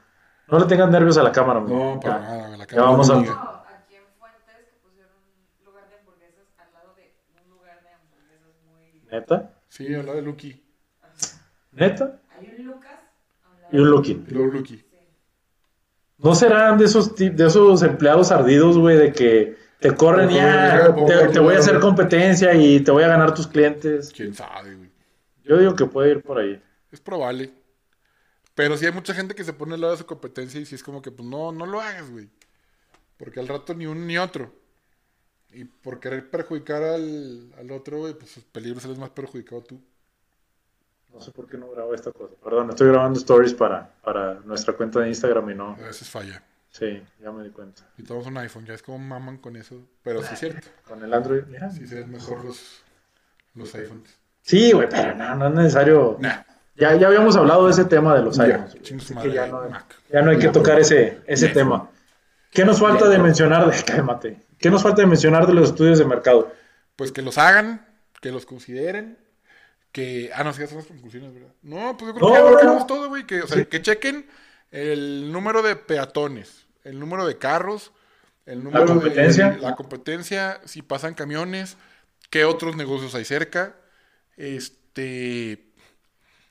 [0.50, 1.94] No le tengas nervios a la cámara, amigo.
[1.94, 2.22] No, para Ya.
[2.22, 2.48] nada.
[2.56, 3.34] La Ya cámara vamos no a- diga.
[3.34, 5.12] No, aquí en Fuentes que pusieron
[5.58, 7.12] un lugar de hamburguesas al lado de
[7.44, 9.02] un lugar de hamburguesas muy...
[9.10, 9.54] ¿Neta?
[9.68, 10.64] Sí, al lado de Lucky.
[11.72, 12.22] ¿Neta?
[12.38, 12.97] Hay un Lucas
[13.72, 13.78] un.
[13.78, 14.84] Y un Lucky.
[16.18, 20.34] ¿No serán de esos, de esos empleados ardidos, güey, de que te corren y
[21.32, 24.12] te, voy a hacer competencia y te voy a ganar tus clientes?
[24.12, 24.90] Quién sabe, güey.
[25.44, 26.60] Yo digo que puede ir por ahí.
[26.90, 27.52] Es probable.
[28.54, 30.74] Pero sí hay mucha gente que se pone al lado de su competencia y sí
[30.74, 32.28] es como que, pues no, no lo hagas, güey.
[33.16, 34.52] Porque al rato ni uno ni otro.
[35.52, 39.80] Y por querer perjudicar al, al otro, güey, pues peligro sales más perjudicado tú.
[41.12, 42.34] No sé por qué no grabo esta cosa.
[42.42, 45.70] Perdón, estoy grabando stories para, para nuestra cuenta de Instagram y no.
[45.70, 46.42] A veces falla.
[46.70, 47.82] Sí, ya me di cuenta.
[47.96, 49.80] Y tomamos un iPhone, ya es como maman con eso.
[50.02, 50.68] Pero sí es cierto.
[50.86, 51.70] Con el Android, mira.
[51.70, 52.82] Sí se ven mejor los,
[53.54, 54.18] los iPhones.
[54.42, 56.16] Sí, güey, pero no, no es necesario.
[56.20, 56.42] Nah,
[56.76, 59.10] Ya, ya habíamos hablado de ese tema de los Ya, iPhones.
[59.12, 59.62] madre, que ya no,
[60.12, 61.90] ya no hay que tocar ese, ese tema.
[62.50, 63.70] ¿Qué nos falta de mencionar?
[63.70, 64.40] De, cálmate.
[64.58, 66.52] ¿Qué nos falta de mencionar de los estudios de mercado?
[66.96, 67.86] pues que los hagan,
[68.20, 69.18] que los consideren.
[69.98, 70.30] Que.
[70.34, 71.52] Ah, no, sí, son las conclusiones, ¿verdad?
[71.62, 72.86] No, pues yo creo No, que ya no, abarcamos no.
[72.86, 73.26] todo, güey.
[73.26, 73.64] Que, o sea, Sí.
[73.66, 74.26] que chequen
[74.70, 77.92] el número de peatones, el número de carros,
[78.46, 79.50] el número competencia.
[79.50, 81.76] de la competencia, si pasan camiones,
[82.30, 83.74] qué otros negocios hay cerca.
[84.36, 85.64] Este.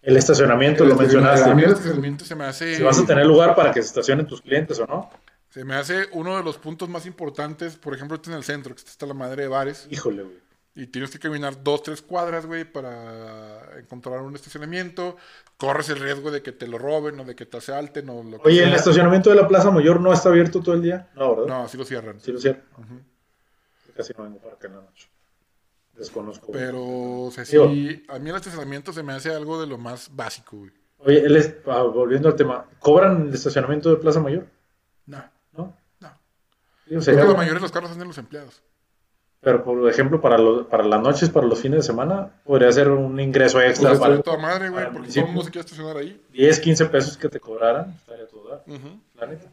[0.01, 1.49] El estacionamiento, lo el mencionaste.
[1.65, 2.75] estacionamiento se me hace.
[2.77, 5.09] Si vas a tener lugar para que se estacionen tus clientes o no.
[5.49, 8.75] Se me hace uno de los puntos más importantes, por ejemplo, ahorita en el centro,
[8.75, 9.87] que está la madre de bares.
[9.89, 10.46] Híjole, güey.
[10.80, 15.17] Y tienes que caminar dos, tres cuadras, güey, para encontrar un estacionamiento.
[15.57, 18.39] Corres el riesgo de que te lo roben o de que te asalten o lo
[18.39, 21.09] que Oye, ¿el estacionamiento de la Plaza Mayor no está abierto todo el día?
[21.15, 21.47] No, ¿verdad?
[21.47, 22.19] No, así lo cierran.
[22.19, 22.38] Sí lo.
[22.38, 23.01] Ujú.
[23.95, 25.09] Casi no vengo para acá en la noche.
[25.95, 26.51] Desconozco.
[26.51, 26.80] Pero,
[27.23, 30.15] o sea, Digo- sí, a mí el estacionamiento se me hace algo de lo más
[30.15, 30.71] básico, güey.
[30.99, 34.45] Oye, él es- ah, volviendo al tema, ¿cobran el estacionamiento de Plaza Mayor?
[35.07, 35.23] No,
[35.53, 35.75] ¿No?
[36.01, 36.19] no.
[36.86, 38.61] Digo, Creo que la mayoría de los carros son de los empleados.
[39.47, 42.89] Pero, por ejemplo, para, los- para las noches, para los fines de semana, podría ser
[42.89, 45.63] un ingreso extra Pues para estaría toda madre, güey, porque todo el mundo se quiere
[45.65, 46.21] estacionar ahí.
[46.33, 47.93] 10, 15 pesos que te cobraran.
[47.97, 49.49] Estaría todo dar, la neta.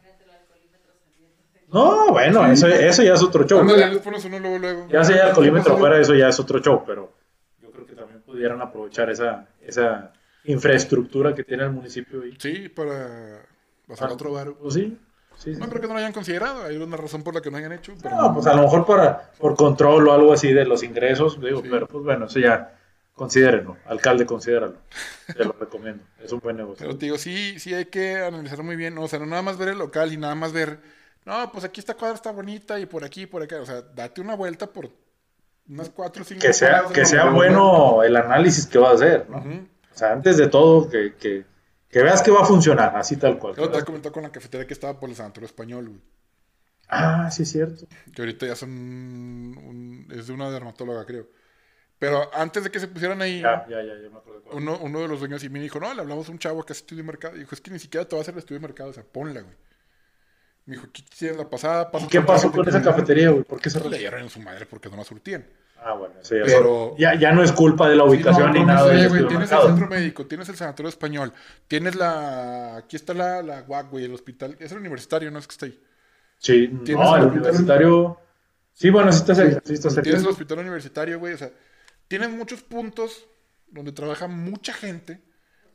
[1.71, 3.61] No, bueno, eso, eso ya es otro show.
[3.61, 4.87] Uno luego, luego.
[4.89, 7.13] Ya sea el colímetro fuera, eso ya es otro show, pero
[7.61, 10.11] yo creo que también pudieran aprovechar esa, esa
[10.43, 12.35] infraestructura que tiene el municipio ahí.
[12.37, 13.45] Sí, para
[13.87, 14.51] pasar a otro bar.
[14.61, 14.97] Pues sí,
[15.37, 15.59] sí, sí.
[15.59, 16.63] No creo que no lo hayan considerado.
[16.65, 17.93] Hay una razón por la que no hayan hecho.
[18.01, 21.39] Pero No, pues a lo mejor para, por control o algo así de los ingresos,
[21.41, 21.67] digo, Sí.
[21.69, 22.73] pero pues bueno, eso ya,
[23.13, 23.77] considérenlo.
[23.85, 24.75] Alcalde, considéralo.
[25.35, 26.03] Te lo recomiendo.
[26.23, 26.85] Es un buen negocio.
[26.85, 29.03] Pero te digo, sí, sí hay que analizar muy bien, ¿no?
[29.03, 30.79] o sea, no nada más ver el local y nada más ver,
[31.25, 33.81] no, pues aquí esta cuadra está bonita y por aquí y por acá, o sea,
[33.81, 34.89] date una vuelta por
[35.67, 39.27] unas cuatro o cinco Que sea, que sea bueno el análisis que va a hacer,
[39.29, 39.37] ¿no?
[39.37, 41.45] O sea, antes de todo, que, que,
[41.95, 43.55] que veas que va a funcionar, así tal cual.
[43.55, 46.01] Yo te comentado con la cafetería que estaba por el Santuario Español, güey.
[46.89, 47.87] Ah, sí, es cierto.
[48.13, 48.69] Que ahorita ya son.
[48.69, 51.29] un- es de una dermatóloga, creo.
[51.97, 54.43] Pero antes de que se pusieran ahí, Ya, ya, ya, ya me acuerdo.
[54.43, 54.57] cuál.
[54.57, 56.73] uno, uno de los dueños y me dijo: No, le hablamos a un chavo que
[56.73, 57.37] hace estudio de mercado.
[57.37, 58.93] Y dijo: Es que ni siquiera te va a hacer el estudio de mercado, o
[58.93, 59.55] sea, ponla, güey.
[60.65, 61.89] Me dijo: ¿Qué quisieras la pasada?
[61.89, 63.43] ¿Y Pasa qué pasó con esa cafetería, güey?
[63.43, 65.45] ¿Por qué se Pues le dieron en su madre porque no la surtían.
[65.77, 68.73] Ah, bueno, ya, Pero- ya, ya no es culpa de la ubicación Sí, ni no,
[68.73, 71.31] nada estudio de Tienes el centro médico, tienes el sanatorio español,
[71.67, 72.77] tienes la.
[72.77, 74.55] Aquí está la, la UAC, güey, el hospital.
[74.59, 75.79] Es el universitario, no es que está ahí.
[76.39, 77.27] Sí, ¿Tienes no, el hospital?
[77.51, 78.19] universitario.
[78.73, 79.61] Sí, bueno, sí está cerca.
[79.63, 80.01] Sí está cerca.
[80.03, 81.33] Tienes el hospital universitario, güey.
[81.33, 81.51] O sea,
[82.07, 83.27] tienes muchos puntos
[83.67, 85.21] donde trabaja mucha gente.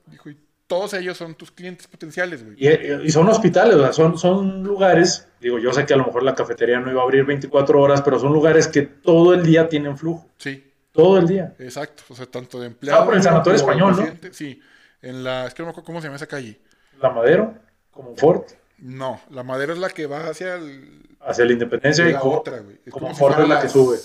[0.06, 0.36] Dijo, y
[0.70, 2.54] todos ellos son tus clientes potenciales, güey.
[2.56, 2.68] Y,
[3.08, 6.22] y son hospitales, o sea, son, son lugares, digo, yo sé que a lo mejor
[6.22, 9.68] la cafetería no iba a abrir 24 horas, pero son lugares que todo el día
[9.68, 11.56] tienen flujo, Sí, todo el día.
[11.58, 12.04] exacto.
[12.08, 13.02] O sea, tanto de empleados.
[13.02, 14.28] Ah, por el Sanatorio Español, ¿no?
[14.32, 14.60] Sí.
[15.02, 15.46] En la.
[15.46, 16.60] Es que no me acuerdo cómo se llama esa calle.
[17.02, 17.54] La Madero,
[17.90, 18.42] como Ford,
[18.78, 21.02] No, la madera es la que va hacia el.
[21.20, 22.78] hacia la Independencia y la como, otra, güey.
[22.86, 23.96] Es como como Ford es la que sube.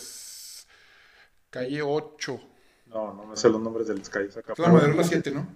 [1.51, 2.39] Calle 8.
[2.87, 4.53] No, no me sé los nombres de las calles acá.
[4.57, 5.47] La madera es la 7, ¿no?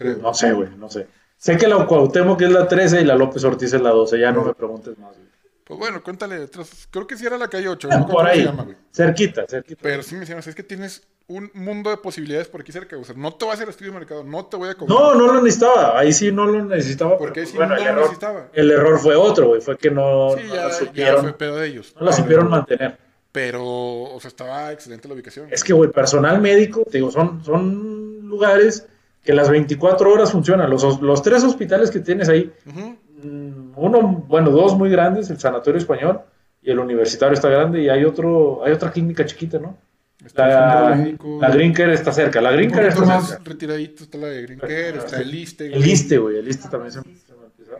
[0.00, 0.16] Creo.
[0.16, 1.06] No sé, güey, no sé.
[1.36, 4.32] Sé que la Cuauhtémoc es la 13 y la López Ortiz es la 12, ya
[4.32, 5.28] no me preguntes más, güey.
[5.64, 6.48] Pues bueno, cuéntale.
[6.90, 7.88] Creo que sí era la calle 8.
[7.92, 8.76] Ah, no Por se ahí, llama, güey.
[8.92, 9.78] cerquita, cerquita.
[9.80, 12.96] Pero sí me decían, es que tienes un mundo de posibilidades por aquí cerca.
[12.98, 14.98] O sea, no te voy a hacer estudio de mercado, no te voy a cobrar.
[14.98, 15.96] No, no lo necesitaba.
[15.96, 17.16] Ahí sí no lo necesitaba.
[17.16, 18.48] Porque ahí sí bueno, no el lo error, necesitaba.
[18.52, 19.60] el error fue otro, güey.
[19.60, 21.94] Fue que no, Sí, no ya, la ya supieron, fue pedo de ellos.
[22.00, 22.98] no la supieron mantener.
[23.30, 25.46] Pero, o sea, estaba excelente la ubicación.
[25.52, 28.88] Es que, güey, personal médico, te digo, son, son lugares
[29.22, 30.70] que las 24 horas funcionan.
[30.70, 32.96] Los, los tres hospitales que tienes ahí, Ujú.
[33.22, 36.20] mm, uno, bueno, dos muy grandes, el Sanatorio Español
[36.62, 39.76] y el Universitario está grande y hay otro, hay otra clínica chiquita, ¿no?
[40.24, 43.42] Está La, la Green Care está cerca, la Green Care está más cerca.
[43.44, 45.66] retiradito está la de Green Care, está el Iste.
[45.74, 47.72] El ISTE, güey, el ISTE también se, se me empieza.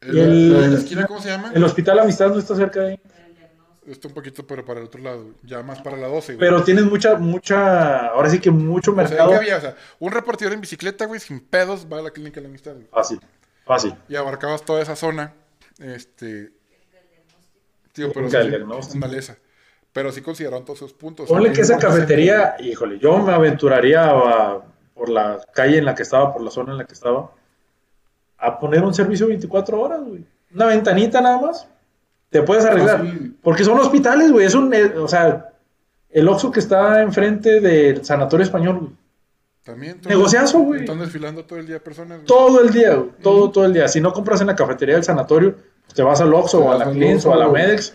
[0.00, 1.52] El, Y el- la de la esquina, ¿cómo se llama?
[1.54, 3.00] El Hospital Amistad no está cerca de ahí.
[3.86, 6.40] Está un poquito, pero para el otro lado, ya más para la 12, güey.
[6.40, 9.30] Pero tienes mucha, mucha, ahora sí que mucho o sea, mercado.
[9.30, 9.56] ¿qué había?
[9.58, 12.48] O sea, un repartidor en bicicleta, güey, sin pedos, va a la clínica de la
[12.48, 12.86] amistad, güey.
[12.90, 13.20] Fácil,
[13.64, 13.94] fácil.
[14.08, 15.32] Y abarcabas toda esa zona.
[15.78, 16.50] Este.
[17.92, 18.36] Tío, pero sí,
[19.16, 19.36] esa.
[19.92, 21.28] Pero sí consideraron todos esos puntos.
[21.28, 24.62] Ponle que esa cafetería, híjole, yo me aventuraría a-
[24.94, 27.30] por la calle en la que estaba, por la zona en la que estaba,
[28.38, 30.24] a poner un servicio 24 horas, güey.
[30.54, 31.68] Una ventanita nada más.
[32.30, 32.98] Te puedes arreglar.
[32.98, 33.36] Fácil.
[33.42, 34.46] Porque son hospitales, güey.
[34.46, 35.50] Es un, eh, o sea,
[36.10, 38.92] el Oxxo que está enfrente del Sanatorio Español, güey.
[39.64, 40.00] También.
[40.08, 40.80] Negociazo, güey.
[40.80, 42.18] Están desfilando todo el día personas.
[42.18, 42.26] güey.
[42.26, 43.10] Todo el día, güey.
[43.22, 43.88] Todo, todo el día.
[43.88, 45.56] Si no compras en la cafetería del sanatorio,
[45.94, 47.48] te vas al Oxxo o a la al Cleans o a la.
[47.48, 47.94] Medex.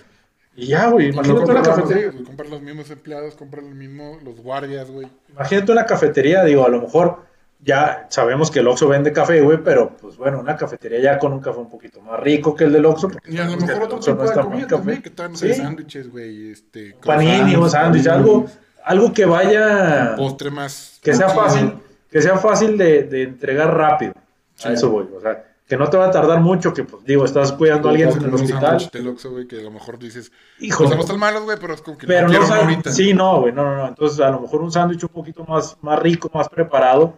[0.55, 1.07] Y ya, güey.
[1.07, 2.11] No Imagínate una compras cafetería.
[2.25, 5.07] compras los mismos empleados, compras los mismos, los guardias, güey.
[5.29, 7.19] Imagínate una cafetería, digo, a lo mejor
[7.63, 11.31] ya sabemos que el Oxxo vende café, güey, pero pues bueno, una cafetería ya con
[11.33, 13.09] un café un poquito más rico que el del Oxxo.
[13.09, 14.75] porque Y a lo mejor otro tipo no de comida café.
[14.77, 15.53] también, que están Sí.
[15.53, 16.95] sándwiches, güey, este...
[17.05, 18.45] Panini o sándwich, algo,
[18.83, 20.99] algo que vaya, Postre más...
[21.03, 21.75] que sea fácil,
[22.09, 24.13] que sea fácil de, de entregar rápido.
[24.55, 24.67] Sí.
[24.67, 27.23] A eso voy, o sea, que no te va a tardar mucho, que pues digo,
[27.23, 28.89] estás cuidando a alguien en el hospital.
[28.91, 30.29] del Oxxo, güey, que a lo mejor dices...
[30.59, 30.87] Híjole.
[30.87, 32.91] O sea, no están malos, güey, pero es como que Pero no no quiero ahorita.
[32.91, 33.87] sí, no, güey, no, no, no.
[33.87, 37.13] Entonces, a lo mejor un sándwich un poquito más, más rico, más preparado,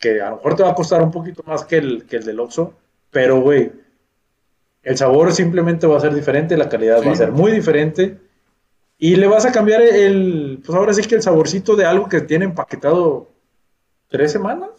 [0.00, 2.24] que a lo mejor te va a costar un poquito más que el, que el
[2.24, 2.74] del Oxxo,
[3.12, 3.70] pero, güey,
[4.82, 8.18] el sabor simplemente va a ser diferente, la calidad va a ser muy diferente,
[8.98, 12.20] y le vas a cambiar el, pues ahora sí que el saborcito de algo que
[12.20, 13.30] tiene empaquetado
[14.08, 14.70] tres semanas.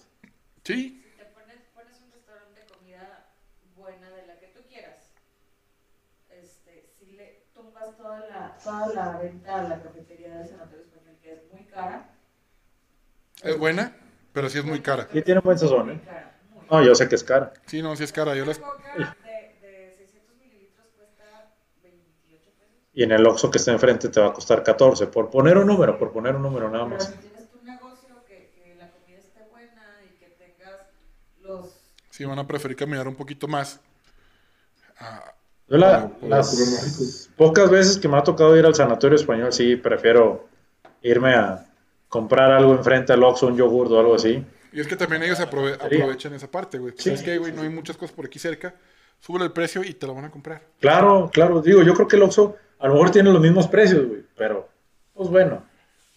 [0.64, 3.28] Sí, Te pones, pones un restaurante de comida
[3.76, 5.12] buena de la que tú quieras.
[6.30, 7.95] Este, si le tumbas
[8.68, 12.09] toda la, venta a la cafetería del Sanatorio Español, que es muy cara.
[13.43, 13.95] es buena,
[14.34, 15.07] pero sí es muy cara.
[15.11, 16.01] Sí tiene buen sazón, Muy ¿eh?
[16.05, 16.36] cara,
[16.70, 17.53] No, yo sé que es cara.
[17.65, 18.36] Sí, no, sí es cara.
[18.36, 18.59] Yo las...
[18.59, 22.76] de, de 600 mililitros cuesta 28 pesos.
[22.93, 25.68] Y en el Oxxo que está enfrente te va a costar 14, por poner un
[25.68, 27.05] número, por poner un número nada Pero más.
[27.07, 30.82] si tienes tu negocio, que, que la comida esté buena y que tengas
[31.41, 31.74] los...
[32.09, 33.80] Sí, van a preferir caminar un poquito más.
[34.99, 35.34] Ah,
[35.70, 39.76] Yo la- por las pocas veces que me ha tocado ir al sanatorio español, sí,
[39.76, 40.47] prefiero
[41.01, 41.65] irme a
[42.07, 44.43] comprar algo enfrente al Oxxo, un yogur o algo así.
[44.74, 46.93] y es que también ellos aprove- aprovechan esa parte, güey.
[46.97, 47.05] Sí.
[47.05, 47.51] ¿Sabes qué, güey?
[47.51, 48.76] No hay muchas cosas por aquí cerca.
[49.20, 50.61] Súbele el precio y te lo van a comprar.
[50.80, 54.05] Claro, claro, digo, yo creo que el Oxxo a lo mejor tiene los mismos precios,
[54.05, 54.70] güey, pero
[55.13, 55.63] pues bueno,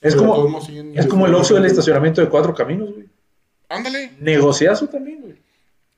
[0.02, 0.58] Es Pero como,
[0.94, 3.06] es como el Oxxo del estacionamiento de cuatro caminos, güey.
[3.68, 4.12] Ándale.
[4.18, 5.36] Negociazo también, güey.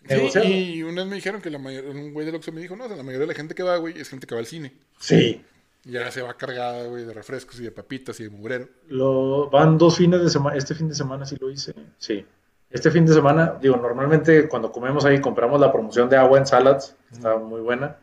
[0.09, 2.77] Sí, y una vez me dijeron que la mayor, un güey del Oxxo me dijo,
[2.77, 4.41] no, o sea, la mayoría de la gente que va, güey, es gente que va
[4.41, 4.73] al cine.
[4.99, 5.45] Sí.
[5.85, 8.69] Y ya se va cargada, güey, de refrescos y de papitas y de mugrero.
[8.89, 10.57] Lo, van dos fines de semana.
[10.57, 11.75] Este fin de semana sí lo hice.
[11.99, 12.25] Sí.
[12.71, 16.47] Este fin de semana, digo, normalmente cuando comemos ahí compramos la promoción de agua en
[16.47, 16.97] salads.
[17.11, 17.97] Está muy buena.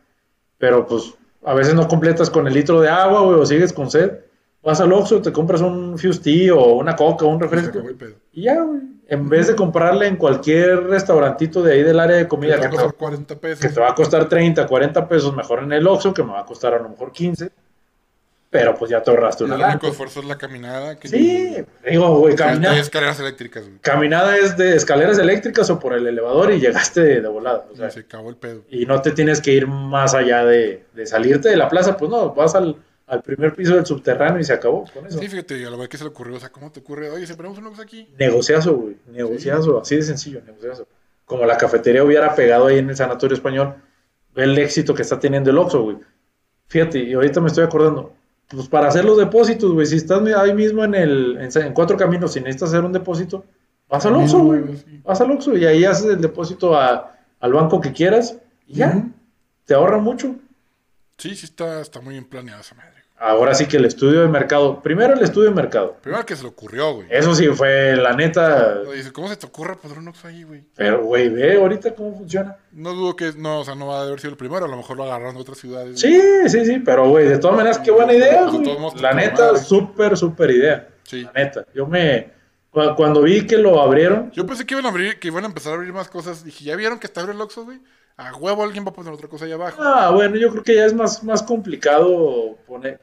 [0.58, 3.90] Pero pues a veces no completas con el litro de agua, güey, o sigues con
[3.90, 4.20] sed.
[4.62, 7.82] Vas al Oxxo, te compras un Fusty o una coca o un refresco.
[8.34, 8.82] Y ya, güey.
[9.12, 12.68] En vez de comprarle en cualquier restaurantito de ahí del área de comida va que
[12.68, 13.60] a te, costar 40 pesos.
[13.66, 16.42] que te va a costar 30, 40 pesos, mejor en el Oxxo, que me va
[16.42, 17.50] a costar a lo mejor 15.
[18.52, 20.98] Pero pues ya te ahorraste una el único esfuerzo es la caminada.
[20.98, 21.56] Que Sí,
[21.88, 22.78] digo, güey, Hay caminada.
[22.80, 23.78] escaleras eléctricas, güey.
[23.80, 27.66] Caminada es de escaleras eléctricas o por el elevador y llegaste de, de volada.
[27.72, 28.64] o sea, Y se acabó el pedo.
[28.70, 32.10] y no te tienes que ir más allá de, de salirte de la plaza, pues
[32.10, 32.76] no, vas al,
[33.10, 35.20] al primer piso del subterráneo y se acabó con eso.
[35.20, 37.10] Sí, fíjate, a lo que se le ocurrió, o sea, ¿cómo te ocurre?
[37.10, 38.08] Oye, si ponemos un Oxxo aquí.
[38.18, 40.88] Negociazo, güey, negociazo, así de sencillo, negociazo.
[41.26, 43.76] Como la cafetería hubiera pegado ahí en el Sanatorio Español,
[44.36, 45.98] ve el éxito que está teniendo el Oxxo, güey.
[46.68, 48.14] Fíjate, y ahorita me estoy acordando,
[48.48, 51.98] pues para hacer los depósitos, güey, si estás ahí mismo en el en, en cuatro
[51.98, 53.44] caminos y necesitas hacer un depósito,
[53.88, 54.64] vas al Oxxo, güey.
[55.04, 58.38] Vas al Oxxo y ahí haces el depósito a- al banco que quieras
[58.68, 59.08] y ya,
[59.66, 60.36] te ahorra mucho.
[61.18, 62.99] Sí, sí está, está muy bien planeada esa madre.
[63.22, 65.98] Ahora sí que el estudio de mercado, primero el estudio de mercado.
[66.02, 67.08] Primero que se le ocurrió, güey.
[67.12, 70.64] Eso sí fue la neta, Dice, ¿cómo se te ocurre poner un Oxxo ahí, güey?
[70.76, 72.56] pero güey, ve ahorita cómo funciona.
[72.72, 74.78] No dudo que, no, o sea, no va a haber sido el primero, a lo
[74.78, 76.00] mejor lo agarraron de otras ciudades.
[76.00, 76.18] Sí,
[76.48, 79.02] sí, sí, pero güey, de todas maneras, qué buena idea, De güey.
[79.02, 80.88] La neta, súper, súper idea.
[81.04, 81.24] Sí.
[81.24, 82.32] La neta, yo me,
[82.72, 85.48] cu- cuando vi que lo abrieron, Yo pensé que iban a abrir, que iban a
[85.48, 86.46] empezar a abrir más cosas.
[86.46, 87.80] Dije, ¿ya vieron que está abriendo el Oxxo, güey?
[88.22, 89.82] A huevo alguien va a poner otra cosa ahí abajo.
[89.82, 93.00] ah, bueno, yo creo que ya es más, más complicado poner,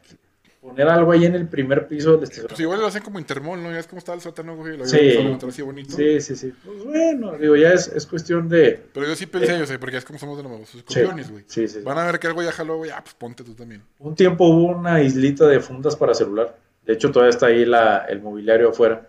[0.61, 2.63] poner algo ahí en el primer piso del Pues estacionamiento.
[2.63, 3.71] igual lo hacen como Intermol, ¿no?
[3.73, 4.77] Ya es como estaba el sótano, güey.
[4.77, 5.17] Lo Sí.
[5.49, 5.97] así bonito.
[5.97, 6.53] Sí, sí, sí.
[6.65, 8.83] Pues bueno, digo, ya es, es cuestión de...
[8.93, 11.45] Pero yo sí pensé, yo sé, porque es como somos de nuevo, sus escorpiones, güey.
[11.47, 11.81] Sí, sí.
[11.81, 12.91] Van a ver que algo ya jaló, güey.
[12.91, 13.83] Ah, pues ponte tú también.
[14.01, 16.57] Un tiempo hubo una islita de fundas para celular.
[16.85, 19.09] De hecho, todavía está ahí la, el mobiliario afuera.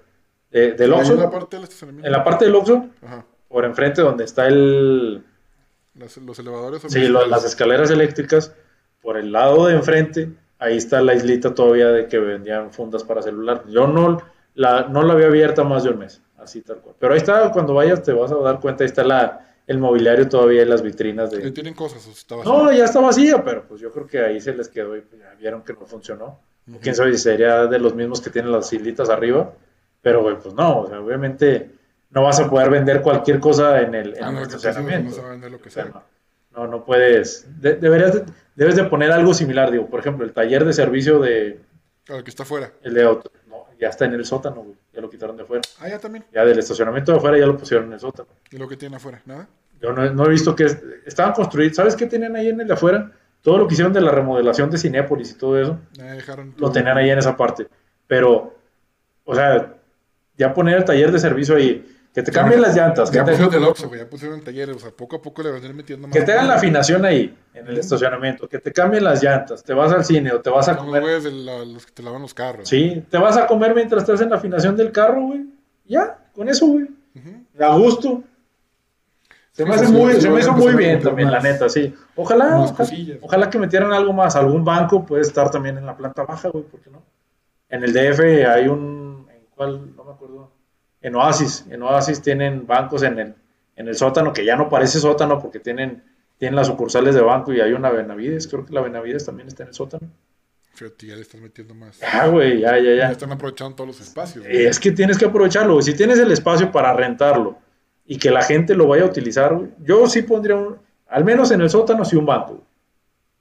[0.52, 2.06] De- del Oxxo, en la parte del estacionamiento.
[2.08, 3.26] en la parte del Oxxo, Ajá.
[3.50, 5.22] por enfrente donde está el...
[5.98, 6.82] Las- los elevadores.
[6.88, 8.54] Sí, lo- las escaleras eléctricas,
[9.02, 10.30] por el lado de enfrente,
[10.60, 13.64] ahí está la islita todavía de que vendían fundas para celular.
[13.68, 14.22] Yo no
[14.56, 16.96] la, no la había abierta más de un mes, así tal cual.
[17.00, 20.28] Pero ahí está, cuando vayas te vas a dar cuenta, ahí está la, el mobiliario
[20.28, 21.52] todavía en las vitrinas de...
[21.52, 24.70] Tienen cosas, estaba No, ya está vacía, pero pues yo creo que ahí se les
[24.70, 26.40] quedó y pues, ya vieron que no funcionó.
[26.68, 26.80] Ujú.
[26.82, 29.54] Quién sabe si sería de los mismos que tienen las islitas arriba,
[30.02, 31.72] pero pues no, o sea, obviamente
[32.10, 35.22] no vas a poder vender cualquier cosa en el, en Ah, el no, estacionamiento.
[35.22, 35.88] no vender lo que sea,
[36.56, 37.46] no, no, puedes.
[37.62, 38.24] de- deberías de-
[38.56, 41.60] debes de poner algo similar, digo, por ejemplo, el taller de servicio de
[42.06, 42.72] Claro, que está afuera.
[42.84, 45.62] el de auto, no, ya está en el sótano, güey, ya lo quitaron de afuera.
[45.80, 46.26] Ah, ya también.
[46.34, 48.30] Ya del estacionamiento de afuera ya lo pusieron en el sótano.
[48.50, 49.22] ¿Y lo que tiene afuera?
[49.26, 49.48] ¿Nada?
[49.80, 52.68] Yo no, no he visto que es- estaban construidos, ¿sabes qué tenían ahí en el
[52.68, 53.12] de afuera?
[53.44, 55.80] Todo lo que hicieron de la remodelación de Cinépolis y todo eso,
[56.58, 57.68] lo tenían ahí en esa parte.
[58.08, 58.56] Pero,
[59.24, 59.76] o sea,
[60.36, 61.86] ya poner el taller de servicio ahí,
[62.18, 63.96] que te cambien las llantas, que Ya te, pusieron el Oxxo.
[63.96, 64.76] Ya pusieron talleres.
[64.76, 66.18] O sea, poco a poco le van a ir metiendo más.
[66.18, 69.72] que te hagan la afinación ahí, en el estacionamiento, que te cambien las llantas, te
[69.76, 71.04] vas al cine o te vas a los comer.
[71.22, 72.68] de la- los que te lavan los carros.
[72.68, 75.46] Sí, te vas a comer mientras estás en la afinación del carro, güey.
[75.86, 76.88] Ya, con eso, güey.
[77.60, 78.24] A gusto.
[79.52, 81.94] Se me hace sí, muy, sí, se me hizo muy bien también, la neta, sí.
[82.16, 82.66] Ojalá,
[83.22, 84.36] ojalá, que metieran algo más.
[84.36, 87.04] Algún banco puede estar también en la planta baja, güey, ¿por qué no?
[87.70, 89.96] En el DF hay un, ¿en cuál?
[89.96, 90.07] No.
[91.08, 93.34] En Oasis, en Oasis tienen bancos en el,
[93.76, 96.04] en el sótano, que ya no parece sótano porque tienen,
[96.38, 99.64] tienen las sucursales de banco y hay una Benavides, creo que la Benavides también está
[99.64, 100.08] en el sótano.
[100.74, 102.00] Fíjate, ya le estás metiendo más.
[102.00, 103.12] Ya, güey, ya, ya, Ya ya.
[103.12, 104.46] están aprovechando todos los espacios.
[104.46, 104.66] güey.
[104.66, 105.74] Es que tienes que aprovecharlo.
[105.74, 105.84] güey.
[105.86, 107.58] Si tienes el espacio para rentarlo
[108.06, 110.78] y que la gente lo vaya a utilizar, güey, yo sí pondría un,
[111.08, 112.54] al menos en el sótano, sí un banco.
[112.56, 112.64] güey.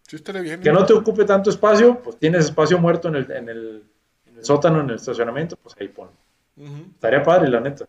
[0.09, 0.61] Sí, estaría bien.
[0.61, 3.83] Que no te ocupe tanto espacio, pues tienes espacio muerto en el, en el,
[4.25, 5.89] en el sótano, en el estacionamiento, pues ahí
[6.57, 7.87] Estaría padre, la neta.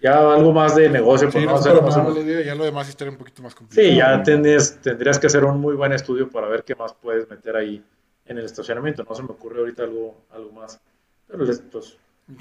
[0.00, 2.64] Ya algo más de negocio, pues Sí, no no, hacer pero más idea, ya lo
[2.64, 3.88] demás estaría un poquito más complicado.
[3.88, 7.28] Sí, ya tendrías, tendrías que hacer un muy buen estudio para ver qué más puedes
[7.30, 7.84] meter ahí
[8.26, 9.04] en el estacionamiento.
[9.08, 10.80] No se me ocurre ahorita algo, algo más.
[11.28, 11.96] Pero les- pues,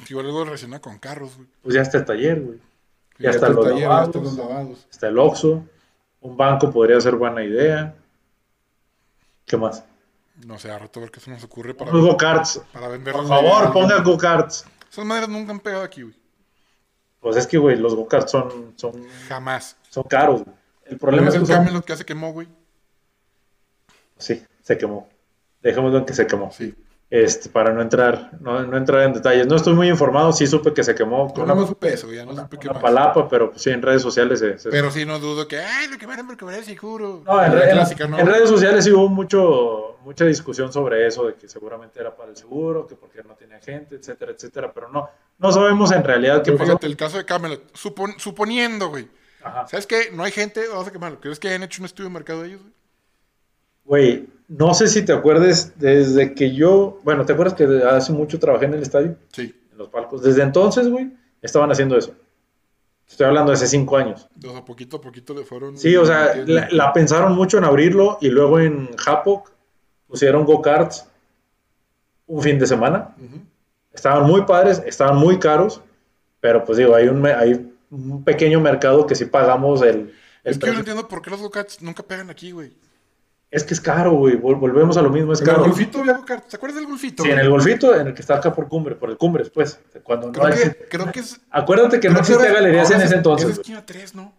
[0.10, 1.48] Igual algo relacionado con carros, güey.
[1.62, 2.58] pues ya está el taller, güey.
[3.20, 4.08] Ya está están el los taller, ya lavados.
[4.08, 4.88] están los lavados.
[4.90, 5.64] Está el Oxxo.
[6.22, 7.94] Un banco podría ser buena idea.
[9.46, 9.84] ¿Qué más?
[10.46, 12.62] No sé, a rato a ver qué se nos ocurre para, Unos go-karts.
[12.74, 13.14] para vender.
[13.14, 14.66] Por favor, ponga go-karts.
[14.92, 16.16] Esas madres nunca han pegado aquí, güey.
[17.22, 19.78] Pues es que, güey, los go-karts son, son, Jamás.
[19.90, 20.44] son caros.
[20.44, 20.56] güey.
[20.86, 22.48] El problema es el que son- Camelot que hace quemó, güey.
[24.18, 25.08] Sí, se quemó.
[25.62, 26.52] Dejémoslo en que se quemó.
[26.52, 26.74] Sí.
[27.12, 29.46] Este, para no entrar, no, no entrar en detalles.
[29.46, 32.24] No estoy muy informado, sí supe que se quemó con no me supe eso, ya
[32.26, 35.20] no supe qué palapa, pero pues, sí, en redes sociales se, se- Pero sí no
[35.20, 37.22] dudo que, ay, lo quemaron por quebrar el seguro.
[37.26, 38.18] No, en, re- en- clásica, ¿no?
[38.18, 42.30] en redes sociales sí hubo mucho, mucha discusión sobre eso, de que seguramente era para
[42.30, 46.38] el seguro, que porque no tenía gente, etcétera, etcétera, pero no, no sabemos en realidad
[46.38, 46.68] qué Pero pasó.
[46.72, 49.10] fíjate, el caso de Camelot, supon- suponiendo, güey.
[49.44, 49.68] Ajá.
[49.68, 50.12] ¿Sabes qué?
[50.14, 51.20] No hay gente, vamos a quemarlo.
[51.20, 52.72] ¿Crees que hayan hecho un estudio de mercado de ellos, güey?
[53.84, 54.28] Güey,
[54.58, 58.66] no sé si te acuerdes, desde que yo, bueno, ¿te acuerdas que hace mucho trabajé
[58.66, 59.16] en el estadio?
[59.32, 59.56] Sí.
[59.72, 60.22] En los palcos.
[60.22, 61.10] Desde entonces, güey,
[61.42, 62.14] estaban haciendo eso.
[63.10, 64.28] Estoy hablando de hace cinco años.
[64.46, 65.78] O sea, poquito a poquito le fueron.
[65.78, 69.52] Sí, o sea, la, la pensaron mucho en abrirlo y luego en Hapok
[70.08, 71.06] pusieron go-karts
[72.28, 73.16] un fin de semana.
[73.94, 75.82] Estaban muy padres, estaban muy caros,
[76.40, 80.14] pero pues digo, hay un, me- hay un pequeño mercado que sí pagamos el...
[80.44, 82.72] el Es que yo no entiendo por qué los go-karts nunca pegan aquí, güey.
[83.52, 84.36] Es que es caro, güey.
[84.40, 85.66] vol- Volvemos a lo mismo, es En el caro.
[85.66, 86.48] golfito había go-karts.
[86.48, 87.24] ¿Te acuerdas del golfito?
[87.24, 89.78] Sí, en el golfito, en el que está acá por cumbre, por el cumbre después.
[90.04, 91.40] Cuando no Creo que, creo que es.
[91.52, 93.50] Acuérdate que no existía galerías en es- ese Es entonces.
[93.50, 94.34] esquina 3, ¿no?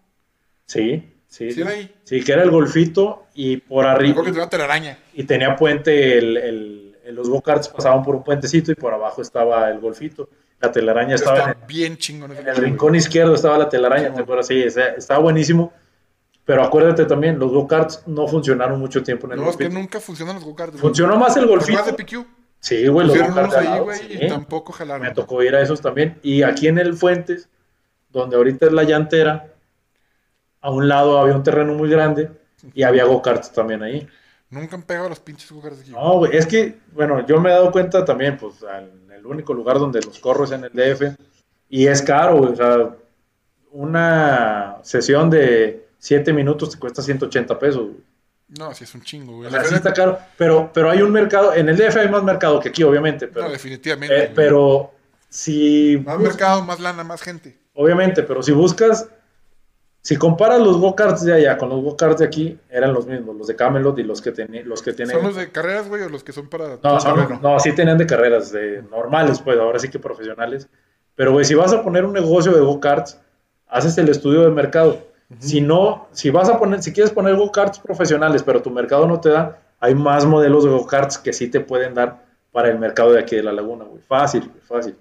[0.65, 1.51] Sí, sí.
[1.51, 1.93] Sí, era ahí.
[2.03, 4.13] Sí, que era el golfito y por arriba.
[4.15, 4.97] Creo que tenía telaraña.
[5.13, 9.21] Y tenía puente, el, el- el- los go-karts pasaban por un puentecito y por abajo
[9.21, 10.29] estaba el golfito.
[10.59, 14.47] La telaraña estaba en bien chingón En el rincón izquierdo estaba la telaraña, ¿te acuerdas?
[14.47, 15.73] Sí, estaba buenísimo.
[16.45, 19.99] Pero acuérdate también, los go-karts no funcionaron mucho tiempo en el No, es que nunca
[19.99, 20.79] funcionan los go-karts.
[20.79, 21.79] Funcionó más el ¿Te golfito.
[21.79, 22.27] acuerdas de PQ?
[22.59, 24.19] Sí, güey, los go-karts ahí, güey, sí.
[24.21, 25.07] y tampoco jalaron.
[25.07, 26.19] Me tocó ir a esos también.
[26.21, 27.49] Y aquí en el Fuentes,
[28.09, 29.53] donde ahorita es la llantera,
[30.59, 32.29] a un lado había un terreno muy grande
[32.73, 34.07] y había go-karts también ahí.
[34.49, 35.91] Nunca han pegado los pinches go-karts aquí.
[35.91, 39.53] No, güey, es que, bueno, yo me he dado cuenta también, pues, en el único
[39.53, 41.17] lugar donde los corro es en el DF,
[41.69, 42.95] y es caro, güey, o sea,
[43.71, 47.97] una sesión de 7 minutos te cuesta 180 pesos, güey.
[48.59, 49.47] No, sí es un chingo, güey.
[49.47, 52.23] O sea, sí está caro, pero, pero hay un mercado, en el DF hay más
[52.23, 54.25] mercado que aquí, obviamente, pero, No, definitivamente.
[54.25, 54.91] eh, pero
[55.29, 55.97] si...
[56.05, 57.57] Más mercado, más lana, más gente.
[57.73, 59.07] Obviamente, pero si buscas,
[60.01, 63.47] si comparas los go-karts de allá con los go-karts de aquí, eran los mismos, los
[63.47, 65.15] de Camelot y los que, teni- los que tienen...
[65.15, 67.97] ¿Son los de carreras, güey, o los que son para No, son- no, sí tenían
[67.97, 70.67] de carreras de normales, pues ahora sí que profesionales.
[71.15, 73.17] Pero, güey, si vas a poner un negocio de go-karts,
[73.67, 75.12] haces el estudio de mercado.
[75.39, 79.19] Si no, si vas a poner, si quieres poner go-karts profesionales, pero tu mercado no
[79.19, 83.11] te da, hay más modelos de go-karts que sí te pueden dar para el mercado
[83.11, 84.01] de aquí de la laguna, güey.
[84.07, 84.95] Fácil, güey, fácil.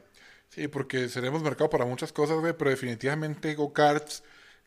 [0.49, 4.23] Sí, porque seremos mercado para muchas cosas, güey, pero definitivamente go-karts,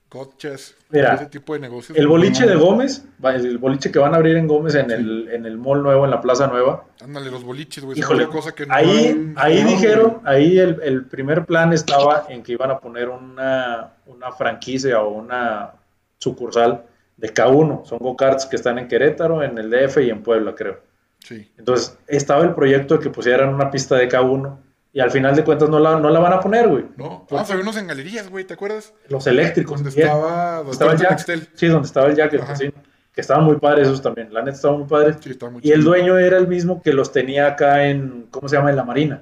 [0.10, 1.98] gotchas, Mira, ese tipo de negocios.
[1.98, 5.46] El boliche de Gómez, el boliche que van a abrir en Gómez en el, en
[5.46, 8.00] el mall nuevo, en la Plaza Nueva, Ándale, los boliches, güey.
[8.00, 12.44] Híjole, cosa que no ahí, ahí no, dijeron, ahí el, el primer plan estaba en
[12.44, 15.74] que iban a poner una, una franquicia o una
[16.18, 16.84] sucursal
[17.18, 17.86] de K1.
[17.86, 20.80] Son go-karts que están en Querétaro, en el DF y en Puebla, creo.
[21.20, 21.52] Sí.
[21.58, 24.58] Entonces, estaba el proyecto de que pusieran una pista de K1
[24.94, 26.86] y al final de cuentas no la, no la van a poner, güey.
[26.96, 28.94] No, vamos a ver unos en galerías, güey, ¿te acuerdas?
[29.10, 29.84] Los eléctricos.
[29.84, 30.08] Donde bien.
[30.08, 31.50] estaba, donde Estaba el Jack.
[31.54, 32.72] Sí, donde estaba el Jack, el casino,
[33.12, 34.34] que estaban muy padres esos también.
[34.34, 35.18] La neta estaban muy padres.
[35.20, 38.48] Sí, estaba muy Y el dueño era el mismo que los tenía acá en, ¿cómo
[38.48, 38.70] se llama?
[38.70, 39.22] En la Marina.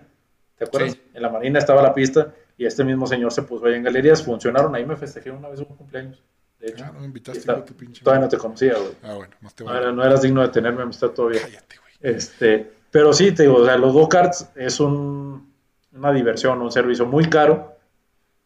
[0.60, 0.92] ¿Te acuerdas?
[0.92, 1.02] Sí.
[1.14, 4.24] En la Marina estaba la pista y este mismo señor se puso ahí en galerías.
[4.24, 4.74] Funcionaron.
[4.76, 6.22] Ahí me festejé una vez un cumpleaños.
[6.60, 8.04] De hecho, Ah, no me invitaste, está- tu pinche.
[8.04, 8.93] todavía no te conocía, güey.
[9.04, 9.82] Ah, bueno, más te No, vale.
[9.84, 11.41] era- no eras digno de tenerme amistad todavía.
[11.41, 12.16] Cállate, güey.
[12.16, 15.51] Este, pero sí, te digo, o sea, los go-karts es un,
[15.93, 17.76] una diversión, un servicio muy caro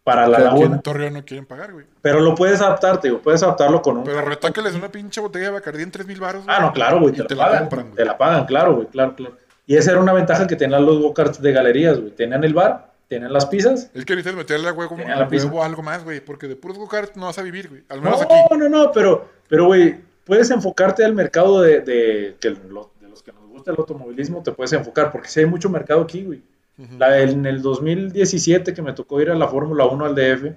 [0.04, 0.76] para la aquí laguna.
[0.78, 1.86] en Torreón no quieren pagar, güey.
[2.02, 4.04] Pero lo puedes adaptar, te digo, puedes adaptarlo con un...
[4.06, 6.44] Pero retácales una pinche botella de Bacardí en 3 mil baros.
[6.48, 7.64] Ah, no, claro, güey, Y te, te la la pagan.
[7.66, 7.96] compran, güey.
[7.98, 9.36] te la pagan, claro, güey, claro, claro.
[9.66, 12.12] Y esa era una ventaja que tenían los go-karts de galerías, güey.
[12.12, 13.90] Tenían el bar, tenían las pizzas.
[13.94, 15.46] Es que necesitas meterle a huevo, a la pizza.
[15.48, 16.20] huevo algo más, güey.
[16.20, 17.84] Porque de puros go-karts no vas a vivir, güey.
[17.90, 18.56] Al menos No, aquí.
[18.58, 19.96] no, no, pero, pero, güey,
[20.26, 24.44] puedes enfocarte al mercado de, de, que lo- de los que nos gusta el automovilismo,
[24.44, 26.42] te puedes enfocar, porque sí hay mucho mercado aquí, güey.
[26.78, 26.98] Ujú.
[26.98, 30.54] La- en el 2017 que me tocó ir a la Fórmula 1 al DF,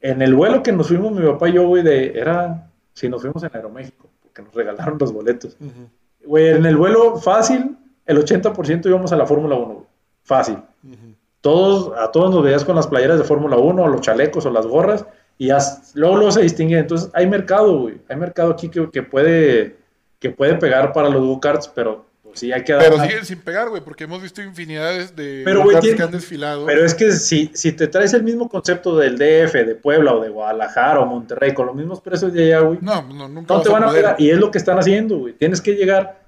[0.00, 3.20] en el vuelo que nos fuimos mi papá y yo, güey, de, era, si nos
[3.20, 5.56] fuimos en Aeroméxico, porque nos regalaron los boletos.
[5.60, 5.88] Ujú.
[6.24, 9.86] Güey, en el vuelo fácil, el 80% íbamos a la Fórmula 1, güey.
[10.22, 10.56] Fácil.
[10.84, 11.09] Ujú.
[11.40, 14.50] Todos, a todos nos veías con las playeras de Fórmula 1, o los chalecos, o
[14.50, 15.06] las gorras,
[15.38, 16.78] y s- luego, luego se distingue.
[16.78, 17.98] Entonces, hay mercado, güey.
[18.08, 19.76] Hay mercado aquí que, que puede,
[20.18, 23.06] que puede pegar para los go-karts, pero pues, sí hay que Pero adaptar.
[23.08, 23.82] siguen sin pegar, güey.
[23.82, 26.66] Porque hemos visto infinidades de Pero, güey, go-karts tiene- que han desfilado.
[26.66, 30.20] Pero es que si, si te traes el mismo concepto del DF, de Puebla, o
[30.20, 33.62] de Guadalajara, o Monterrey, con los mismos precios de allá, güey, No, no, nunca no
[33.62, 34.02] te van a poder.
[34.02, 34.16] pegar.
[34.20, 35.32] Y es lo que están haciendo, güey.
[35.32, 36.20] Tienes que llegar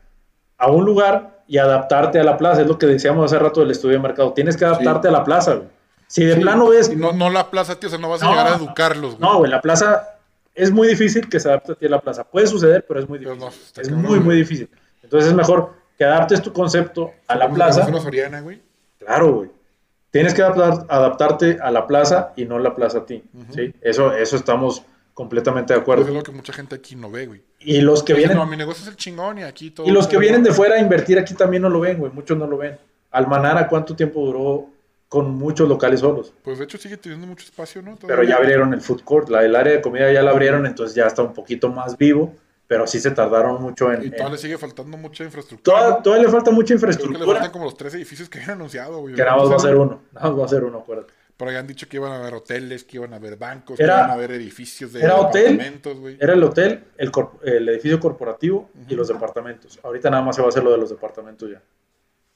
[0.56, 2.62] a un lugar y adaptarte a la plaza.
[2.62, 4.32] Es lo que decíamos hace rato del estudio de mercado.
[4.32, 5.68] Tienes que adaptarte a la plaza, güey.
[6.06, 6.96] Si de Sí, plano ves.
[6.96, 7.88] No, no la plaza, tío.
[7.88, 8.30] O sea, no vas a No.
[8.30, 9.20] llegar a educarlos, güey.
[9.20, 10.08] No, güey, la plaza
[10.54, 12.24] es muy difícil que se adapte a ti a la plaza.
[12.24, 13.38] Puede suceder, pero es muy difícil.
[13.38, 13.48] no,
[13.82, 14.70] es muy, muy difícil.
[15.02, 17.86] Entonces es mejor que adaptes tu concepto a la plaza.
[17.86, 18.62] una Soriana, güey.
[18.98, 19.50] Claro, güey.
[20.10, 23.22] Tienes que adaptar- adaptarte a la plaza y no la plaza a ti.
[23.54, 23.74] ¿sí?
[23.82, 24.84] Eso, eso estamos
[25.14, 26.18] completamente de Pues es acuerdo.
[26.18, 27.42] lo que mucha gente aquí no ve, güey.
[27.60, 29.86] Y los que vienen, No, mi negocio es el chingón y aquí todo.
[29.86, 32.12] y los que todo- vienen de fuera a invertir aquí también no lo ven, güey.
[32.12, 32.78] Muchos no lo ven.
[33.10, 34.66] Almanara, ¿cuánto tiempo duró
[35.08, 36.32] con muchos locales solos?
[36.42, 37.98] Pues de hecho sigue teniendo mucho espacio, ¿no?
[38.06, 40.94] Pero ya abrieron el food court, la, el área de comida ya la abrieron, entonces
[40.96, 42.34] ya está un poquito más vivo,
[42.66, 44.00] pero sí se tardaron mucho en...
[44.02, 46.02] Y en- todavía le sigue faltando mucha infraestructura.
[46.02, 48.52] Todavía le falta mucha Creo que le infraestructura, faltan como los tres edificios que habían
[48.52, 49.14] anunciado, güey.
[49.14, 51.12] que nada más va a ser uno, nada más va a ser uno, acuérdate.
[51.36, 53.94] Pero ya han dicho que iban a haber hoteles, que iban a haber bancos, Era-
[53.94, 56.16] que iban a haber edificios de era hotel, departamentos, güey.
[56.20, 57.10] Era el hotel, el,
[57.44, 59.80] el edificio corporativo y los departamentos.
[59.82, 61.60] Ahorita nada más se va a hacer lo de los departamentos ya.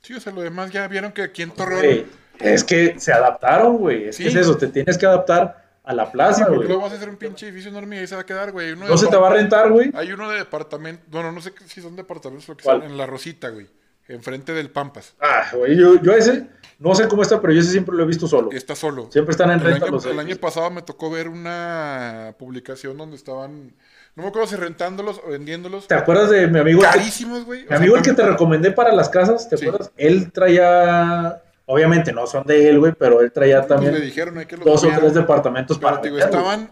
[0.02, 2.06] Sí, o sea, lo demás ya vieron que aquí en Torreón.
[2.40, 4.08] Es que se adaptaron, güey.
[4.08, 4.28] Es que Sí.
[4.30, 6.66] es eso, te tienes que adaptar a la Sí, plaza, güey.
[6.66, 8.74] luego vas a hacer un pinche edificio enorme y ahí se va a quedar, güey.
[8.76, 9.90] No se te va a rentar, güey.
[9.94, 12.82] Hay uno de departamento, bueno, no sé si son departamentos lo que ¿Cuál?
[12.82, 13.68] son, en La Rosita, güey.
[14.08, 15.14] Enfrente del Pampas.
[15.20, 16.46] Ah, güey, yo, yo ese,
[16.78, 18.50] no sé cómo está, pero yo ese siempre lo he visto solo.
[18.52, 19.08] Está solo.
[19.10, 22.96] Siempre están en El renta año, los el año pasado me tocó ver una publicación
[22.96, 23.74] donde estaban,
[24.14, 25.88] no me acuerdo si rentándolos o vendiéndolos.
[25.88, 26.82] ¿Te acuerdas de mi amigo?
[26.82, 27.60] Carísimos, güey.
[27.60, 29.66] O Mi sea, amigo el que te recomendé para las casas, ¿te Sí.
[29.66, 29.90] acuerdas?
[29.96, 34.38] Él traía, obviamente no son de él, güey, pero él traía pues, también le dijeron
[34.38, 36.70] hay que los dos o tres departamentos Pero, para digo, estaban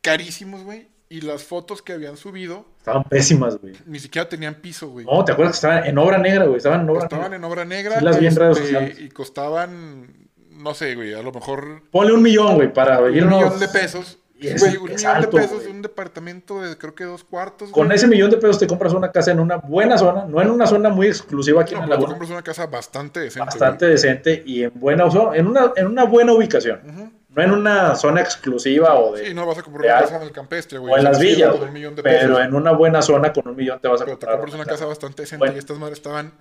[0.00, 0.88] carísimos, güey.
[1.08, 3.74] Y las fotos que habían subido Estaban pésimas, güey.
[3.86, 5.06] ni siquiera tenían piso, güey.
[5.06, 6.56] No, ¿te acuerdas que estaban en obra negra, güey?
[6.56, 7.36] Estaban en obra Estaban negra.
[7.36, 7.92] en obra negra.
[7.94, 9.00] este, Sí, las vi en redes sociales.
[9.00, 13.40] Y costaban, no sé, güey, a lo mejor Ponle un millón, güey, para un irnos.
[13.40, 14.18] millón de pesos.
[14.38, 15.66] Y es- Güey, un es millón alto, de pesos güey.
[15.66, 17.70] de un departamento de creo que dos cuartos.
[17.70, 17.96] Con güey.
[17.96, 20.66] ese millón de pesos te compras una casa en una buena zona, no en una
[20.66, 23.46] zona muy exclusiva aquí No, en pero la te compras una casa bastante decente.
[23.46, 25.04] bastante decente y en buena
[25.34, 26.80] en una, en una buena ubicación.
[26.84, 27.10] Ujú.
[27.36, 30.22] No en una zona exclusiva o de Sí, no vas a comprar una casa en
[30.22, 30.94] el campestre, güey.
[30.94, 32.44] o en las villas, con un millón de pero pesos.
[32.46, 34.38] en una buena zona con un millón te vas a Pero te comprar.
[34.40, 35.54] compras una casa bastante decente Bueno.
[35.54, 36.32] y estas madres estaban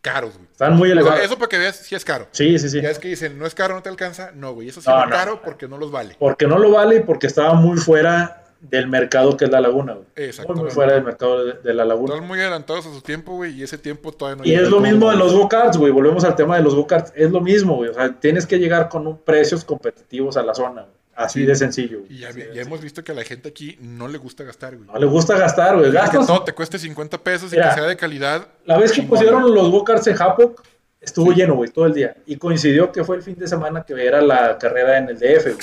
[0.00, 0.46] caros, güey.
[0.52, 2.28] Están muy O sea, eso para que veas si es caro.
[2.30, 2.80] Sí, sí, sí.
[2.80, 4.30] Ya es que dicen, no es caro, no te alcanza.
[4.32, 5.10] No, güey, eso sí No, es no.
[5.16, 6.14] caro porque no los vale.
[6.20, 9.94] Porque no lo vale y porque estaba muy fuera del mercado que es la laguna,
[9.94, 10.30] güey.
[10.56, 12.14] Muy, fuera del mercado de, de la laguna.
[12.14, 14.80] Están muy adelantados a su tiempo, güey, y ese tiempo todavía no Y es lo
[14.80, 15.92] mismo de los go-karts, güey.
[15.92, 17.12] Volvemos al tema de los go-karts.
[17.14, 17.90] Es lo mismo, güey.
[17.90, 20.94] O sea, tienes que llegar con un precios competitivos a la zona, güey.
[21.16, 21.46] Así Sí.
[21.46, 21.98] de sencillo.
[22.00, 22.12] güey.
[22.12, 22.30] Y ya,
[22.62, 24.88] hemos visto que a la gente aquí no le gusta gastar, güey.
[24.88, 25.90] No le gusta gastar, güey.
[25.90, 26.26] Que Gastas.
[26.26, 28.48] todo te cueste 50 pesos y Mira, que sea de calidad.
[28.64, 29.54] La vez que chingón, pusieron güey.
[29.54, 30.62] los go-karts en Japok,
[31.00, 32.16] estuvo lleno, güey, todo el día.
[32.26, 35.44] Y coincidió que fue el fin de semana que era la carrera en el DF,
[35.52, 35.56] güey.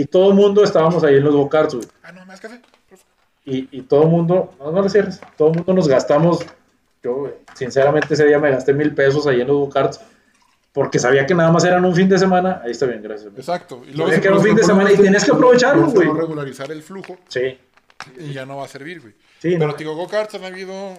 [0.00, 1.88] Y todo el mundo estábamos ahí en los go-karts, güey.
[2.04, 2.60] Ah, no, más café.
[3.44, 6.44] Y, y todo el mundo, no, no le cierres, todo el mundo nos gastamos.
[7.02, 10.00] Yo, sinceramente, ese día me gasté mil pesos ahí en los go-karts.
[10.72, 12.60] Porque sabía que nada más eran un fin de semana.
[12.64, 13.30] Ahí está bien, gracias.
[13.30, 13.40] güey.
[13.40, 13.82] Exacto.
[13.84, 16.06] Y Sabía se- que era un fin de se- semana y tenías que aprovecharlo, güey.
[16.12, 17.58] regularizar el flujo Sí,
[18.20, 19.14] y ya no va a servir, güey.
[19.40, 19.50] sí.
[19.54, 19.72] Pero no.
[19.74, 20.94] te digo, go-karts han habido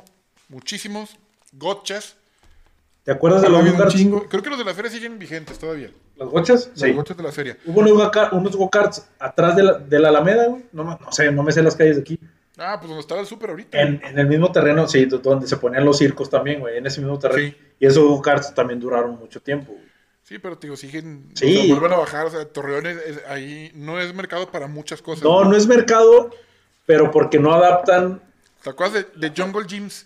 [0.49, 1.15] muchísimos.
[1.53, 2.17] Gotchas.
[3.05, 3.95] ¿Te acuerdas de los go-karts?
[4.29, 5.89] Creo que los de la feria siguen vigentes todavía.
[6.19, 6.67] ¿Los gochas?
[6.71, 6.91] Los Sí.
[6.93, 7.57] gochas de la feria.
[7.65, 10.65] Hubo unos go-kart- unos go-karts atrás de la, de la Alameda, güey.
[10.73, 12.19] No, no sé, no me sé las calles de aquí.
[12.57, 13.79] Ah, pues donde estaba el súper ahorita.
[13.81, 16.77] En, en el mismo terreno, sí, do- donde se ponían los circos también, güey.
[16.77, 17.49] En ese mismo terreno.
[17.51, 17.57] Sí.
[17.79, 19.85] Y esos go-karts también duraron mucho tiempo, güey.
[20.23, 21.29] Sí, pero te digo, siguen.
[21.33, 21.57] Sí.
[21.57, 22.25] o sea, vuelven a bajar.
[22.25, 25.23] O sea, Torreón es- es- ahí no es mercado para muchas cosas.
[25.23, 26.31] No, no es mercado,
[26.85, 28.21] pero porque no adaptan.
[28.61, 30.05] ¿Te acuerdas de, de Jungle Gyms?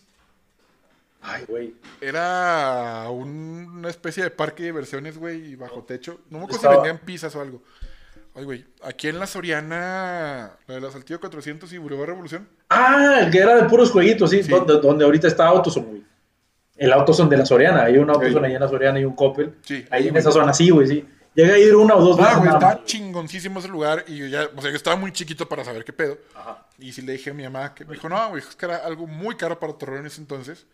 [1.24, 1.74] Ay, güey.
[2.01, 6.19] Era un- una especie de parque de diversiones, güey, y bajo techo.
[6.30, 7.61] No me acuerdo si vendían pizzas o algo.
[8.36, 12.47] Ay, güey, aquí en la Soriana, la de la Saltillo 400 y Boulevard Revolución.
[12.69, 14.43] Ah, el que era de puros jueguitos, sí.
[14.43, 14.49] Sí.
[14.51, 16.03] Donde, donde ahorita está Autoson, güey.
[16.76, 17.84] El Autoson de la Soriana.
[17.84, 18.45] Hay un Autoson Sí.
[18.47, 19.55] ahí en la Soriana y un Coppel.
[19.61, 20.19] Sí, Ahí ahí, en güey.
[20.21, 21.07] esa zona, sí, güey, sí.
[21.36, 22.86] Llega a ir una o dos Ah, veces güey, nada estaba más, güey.
[22.88, 25.93] chingoncísimo ese lugar y yo ya, o sea, yo estaba muy chiquito para saber qué
[25.93, 26.17] pedo.
[26.36, 26.65] Ajá.
[26.80, 28.78] Y si le dije a mi mamá, que me dijo, no, güey, es que era
[28.78, 30.65] algo muy caro para Torreón en ese entonces.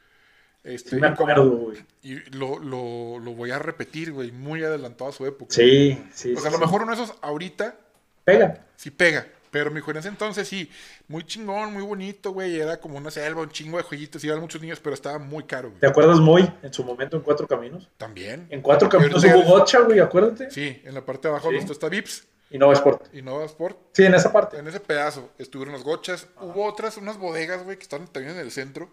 [0.70, 1.78] Este, Sí, me acuerdo, güey.
[2.04, 5.54] Y lo, lo, lo voy a repetir, güey, muy adelantado a su época.
[5.54, 6.34] Sí, sí.
[6.34, 7.76] O sea, a sí, lo mejor uno de esos ahorita
[8.24, 8.66] Pega.
[8.76, 9.26] sí pega.
[9.52, 10.70] Pero mi en ese entonces sí,
[11.08, 12.60] muy chingón, muy bonito, güey.
[12.60, 15.70] Era como una selva, un chingo de jueguitos, iban muchos niños, pero estaba muy caro,
[15.70, 15.80] güey.
[15.80, 17.90] ¿Te acuerdas Moy en su momento en Cuatro Caminos?
[17.98, 18.46] También.
[18.52, 20.52] En Cuatro Caminos hubo Gocha, güey, acuérdate.
[20.52, 21.58] Sí, en la parte de abajo Sí.
[21.58, 23.08] donde está Vips Y Nova Sport.
[23.12, 23.78] y Nova Sport.
[23.94, 24.58] Sí, en esa parte.
[24.60, 26.28] En ese pedazo estuvieron los gochas.
[26.40, 28.90] Hubo otras, unas bodegas, güey, que están también en el centro.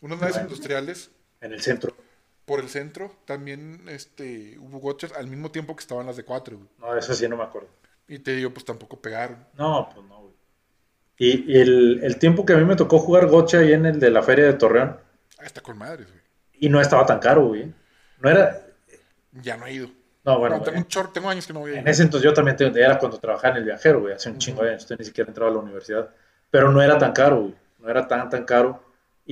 [0.00, 1.94] Unas naves industriales En el centro.
[2.44, 3.14] por el centro.
[3.26, 6.68] También este, hubo gochas al mismo tiempo que estaban las de cuatro, güey.
[6.78, 7.68] No, eso sí no me acuerdo.
[8.08, 9.46] Y te digo, pues tampoco pegaron.
[9.54, 10.34] No, pues no, güey.
[11.18, 14.00] Y, y el, el tiempo que a mí me tocó jugar Gocha ahí en el
[14.00, 14.98] de la feria de Torreón,
[15.38, 16.20] Ah, está con madres, güey.
[16.54, 17.72] y no estaba tan caro, güey.
[18.20, 18.66] No era.
[19.32, 19.88] Ya no he ido.
[20.24, 21.78] No, bueno, No, tengo, en, un chorro, tengo años que no voy a ir.
[21.80, 24.14] en ese entonces yo también te- era cuando trabajaba en el viajero, güey.
[24.14, 26.10] Hace un chingo de años, usted ni siquiera entraba a la universidad.
[26.50, 27.54] Pero no era tan caro, güey.
[27.78, 28.82] No era tan, tan caro.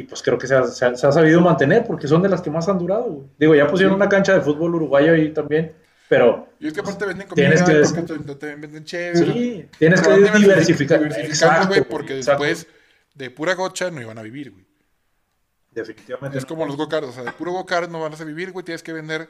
[0.00, 2.28] Y pues creo que se ha, se ha- se ha sabido mantener porque son de
[2.28, 3.04] las que más han durado.
[3.04, 3.26] güey.
[3.38, 5.72] Digo, ya pusieron una cancha de fútbol uruguayo ahí también,
[6.08, 9.32] pero Y es que aparte venden comida, Tienes que- porque te- también venden chévere.
[9.32, 10.98] sí, tienes que diversificar.
[11.00, 12.44] Diversificando, Exacto, güey, porque exacto.
[12.44, 12.72] después
[13.14, 14.66] de pura gocha no iban a vivir, güey.
[15.72, 16.38] Definitivamente.
[16.38, 18.64] Es como los go-karts, o sea, de puro go-kart no van a vivir, güey.
[18.64, 19.28] Tienes que vender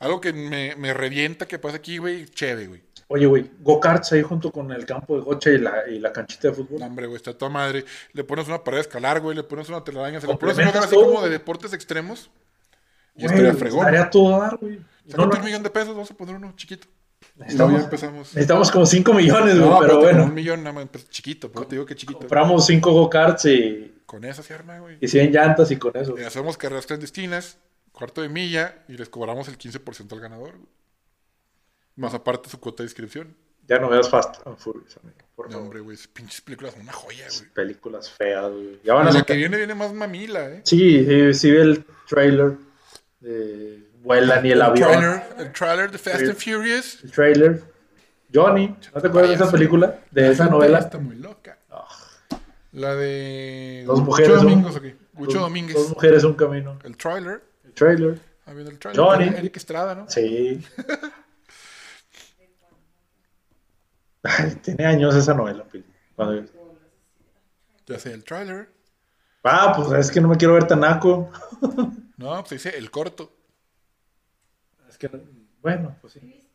[0.00, 2.82] algo que me, me revienta que pasa aquí, güey, chévere, güey.
[3.10, 6.48] Oye, güey, go-karts ahí junto con el campo de gocha y la, y la canchita
[6.48, 6.78] de fútbol.
[6.80, 7.84] No, hombre, güey, está toda madre.
[8.12, 10.64] Le pones una pared a escalar, güey, le pones una telaraña, se le pones un
[10.64, 12.30] Complementas lugar así como de deportes extremos.
[13.16, 13.80] Y Güey, estaría fregón.
[13.80, 14.78] Estaría a todo dar, güey.
[15.16, 16.86] No, no, un millón de pesos, vamos a poner uno chiquito.
[17.36, 18.18] Necesitamos, empezamos.
[18.34, 20.24] necesitamos como 5 millones, güey, No, pero pero bueno.
[20.24, 22.18] un millón nada más, pues, chiquito, pero te digo que chiquito.
[22.18, 24.98] Compramos 5 go-karts y, Con eso se arma, güey.
[25.00, 26.14] y 100 llantas y con eso.
[26.18, 27.58] Y hacemos carreras clandestinas,
[27.92, 30.68] cuarto de milla, y les cobramos el 15% al ganador, güey.
[31.98, 33.34] Más aparte su cuota de inscripción.
[33.66, 35.18] Ya no veas Fast and Furious, amigo.
[35.36, 37.50] Por No, hombre, güey, pinches películas son una joya, güey.
[37.52, 38.80] Películas feas, güey.
[38.82, 40.62] Ya van a La que viene, viene más mamila, ¿eh?
[40.64, 42.56] Sí, sí, sí vi el trailer.
[43.20, 44.88] de vuelan y el, avión.
[44.90, 46.24] Trailer, el trailer de Fast Sí.
[46.26, 47.04] and Furious.
[47.04, 47.62] El trailer.
[48.32, 49.98] Johnny, ¿no te acuerdas de esa película?
[50.10, 50.78] De esa novela.
[50.78, 51.58] Está muy loca.
[52.72, 53.82] La de.
[53.86, 54.84] Dos mujeres, un- Domingos, ok.
[55.14, 55.74] Huicho Dos- Domínguez.
[55.76, 56.78] Dos mujeres, un camino.
[56.84, 57.42] El trailer.
[57.64, 58.20] El trailer.
[58.46, 59.02] Ah, el trailer.
[59.04, 59.28] Johnny.
[59.36, 60.08] Eric Estrada, ¿no?
[60.08, 60.64] Sí.
[64.22, 65.84] Ay, tiene años esa novela, Pili.
[66.16, 66.44] Cuando-
[67.86, 68.70] Ya sé, el trailer.
[69.44, 71.30] Ah, pues es que no me quiero ver tan naco.
[72.18, 73.32] No, pues dice el corto.
[74.88, 75.20] Es que, no-
[75.62, 76.48] bueno, pues sí.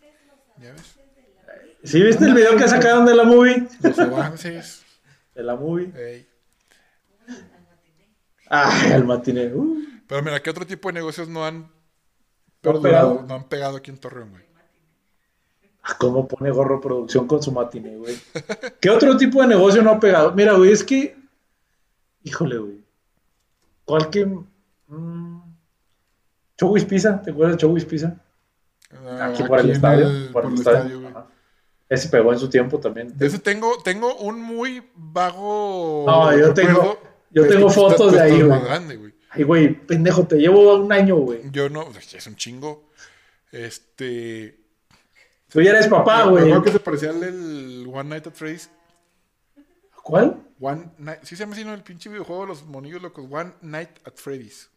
[0.60, 1.00] ¿Ya ves?
[1.86, 3.66] ¿Sí viste el video que sacaron de la movie?
[3.82, 4.84] Los avances.
[5.34, 5.92] De la movie.
[5.96, 6.28] Ey.
[8.50, 9.48] Ay, el matiné.
[9.54, 9.82] Uh.
[10.08, 11.72] Pero mira, ¿qué otro tipo de negocios no han ¿No
[12.62, 13.28] perdurado, pegado?
[13.28, 14.44] no han pegado aquí en Torreón, güey?
[15.98, 18.16] ¿Cómo pone gorro producción con su matiné, güey?
[18.80, 20.32] ¿Qué otro tipo de negocio no ha pegado?
[20.34, 21.16] Mira, güey, es que.
[22.24, 22.84] Híjole, güey.
[23.86, 24.26] ¿Cuál que.
[24.88, 25.42] Mm...
[26.58, 28.16] Chowis Pizza, ¿te acuerdas de Chowis Pizza?
[29.06, 30.08] Ah, Aquí por el estadio.
[30.08, 31.02] el- por el el estadio.
[31.90, 33.18] Ese pegó en su tiempo también.
[33.18, 36.06] De ese tengo, tengo un muy vago.
[36.08, 36.98] No, yo tengo-
[37.32, 38.62] yo tengo fotos de ahí, güey.
[38.62, 39.14] grande, güey.
[39.32, 41.42] Ay, güey, pendejo, te llevo un año, güey.
[41.52, 42.90] Yo no, es un chingo.
[43.52, 44.63] Este.
[45.54, 46.44] Tú ya eres papá, me güey.
[46.46, 48.70] acuerdo que se parecía al del One Night at Freddy's.
[50.04, 50.42] ¿Cuál?
[50.60, 51.74] One Night, sí se llama así, ¿no?
[51.74, 53.26] El pinche videojuego de los monillos locos.
[53.30, 54.70] One Night at Freddy's.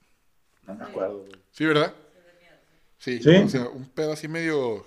[0.66, 1.32] No me acuerdo, güey.
[1.50, 1.94] Sí, ¿verdad?
[2.98, 3.34] Sí, Sí.
[3.36, 4.86] o sea, un pedo así medio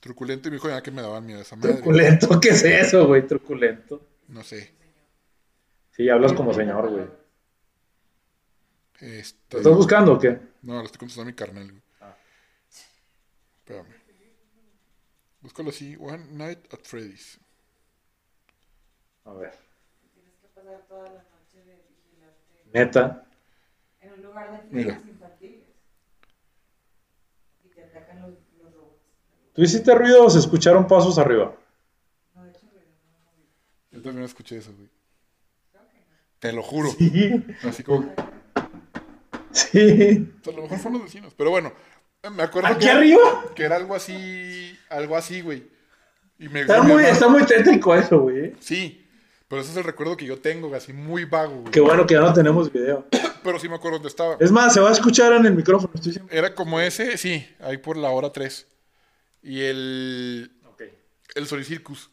[0.00, 1.74] truculento y me dijo ya que me daban miedo esa madre.
[1.74, 3.26] Truculento, ¿qué es eso, güey?
[3.26, 4.00] Truculento.
[4.28, 4.72] No sé.
[5.92, 7.04] Sí, hablas como señor, güey.
[9.00, 10.38] Este, ¿Lo estás buscando o qué?
[10.62, 11.82] No, lo estoy contestando a mi carnal, güey.
[12.00, 12.14] Ah.
[13.60, 13.99] Espérame.
[15.40, 17.38] Búscalo así, One Night at Freddy's.
[19.24, 19.52] A ver.
[20.14, 23.26] Tienes que pasar toda la noche de vigilante Neta.
[24.00, 24.94] en un lugar de Mira.
[24.94, 25.68] juegos infantiles.
[27.64, 29.00] Y te atacan los, los robots.
[29.54, 31.54] ¿Tú hiciste ruido o se escucharon pasos arriba?
[32.34, 33.44] No, de hecho, ruido, no, no, no.
[33.92, 34.88] Yo también escuché eso, güey.
[35.72, 36.16] Creo que no.
[36.38, 36.90] Te lo juro.
[36.90, 37.44] Sí.
[37.64, 38.14] Así como.
[39.52, 40.32] Sí.
[40.46, 41.34] A lo mejor fueron los vecinos.
[41.34, 41.72] Pero bueno,
[42.28, 43.44] me acuerdo ¿Aquí que, arriba?
[43.54, 44.78] que era algo así.
[44.88, 45.68] Algo así, güey.
[46.38, 48.54] Y me Está muy, está muy tétrico eso, güey.
[48.60, 49.06] Sí.
[49.48, 51.72] Pero ese es el recuerdo que yo tengo, así muy vago, güey.
[51.72, 53.06] Qué bueno que ya no tenemos video.
[53.42, 54.36] Pero sí me acuerdo dónde estaba.
[54.38, 55.90] Es más, se va a escuchar en el micrófono.
[55.94, 56.34] Estoy seguro.
[56.34, 58.66] Era como ese, sí, ahí por la hora 3.
[59.42, 60.52] Y el.
[60.66, 60.82] Ok.
[61.34, 62.10] El Soricircus.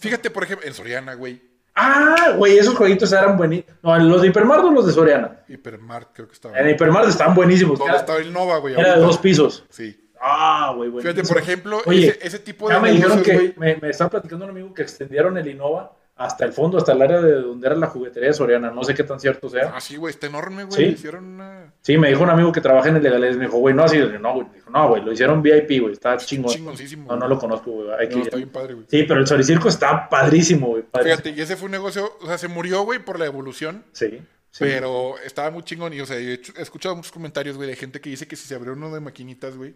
[0.00, 1.42] Fíjate, por ejemplo, en Soriana, güey.
[1.76, 3.74] Ah, güey, esos jueguitos eran buenísimos.
[3.82, 5.40] No, los de Hipermart o los de Soriana.
[5.48, 6.58] Hipermart, creo que estaba.
[6.58, 7.78] En Hipermart estaban buenísimos.
[7.78, 8.74] ¿Dónde Era, estaba el Nova, güey?
[8.78, 9.64] era de dos pisos.
[9.70, 10.00] Sí.
[10.20, 11.02] Ah, güey, güey.
[11.04, 13.74] Fíjate, por ejemplo, Oye, ese, ese tipo de Ya me dijeron negocios, que güey.
[13.74, 17.02] me, me estaba platicando un amigo que extendieron el Innova hasta el fondo, hasta el
[17.02, 18.70] área de donde era la juguetería de Soriana.
[18.70, 19.72] No sé qué tan cierto sea.
[19.74, 20.76] Ah, sí, güey, está enorme, güey.
[20.76, 20.92] Sí.
[20.92, 21.72] Hicieron una.
[21.80, 23.36] Sí, me dijo un amigo que trabaja en el Legales.
[23.36, 23.98] Me dijo, güey, no así.
[23.98, 24.46] No, güey.
[24.54, 25.92] Dijo, no, güey, lo hicieron VIP, güey.
[25.92, 26.52] Está chingón.
[26.52, 27.10] Chingoncísimo.
[27.10, 27.88] No, no lo conozco, güey.
[27.88, 28.86] No, está bien padre, güey.
[28.88, 30.84] Sí, pero el Soricirco está padrísimo, güey.
[31.02, 33.84] Fíjate, y ese fue un negocio, o sea, se murió, güey, por la evolución.
[33.92, 34.22] Sí.
[34.50, 34.58] sí.
[34.60, 35.92] Pero estaba muy chingón.
[35.94, 38.54] Y, o sea, he escuchado muchos comentarios, güey, de gente que dice que si se
[38.54, 39.74] abrió uno de maquinitas, güey,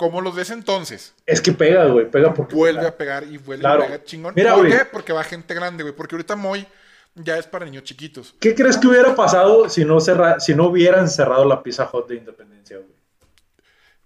[0.00, 2.10] como los de ese entonces, Es que pega, güey.
[2.10, 2.54] Pega porque.
[2.56, 3.82] vuelve a pegar y vuelve Claro.
[3.82, 4.32] a pegar chingón.
[4.34, 4.78] Mira, ¿Por güey.
[4.78, 4.84] qué?
[4.86, 5.94] Porque va gente grande, güey.
[5.94, 6.66] Porque ahorita Moy
[7.16, 8.34] ya es para niños chiquitos.
[8.40, 10.40] ¿Qué crees que hubiera pasado si no, cerra...
[10.40, 12.88] si no hubieran cerrado la Pizza Hut de Independencia, güey?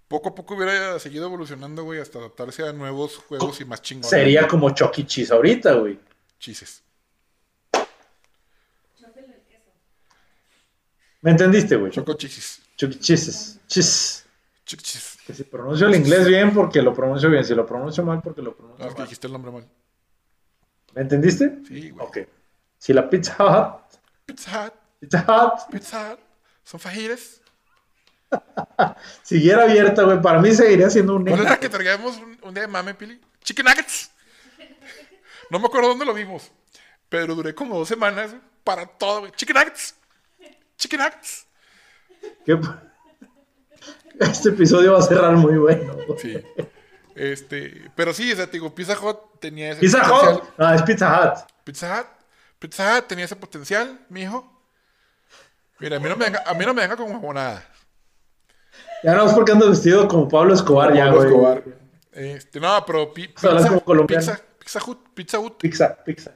[0.09, 4.09] Poco a poco hubiera seguido evolucionando, güey, hasta adaptarse a nuevos juegos y más chingones.
[4.09, 5.05] Sería como Chucky E.
[5.05, 5.97] Cheese ahorita, güey.
[6.39, 6.83] Chises.
[8.99, 9.71] Chópele el queso.
[11.21, 11.89] ¿Me entendiste, güey?
[11.93, 12.61] Choco chisis.
[12.75, 13.59] Chucky Cheeses.
[13.67, 14.25] Cheese.
[14.65, 15.14] Chuc chis.
[15.25, 18.41] Que si pronuncio el inglés bien porque lo pronuncio bien, si lo pronuncio mal porque
[18.41, 19.07] lo pronuncio No, es que mal.
[19.07, 19.67] dijiste el nombre mal.
[20.93, 21.59] ¿Me entendiste?
[21.67, 22.05] Sí, güey.
[22.07, 22.17] Ok.
[22.77, 26.19] Si la Pizza Hut Pizza Hut, Pizza Hut Pizza Hut.
[26.63, 27.41] Son fajitas.
[29.23, 32.61] siguiera abierta, güey, para mí seguiría siendo un ¿Cuál era que traíamos un, un día
[32.63, 33.19] de mame, Pili?
[33.43, 34.11] Chicken Nuggets.
[35.49, 36.51] No me acuerdo dónde lo vimos.
[37.09, 39.31] Pero duré como dos semanas para todo, güey.
[39.33, 39.95] Chicken Nuggets.
[40.77, 41.47] Chicken Nuggets.
[42.45, 42.59] ¿Qué-
[44.19, 45.95] Este episodio va a cerrar muy bueno.
[46.21, 46.41] Sí.
[47.15, 50.35] Este, pero sí, o sea, te digo, Pizza Hut tenía ese Pizza potencial.
[50.35, 50.43] Hut.
[50.57, 51.49] No, es Pizza Hut.
[51.63, 52.07] Pizza Hut.
[52.59, 54.51] Pizza Hut tenía ese potencial, mijo.
[55.79, 57.65] Mira, a mí no me venga, a mí no me venga con nada.
[59.03, 61.27] Ya no es porque ando vestido como Pablo Escobar ya, Pablo güey.
[61.29, 61.63] Escobar.
[62.13, 66.31] Este, no, pero pi- pizza, como pizza, pizza Hut, Pizza Hut, Pizza, pizza.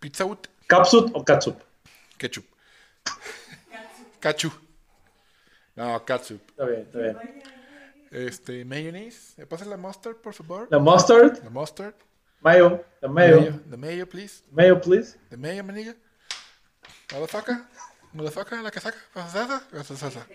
[0.00, 1.60] Pizza Hut, ¿Capsup o catsup?
[2.18, 2.44] ketchup.
[4.18, 4.50] Cachu.
[5.80, 6.42] No, ketchup.
[6.50, 7.16] Está bien, está bien.
[8.10, 9.32] Este, mayonnaise.
[9.38, 10.68] ¿Me pasas la mustard, por favor?
[10.70, 11.94] La mustard, La mustard.
[12.42, 13.60] mayo, la mayo.
[13.70, 14.42] The mayo, please.
[14.52, 15.16] Mayo, please.
[15.30, 15.94] The mayo, manilla.
[17.12, 17.56] Motherfucker.
[18.12, 18.98] Motherfucker, la casaca.
[19.14, 19.62] Pasada.
[19.70, 20.26] Pasada.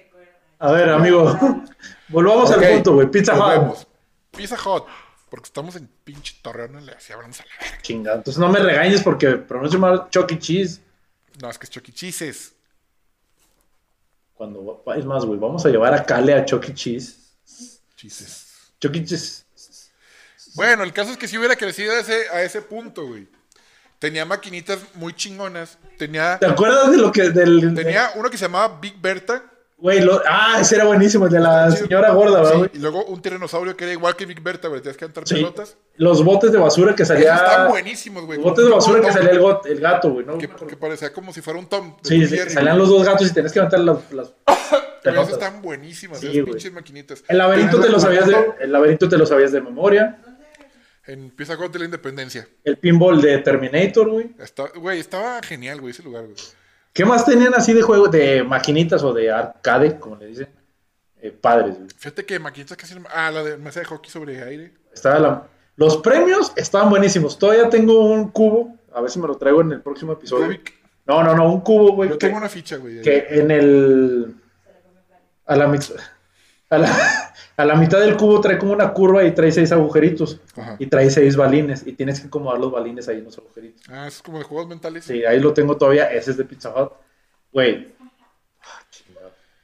[0.58, 1.38] A ver, amigo.
[2.10, 3.08] Volvamos al punto, güey.
[3.12, 3.40] Pizza Hut.
[3.42, 3.88] volvemos.
[4.32, 4.86] Pizza Hut.
[5.30, 7.82] Porque estamos en pinche Torreón, le así hablamos a la verga.
[7.84, 8.14] Chinga.
[8.16, 10.40] Entonces no me regañes porque pronuncio mal Chuck E.
[10.40, 10.82] Cheese.
[11.40, 12.56] No, es que es Chucky Cheeses.
[14.36, 16.74] Cuando, es más, güey, vamos a llevar a Cale a Chuck E.
[16.74, 17.16] Cheese.
[17.96, 18.46] Cheeses.
[18.80, 19.04] Chuck E.
[19.04, 19.46] Cheese.
[20.56, 23.28] Bueno, el caso es que si hubiera crecido a ese, a ese punto, güey.
[24.00, 25.78] Tenía maquinitas muy chingonas.
[25.98, 29.44] Tenía, ¿Te acuerdas de lo que del tenía uno que se llamaba Big Berta.
[29.78, 32.70] Güey, lo- ah, ese era buenísimo, el de la Sí, señora gorda, ¿verdad, sí, güey?
[32.74, 34.80] y luego un tiranosaurio que era igual que Big Berta, güey.
[34.82, 35.36] Tenías que entrar Sí.
[35.36, 35.76] pelotas.
[35.98, 37.36] Los botes de basura que salía.
[37.36, 38.38] estaban buenísimos, güey.
[38.40, 40.38] Los botes de basura que salía el, got- el gato, güey, ¿no?
[40.38, 41.98] Que, que parecía como si fuera un Tom.
[42.04, 45.30] Sí, salían los dos gatos y tenías que levantar las, las esas pelotas.
[45.34, 47.24] están buenísimas, Sí, esas pinches maquinitas.
[47.28, 50.20] El laberinto te lo sabías de, el laberinto te lo sabías de memoria.
[51.08, 52.48] Hut de la Independencia.
[52.64, 54.32] El pinball de Terminator, güey.
[54.40, 56.36] Está- Güey, estaba genial, güey, ese lugar, güey.
[56.96, 60.48] ¿Qué más tenían así de juego, de maquinitas o de arcade, como le dicen?
[61.22, 61.90] Eh, padres, güey.
[61.98, 62.96] Fíjate que maquinitas casi...
[62.98, 64.74] no- Ah, la de mesa de hockey sobre aire.
[64.94, 67.38] Estaba la- Los premios estaban buenísimos.
[67.38, 68.78] Todavía tengo un cubo.
[68.94, 70.46] A ver si me lo traigo en el próximo episodio.
[70.46, 70.74] Rubik.
[71.06, 72.10] No, no, no, un cubo, güey.
[72.12, 73.02] Yo que- tengo una ficha, güey.
[73.02, 74.36] que en el
[75.46, 75.96] a la mitad
[76.76, 80.40] a la, a la mitad del cubo trae como una curva y trae seis agujeritos
[80.56, 80.76] Ajá.
[80.80, 83.82] y trae seis balines y tienes que acomodar los balines ahí en los agujeritos.
[83.90, 85.06] Ah, es como de juegos mentales.
[85.06, 86.92] Sí, ahí lo tengo todavía, ese es de Pizza Hut.
[87.52, 87.94] Güey.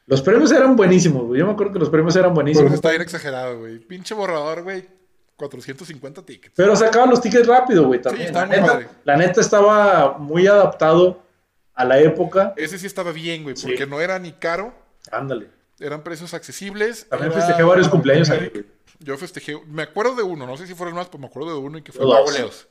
[0.07, 1.39] Los premios eran buenísimos, güey.
[1.39, 2.73] Yo me acuerdo que los premios eran Pero buenísimos.
[2.73, 3.79] está bien exagerado, güey.
[3.79, 4.85] Pinche borrador, güey.
[5.37, 6.53] 450 tickets.
[6.55, 8.27] Pero sacaban los tickets rápido, güey, también.
[8.27, 8.87] estaba la, neta, padre.
[9.05, 11.21] la neta estaba muy adaptado
[11.73, 12.53] a la época.
[12.57, 13.67] Ese sí estaba bien, güey, Sí.
[13.67, 14.73] porque no era ni caro.
[15.11, 15.47] Ándale.
[15.81, 17.07] Eran precios accesibles.
[17.09, 18.51] También era- festejé varios cumpleaños ahí.
[18.99, 21.57] Yo festejé, me acuerdo de uno, no sé si fueron más, pero me acuerdo de
[21.59, 22.05] uno y que fue.
[22.05, 22.67] Mago Leos.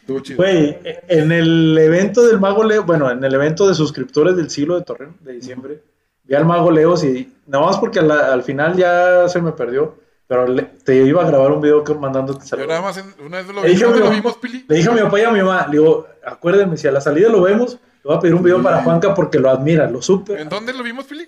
[0.00, 0.36] Estuvo chido.
[0.38, 0.78] Güey,
[1.08, 4.82] en el evento del Mago Leo, bueno, en el evento de suscriptores del siglo de
[4.84, 5.82] Torreón de diciembre,
[6.24, 9.98] vi al Mago Leos y nada más porque al, al final ya se me perdió,
[10.26, 12.68] pero le- te iba a grabar un video que mandándote Yo saludos.
[12.68, 14.36] nada más, en- una vez lo, Le vi, dije, a ¿dónde mi lo mamá- vimos,
[14.38, 14.64] Pili?
[14.68, 17.00] le dije a mi papá y a mi mamá, le digo, acuérdenme, si a la
[17.00, 20.02] salida lo vemos, le voy a pedir un video para Juanca porque lo admira, lo
[20.02, 20.38] supe.
[20.40, 21.26] ¿En dónde lo vimos, Pili?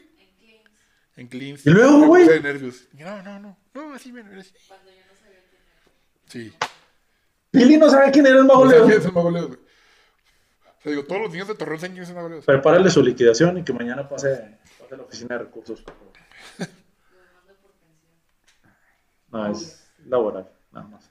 [1.16, 1.28] En.
[1.32, 2.24] Y luego, güey.
[2.24, 2.88] puse de nervios.
[2.92, 3.58] No, no, no.
[3.74, 4.52] No, así, mira, así.
[6.26, 6.52] Sí.
[7.50, 9.00] Pili no sabe quién era el Mago O sea, ¿quién Leos.
[9.00, 9.58] es el Mago Leos, güey?
[9.60, 12.44] O sea, digo, todos los niños de Torreón saben quién es el Mago Leos.
[12.44, 15.80] Prepárale su liquidación y que mañana pase, pase a la oficina de recursos.
[15.82, 16.12] por favor.
[19.32, 21.10] No, es laboral, nada más.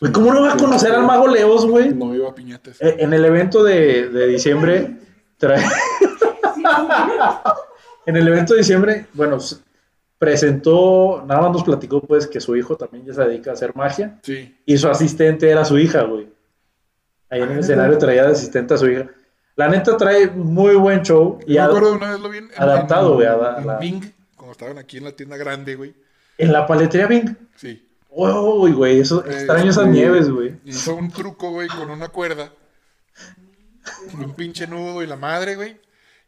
[0.00, 1.92] Güey, ¿cómo no va a conocer al Mago Leos, güey?
[1.94, 2.80] No iba a piñatas.
[2.80, 4.96] Eh, En el evento de, de diciembre,
[5.36, 5.62] trae...
[8.06, 9.38] en el evento de diciembre, bueno,
[10.18, 13.74] presentó, nada más nos platicó pues que su hijo también ya se dedica a hacer
[13.74, 14.56] magia Sí.
[14.64, 16.28] y su asistente era su hija, güey.
[17.30, 19.08] Ahí en el escenario traía de asistente a su hija.
[19.56, 22.44] La neta trae muy buen show y me acuerdo de una vez lo vi en,
[22.44, 24.02] en- adaptado, en- güey, la- en la- Bing,
[24.36, 25.94] cuando estaban aquí en la tienda grande, güey.
[26.38, 27.36] en la paletería Bing.
[27.56, 27.88] Sí.
[28.10, 30.54] Uy, güey, eso, Eh, extraño esas nieves, güey.
[30.64, 32.52] Hizo un truco, güey, con una cuerda.
[34.10, 35.80] Con un pinche nudo y la madre, güey.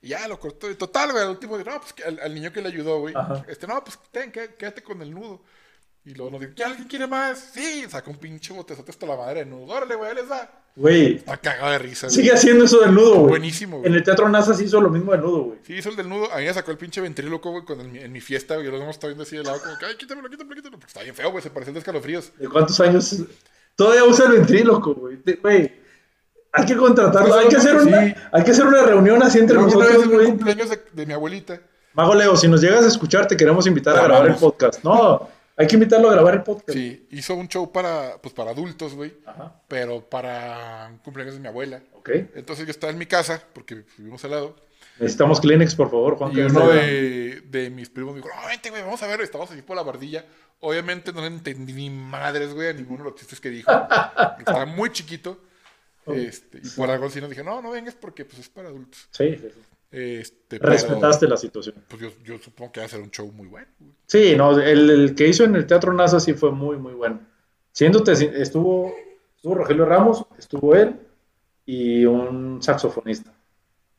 [0.05, 0.71] Y ya lo cortó.
[0.71, 3.15] Y total, güey, al último, no, pues al, al niño que le ayudó, güey.
[3.17, 3.45] Ajá.
[3.49, 5.43] Este, no, pues ten, qué- quédate con el nudo.
[6.05, 7.53] Y luego nos dijo, ¿ya alguien quiere más?
[7.55, 9.73] Sí, sacó un pinche botezote hasta la madre de nudo.
[9.75, 10.61] Órale, güey, les da.
[10.77, 12.17] Güey, Está cagado de risa, güey.
[12.17, 13.29] sigue haciendo eso del nudo, güey.
[13.29, 13.89] Buenísimo, güey.
[13.89, 15.59] En el Teatro NASA se hizo lo mismo del nudo, güey.
[15.63, 16.31] Sí, hizo el del nudo.
[16.31, 18.67] A mí me sacó el pinche ventríloco, güey, con el- en mi fiesta, güey.
[18.67, 20.79] Yo lo hemos estado viendo así de lado, como que, ay, quítamelo, quítamelo, quítamelo.
[20.81, 21.43] Porque está bien feo, güey.
[21.43, 22.33] Se parece el de escalofríos.
[22.37, 23.17] ¿De cuántos años?
[23.77, 25.17] Todavía usa el ventríloco, Güey,
[26.55, 27.35] hay que contratarlo.
[27.35, 27.89] Hay que, hacer sí.
[27.89, 27.99] una,
[28.33, 30.27] hay que hacer una reunión así entre una vez nosotros, en un güey.
[30.29, 31.61] cumpleaños de, de mi abuelita.
[31.95, 34.83] Mago Leo, si nos llegas a escuchar, te queremos invitar a grabar el podcast.
[34.83, 36.77] No, Hay que invitarlo a grabar el podcast.
[36.77, 39.15] Sí, hizo un show para, pues, para adultos, güey.
[39.25, 39.53] Ajá.
[39.69, 41.81] Pero para un cumpleaños de mi abuela.
[41.95, 42.11] Ok.
[42.35, 44.57] Entonces yo estaba en mi casa, porque vivimos al lado.
[44.99, 46.33] Necesitamos Kleenex, por favor, Juan.
[46.37, 49.21] Y uno de, de mis primos me dijo, no, vente, güey, vamos a ver.
[49.21, 50.25] Estábamos así por la bardilla.
[50.61, 53.71] Obviamente no entendí ni madres, güey, a ninguno de los chistes que dijo.
[54.39, 55.39] Estaba muy chiquito.
[56.07, 59.09] Este, y por algo así nos dije, no, no vengas porque pues es para adultos.
[59.11, 59.61] Sí, sí, sí.
[59.91, 61.77] Este, pero, Respetaste la situación.
[61.87, 63.69] Pues yo, yo supongo que va a ser un show muy bueno.
[64.07, 67.21] Sí, no, el, el que hizo en el Teatro NASA sí fue muy, muy bueno.
[67.71, 68.93] Siéndote, estuvo,
[69.37, 70.97] estuvo Rogelio Ramos, estuvo él
[71.65, 73.33] y un saxofonista.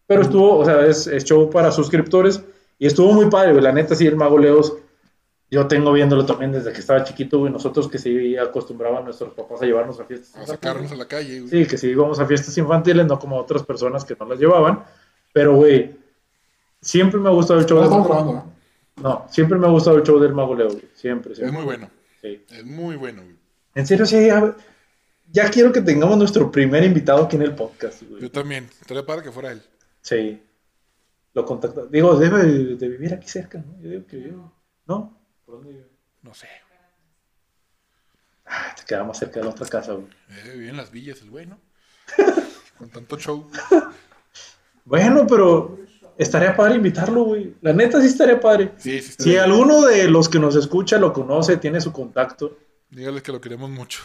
[0.06, 2.42] Pero estuvo, o sea, es, es show para suscriptores
[2.78, 3.60] y estuvo muy padre.
[3.62, 4.78] La neta, sí, el Mago Leos,
[5.56, 7.52] yo tengo viéndolo también desde que estaba chiquito, güey.
[7.52, 10.36] Nosotros que sí acostumbraban nuestros papás a llevarnos a fiestas.
[10.36, 11.50] A sacarnos a la calle, güey.
[11.50, 14.84] Sí, que sí íbamos a fiestas infantiles, no como otras personas que no las llevaban.
[15.34, 15.96] Pero, güey,
[16.82, 18.52] siempre me ha gustado el show No del Mago ¿eh?
[19.02, 20.84] No, siempre me ha gustado el show del Mago Leo, güey.
[20.94, 21.58] Siempre, Es siempre.
[21.58, 21.90] muy bueno.
[22.22, 22.44] Sí.
[22.50, 23.36] Es muy bueno, güey.
[23.76, 24.56] En serio, sí, ya,
[25.32, 28.30] ya quiero que tengamos nuestro primer invitado aquí en el podcast, Yo güey.
[28.30, 28.66] también.
[28.82, 29.62] Estaría para que fuera él.
[30.02, 30.42] Sí.
[31.34, 31.86] Lo contacto.
[31.88, 32.44] Digo, debe
[32.76, 33.82] de vivir aquí cerca, ¿no?
[33.82, 34.38] Yo digo que vive.
[34.88, 35.18] ¿No?
[35.46, 35.90] ¿Por dónde vive?
[36.22, 36.48] No sé.
[38.46, 40.08] Ah, te queda más cerca de la otra casa, güey.
[40.30, 41.60] Eh, vive en las villas el güey, ¿no?
[42.78, 43.50] Con tanto show.
[44.84, 45.80] Bueno, pero
[46.18, 47.56] estaría padre invitarlo, güey.
[47.62, 48.74] La neta sí estaría padre.
[48.78, 49.16] Sí, sí.
[49.18, 49.42] Si bien.
[49.44, 52.58] alguno de los que nos escucha lo conoce, tiene su contacto,
[52.90, 54.02] Dígales que lo queremos mucho.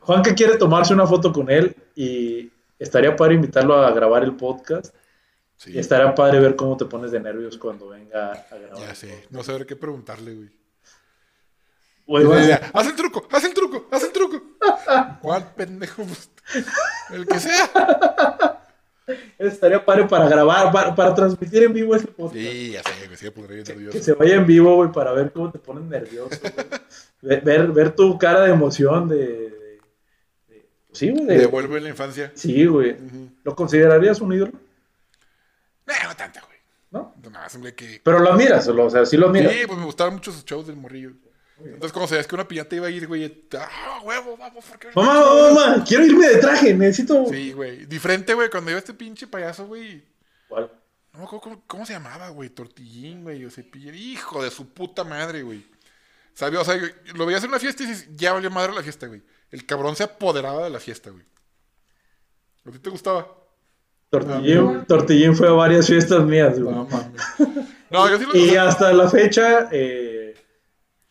[0.00, 4.34] Juan que quiere tomarse una foto con él y estaría padre invitarlo a grabar el
[4.34, 4.94] podcast.
[5.58, 5.72] Sí.
[5.74, 8.78] Y estaría padre ver cómo te pones de nervios cuando venga a grabar.
[8.78, 9.26] Ya sé.
[9.30, 10.48] No saber qué preguntarle, güey.
[12.72, 14.40] Haz el truco, haz el truco, haz el truco.
[15.20, 16.02] ¿Cuál pendejo?
[16.04, 16.30] Pues,
[17.12, 18.62] El que sea.
[19.38, 22.34] Estaría padre para grabar, para, para transmitir en vivo ese podcast.
[22.40, 24.02] Sí, ya sé, me sigue bien Que nervioso.
[24.02, 26.38] se vaya en vivo, güey, para ver cómo te pones nervioso.
[26.40, 26.54] güey.
[27.42, 29.16] Ver, ver, tu cara de emoción, de...
[30.46, 31.26] de- sí, güey.
[31.26, 32.30] de- Devuelve la infancia.
[32.36, 32.96] sí, güey.
[33.42, 34.52] ¿Lo considerarías un ídolo?
[35.88, 36.58] No, no tanto, güey.
[36.90, 37.14] ¿No?
[37.30, 38.00] No, hombre, que...
[38.04, 39.52] Pero lo admiras, o sea, sí lo admiras.
[39.52, 41.12] Sí, pues me gustaban mucho sus shows del morrillo.
[41.58, 44.64] Entonces, cuando sabías que una piñata iba a ir, güey, ¡ah, huevo, vamos!
[44.68, 44.88] Porque...
[44.94, 47.26] Mamá, mamá, mamá, quiero irme de traje, necesito...
[47.26, 47.86] Sí, güey.
[47.86, 50.04] Diferente, güey, cuando iba este pinche payaso, güey.
[50.48, 50.70] ¿Cuál?
[51.12, 52.50] No me acuerdo cómo, cómo se llamaba, güey.
[52.50, 53.44] Tortillín, güey.
[53.44, 53.94] O cepillín.
[53.94, 55.66] Hijo de su puta madre, güey.
[56.32, 56.80] Sabía, o sea,
[57.14, 59.22] lo veías en una fiesta y dices, ya valió madre la fiesta, güey.
[59.50, 61.24] El cabrón se apoderaba de la fiesta, güey.
[62.64, 63.26] ¿A ti te gustaba?
[64.10, 66.74] Tortillín, Tortillín fue a varias fiestas mías, güey.
[66.74, 67.22] No, mames.
[67.90, 70.34] No, yo sí lo Y hasta la fecha, eh,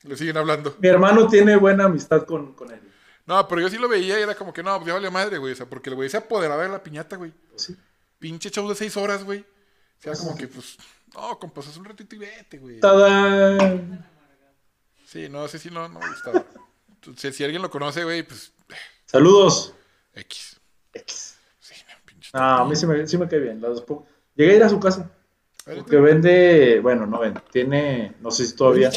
[0.03, 0.75] Le siguen hablando.
[0.79, 2.79] mi hermano tiene buena amistad con, con él.
[3.25, 5.39] No, pero yo sí lo veía y era como que no, pues ya valió madre,
[5.39, 5.53] güey.
[5.53, 7.33] O sea, porque el güey se apoderaba de la piñata, güey.
[7.55, 7.75] Sí.
[8.19, 9.39] Pinche show de seis horas, güey.
[9.39, 10.77] O sea, como que, pues,
[11.15, 12.79] no, compas, haz un ratito y vete, güey.
[12.79, 14.07] ¡Tadán!
[15.05, 16.45] Sí, no, ese sí no, no me gustaba.
[16.93, 18.53] Entonces, si alguien lo conoce, güey, pues,
[19.07, 19.73] Saludos.
[20.13, 20.59] X.
[20.93, 21.26] X.
[22.33, 22.39] No.
[22.39, 23.61] No, a mí sí me, sí me cae bien.
[23.61, 23.83] las
[24.35, 25.09] Llegué a ir a su casa.
[25.65, 28.89] Porque vende, bueno, no vende, tiene, no sé si todavía.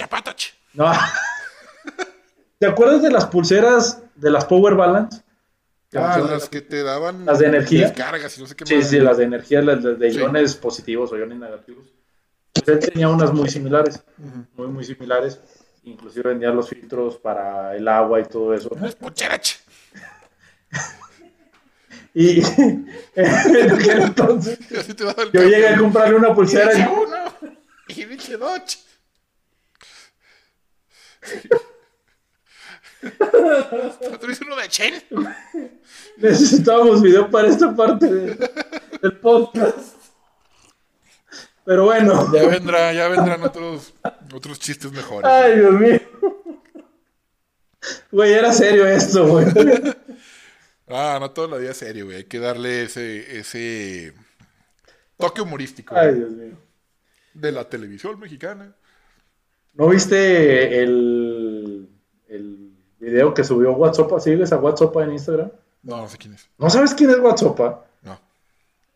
[0.74, 0.92] No.
[2.58, 5.22] ¿Te acuerdas de las pulseras de las Power Balance?
[5.94, 7.26] Ah, las que te daban.
[7.26, 7.88] ¿Las de energía?
[7.88, 8.88] Descargas y no sé qué Sí, más.
[8.88, 10.18] sí, las de energía, las de, de Sí.
[10.18, 11.86] iones positivos o iones negativos.
[12.52, 14.00] Pues él tenía unas muy similares,
[14.56, 15.40] muy, muy similares.
[15.82, 18.68] Inclusive vendía los filtros para el agua y todo eso.
[19.14, 19.58] Ch.
[22.14, 22.42] Y
[23.14, 24.58] entonces
[24.96, 25.42] yo cambio.
[25.42, 27.56] llegué a comprarle una pulsera Y uno.
[27.88, 28.84] Y dice dos.
[34.46, 34.94] uno de Chen.
[36.16, 38.50] necesitábamos video para esta parte de-
[39.02, 39.96] del podcast.
[41.64, 42.32] Pero bueno.
[42.34, 43.94] Ya vendrá, ya vendrán otros,
[44.34, 45.30] otros chistes mejores.
[45.30, 46.00] Ay, Dios mío.
[48.10, 49.46] Güey, era serio esto, güey.
[50.90, 52.18] Ah, no todo la vida serio, güey.
[52.18, 54.12] Hay que darle ese, ese
[55.16, 56.56] toque humorístico Ay, Dios mío.
[57.34, 58.74] de la televisión mexicana.
[59.74, 61.88] ¿No viste el,
[62.28, 64.18] el video que subió WhatsApp?
[64.20, 65.50] ¿Sigues a WhatsApp en Instagram?
[65.82, 66.48] No, no sé quién es.
[66.58, 67.58] ¿No sabes quién es WhatsApp?
[68.02, 68.20] No,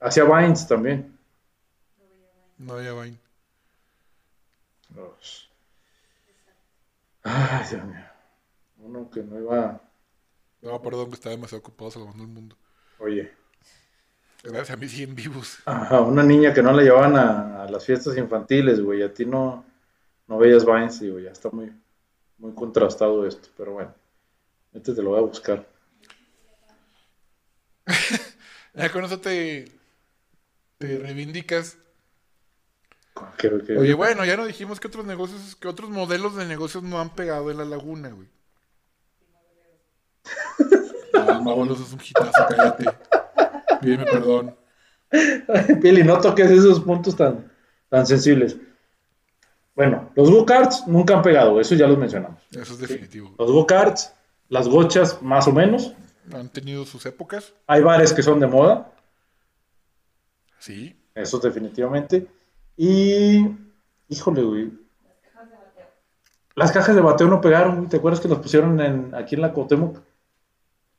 [0.00, 1.16] Hacia Vines también.
[2.58, 3.18] no ya vain.
[7.22, 8.04] Ay, Dios mío.
[8.80, 9.80] Uno que no iba.
[10.64, 12.56] No, perdón, que estaba demasiado ocupado salvando el mundo.
[12.98, 13.30] Oye.
[14.42, 15.58] Gracias a mí siguen vivos.
[15.66, 19.02] Ajá, una niña que no la llevaban a, a las fiestas infantiles, güey.
[19.02, 19.62] A ti no,
[20.26, 21.70] no veías Vines, digo, ya está muy,
[22.38, 23.50] muy contrastado esto.
[23.58, 23.94] Pero bueno,
[24.72, 25.66] este te lo voy a buscar.
[28.76, 29.70] Ya con eso te,
[30.78, 31.78] te reivindicas.
[33.78, 37.14] Oye, bueno, ya no dijimos que otros negocios, que otros modelos de negocios no han
[37.14, 38.28] pegado en la laguna, güey.
[41.12, 42.84] No, Mabolos es un hitazo, cállate.
[43.80, 44.56] Pídeme perdón.
[45.80, 47.50] Pili, no toques esos puntos tan,
[47.88, 48.56] tan sensibles.
[49.76, 52.40] Bueno, los go-karts nunca han pegado, eso ya los mencionamos.
[52.50, 53.34] Eso es definitivo.
[53.38, 54.12] Los go-karts,
[54.48, 55.92] las gochas, más o menos.
[56.32, 58.92] Han tenido sus épocas, Hay bares que son de moda,
[60.58, 60.96] sí.
[61.14, 62.26] eso definitivamente.
[62.76, 63.46] Y,
[64.08, 64.72] híjole, güey.
[66.56, 67.88] Las cajas de bateo no pegaron.
[67.88, 69.98] ¿Te acuerdas que las pusieron en, aquí en la Cuauhtémoc?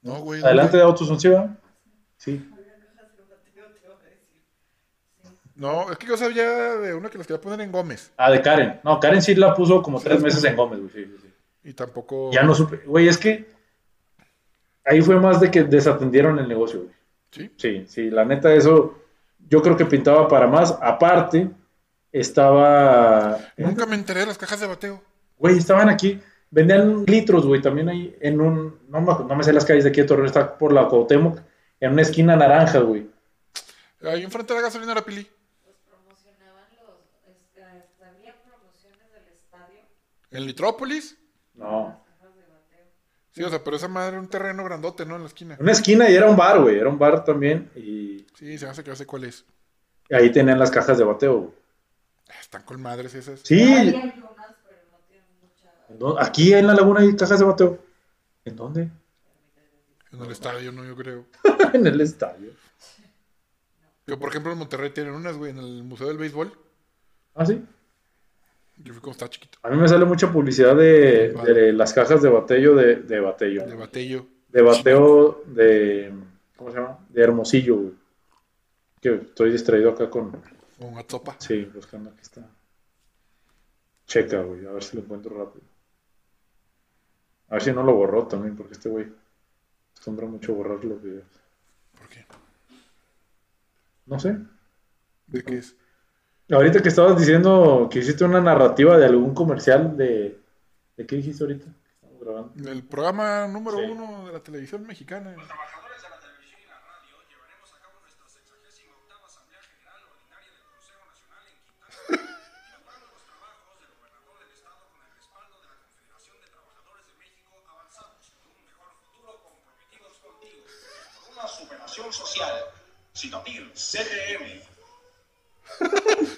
[0.05, 0.41] No, güey.
[0.43, 1.57] Adelante de Autos Unciba.
[2.17, 2.47] Sí.
[5.55, 8.11] No, es que yo sabía de una que las quería poner en Gómez.
[8.17, 8.81] Ah, de Karen.
[8.83, 10.91] No, Karen sí la puso como tres meses en Gómez, güey.
[10.91, 11.33] Sí, sí, sí.
[11.69, 12.29] Y tampoco.
[12.31, 12.77] Ya no supe.
[12.85, 13.49] Güey, es que
[14.83, 16.93] ahí fue más de que desatendieron el negocio, güey.
[17.31, 17.51] Sí.
[17.57, 19.01] Sí, sí, la neta, eso
[19.49, 20.77] yo creo que pintaba para más.
[20.81, 21.49] Aparte,
[22.11, 23.39] estaba.
[23.57, 25.01] Nunca me enteré de las cajas de bateo.
[25.37, 26.21] Güey, estaban aquí.
[26.55, 28.79] Vendían litros, güey, también ahí en un.
[28.87, 31.39] No me, no me sé las calles de aquí de Torreón, está por la Cuauhtémoc,
[31.81, 33.09] en una esquina naranja, güey.
[34.01, 35.27] Ahí enfrente de la gasolinera Pili.
[35.65, 36.95] Los promocionaban los.
[37.27, 39.79] Este, había promociones del estadio.
[40.31, 41.17] En Litrópolis.
[41.55, 41.87] No.
[41.89, 42.85] Las cajas de bateo.
[43.33, 45.15] Sí, o sea, pero esa madre era un terreno grandote, ¿no?
[45.17, 45.57] En la esquina.
[45.59, 46.77] Una esquina y era un bar, güey.
[46.79, 47.69] Era un bar también.
[47.75, 49.43] Y Sí, se hace que ya sé cuál es.
[50.09, 51.53] ahí tenían las cajas de bateo, güey.
[52.39, 53.41] Están con madres esas.
[53.43, 53.61] Sí.
[53.61, 55.45] Hay algunas, pero no tienen mucha.
[55.45, 55.71] ¿En dónde?
[56.19, 57.79] Aquí en la laguna hay cajas de bateo.
[58.43, 58.89] ¿En dónde?
[60.11, 61.25] En el estadio, no, yo creo.
[61.73, 62.51] en el estadio.
[64.07, 66.51] Yo, por ejemplo, en Monterrey tienen unas, güey, en el Museo del Béisbol.
[67.33, 67.61] Ah, sí.
[68.77, 69.57] Yo fui cuando estaba chiquito.
[69.63, 73.65] A mí me sale mucha publicidad de, de las cajas de bateo de, de bateo.
[73.65, 74.25] De Batello.
[74.49, 76.13] De bateo de.
[76.55, 76.99] ¿Cómo se llama?
[77.09, 77.93] De Hermosillo, güey.
[79.01, 80.31] Que estoy distraído acá con.
[80.77, 81.35] Con Atzopa.
[81.39, 82.47] Sí, buscando aquí está.
[84.07, 84.65] Checa, güey.
[84.65, 85.65] A ver si lo encuentro rápido.
[87.49, 89.07] A ver si no lo borró también, porque este güey
[89.93, 91.25] acostumbra mucho a borrar los videos.
[91.97, 92.25] ¿Por qué?
[94.05, 94.37] No sé.
[95.27, 95.75] ¿De qué es?
[96.51, 100.39] Ahorita que estabas diciendo que hiciste una narrativa de algún comercial de...
[100.95, 101.65] ¿De qué dijiste ahorita?
[102.01, 102.71] Estamos grabando.
[102.71, 103.85] El programa número Sí.
[103.91, 105.33] uno de la televisión mexicana.
[105.33, 105.84] trabajadores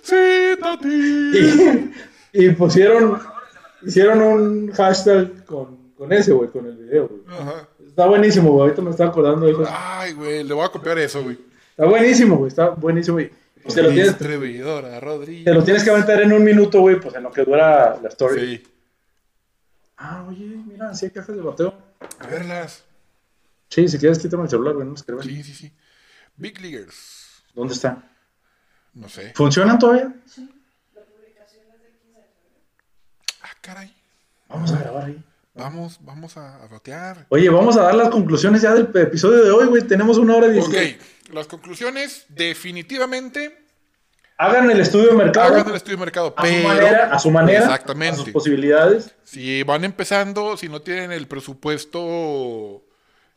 [0.04, 1.92] Citatil, Tati.
[2.34, 3.22] Y, y pusieron...
[3.86, 7.22] Hicieron un hashtag con, con ese, güey, con el video, güey.
[7.28, 7.68] Ajá.
[7.86, 8.62] Está buenísimo, güey.
[8.64, 9.66] Ahorita me estaba acordando de eso.
[9.70, 11.38] Ay, güey, le voy a copiar eso, güey.
[11.72, 12.50] Está buenísimo, güey.
[12.50, 13.32] Está buenísimo, güey.
[13.62, 15.46] Pues te, lo tienes, Distribuidora Rodríguez.
[15.46, 18.10] te lo tienes que aventar en un minuto, güey, pues en lo que dura la
[18.10, 18.58] story.
[18.58, 18.64] Sí.
[19.98, 21.74] Ah, oye, mira, sí hay cajas de bateo.
[22.20, 22.84] A verlas.
[23.70, 25.26] Sí, si quieres, quítame el celular, güey, no escribes.
[25.26, 25.74] Sí, sí, sí.
[26.38, 27.44] Big Leaguers.
[27.54, 28.04] ¿Dónde está?
[28.94, 29.34] No sé.
[29.36, 30.04] ¿Funcionan todavía?
[30.04, 33.42] La publicación es del 15 de febrero.
[33.42, 33.94] Ah, caray.
[34.48, 35.24] Vamos a grabar ahí.
[35.56, 37.26] Vamos, vamos a, a batear.
[37.30, 39.84] Oye, vamos a dar las conclusiones ya del episodio de hoy, güey.
[39.84, 40.76] Tenemos una hora y Ok,
[41.34, 43.64] las conclusiones, definitivamente,
[44.40, 45.56] Hagan el estudio de mercado.
[45.56, 48.18] hagan el estudio de mercado, a su manera, a su manera, a Exactamente.
[48.22, 49.16] sus posibilidades.
[49.24, 52.84] si van empezando, si no tienen el presupuesto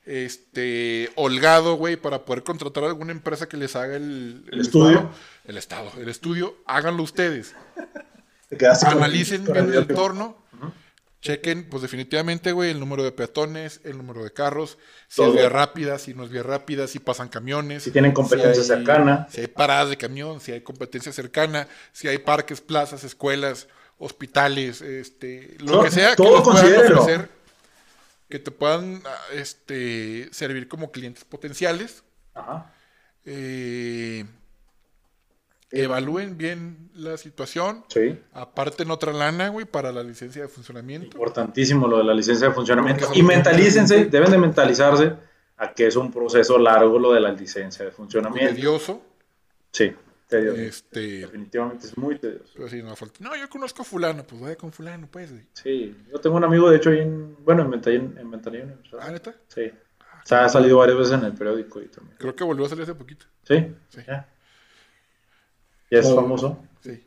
[0.07, 4.99] este holgado, güey, para poder contratar a alguna empresa que les haga el, El estudio.
[4.99, 5.11] estado,
[5.47, 7.55] el estado, el estudio, háganlo ustedes.
[8.87, 10.37] Analicen bien el entorno.
[11.23, 15.51] Chequen, pues definitivamente, güey, el número de peatones, el número de carros, si es vía
[15.51, 17.83] rápida, si no es vía rápida, si pasan camiones.
[17.83, 19.27] Si tienen competencia hay- cercana.
[19.31, 23.69] Si hay paradas de camión, si hay competencia cercana, si hay parques, plazas, escuelas,
[23.99, 27.03] hospitales, este, lo que sea que todo considérelo.
[27.03, 27.29] ofrecer,
[28.31, 32.05] que te puedan ah, este, servir como clientes potenciales.
[32.35, 32.73] Ajá.
[33.25, 34.25] Eh,
[35.71, 37.85] evalúen bien la situación.
[37.89, 38.19] Sí.
[38.33, 41.07] Aparten otra lana, güey, para la licencia de funcionamiento.
[41.07, 43.09] Importantísimo lo de la licencia de funcionamiento.
[43.15, 45.13] Y mentalícense, deben de mentalizarse
[45.57, 48.55] a que es un proceso largo lo de la licencia de funcionamiento.
[48.55, 49.03] tedioso.
[49.73, 49.93] Sí,
[50.31, 50.59] tedioso.
[50.61, 52.51] Este, Definitivamente es muy tedioso.
[52.57, 55.45] pero sí, no, falta- no, yo conozco a fulano, pues vaya con fulano, pues, güey.
[55.53, 59.01] Sí, yo tengo un amigo, de hecho, ahí en, bueno, en Ventanilla, en Ventanilla Universal.
[59.03, 59.35] Ah, neta.
[59.49, 59.71] Sí.
[60.23, 62.17] O sea, ha salido varias veces en el periódico y también.
[62.19, 63.27] Creo que volvió a salir hace poquito.
[63.43, 64.01] Sí, Sí.
[64.07, 64.29] ya.
[65.91, 66.15] Ya es Oh.
[66.15, 66.63] famoso.
[66.83, 67.05] Sí.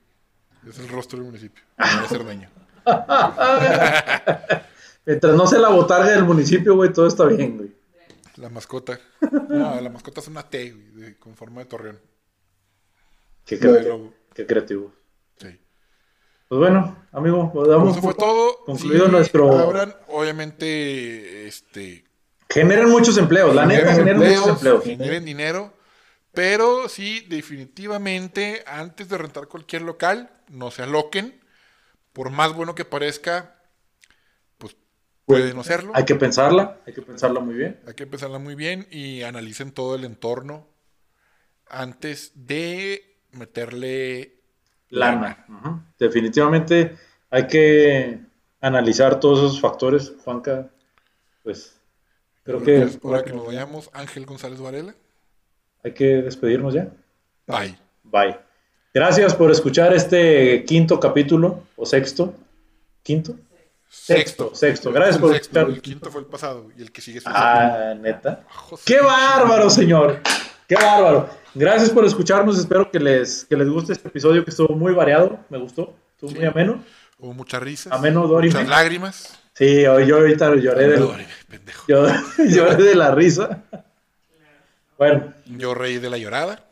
[0.68, 1.64] Es el rostro del municipio.
[1.78, 2.50] de Cerdeña.
[5.06, 7.72] Mientras no sea la botarga del municipio, güey, todo está bien, güey.
[8.38, 9.00] La mascota.
[9.50, 12.00] No, la mascota es una T, güey, con forma de torreón.
[13.46, 13.98] Qué creativo.
[13.98, 14.14] lobo.
[14.34, 14.94] Qué creativo.
[16.50, 18.66] Pues bueno, amigo, pues Pues damos eso fue por todo.
[18.66, 22.04] concluido Sí, nuestro- abran, obviamente, este,
[22.50, 24.84] Generen muchos empleos, la neta generen muchos empleos.
[24.84, 25.74] generen dinero.
[26.32, 31.42] Pero sí, definitivamente, antes de rentar cualquier local, no se aloquen.
[32.12, 33.60] Por más bueno que parezca,
[34.60, 34.76] pues
[35.26, 35.92] pueden no hacerlo.
[35.96, 37.82] Hay que pensarla, hay que pensarla muy bien.
[37.88, 40.68] Hay que empezarla muy bien y analicen todo el entorno
[41.68, 44.40] antes de meterle
[44.90, 45.46] Lana.
[46.00, 46.96] Definitivamente
[47.30, 48.20] hay que
[48.62, 50.70] analizar todos esos factores, Juanca.
[51.44, 51.76] Pues
[52.44, 53.90] creo que Es hora que nos vayamos.
[53.94, 54.94] Ángel González Varela.
[55.84, 56.88] hay que despedirnos ya.
[57.48, 57.78] Bye.
[58.04, 58.38] Bye.
[58.94, 62.34] Gracias por escuchar este quinto capítulo o sexto.
[63.02, 63.36] ¿Quinto?
[63.90, 64.92] Sexto, sexto.
[64.92, 65.76] Gracias por Sexto, escuchar.
[65.76, 68.46] El quinto fue el pasado y el que sigue es Ah, neta.
[68.48, 68.80] séptimo.
[68.86, 70.20] ¡Qué bárbaro, señor!
[70.68, 71.30] ¡Qué bárbaro!
[71.56, 72.58] Gracias por escucharnos.
[72.58, 75.40] Espero que les, que les guste este episodio que estuvo muy variado.
[75.50, 75.96] Me gustó.
[76.16, 76.84] Estuvo muy ameno.
[77.20, 77.94] Hubo muchas risas.
[77.94, 78.48] Ameno, Dori.
[78.50, 79.40] Muchas lágrimas.
[79.54, 81.86] Sí, yo ahorita lloré de, Dori, pendejo.
[81.88, 82.08] yo,
[82.48, 83.64] lloré de la risa.
[84.98, 86.66] Bueno, Yo reí de la llorada.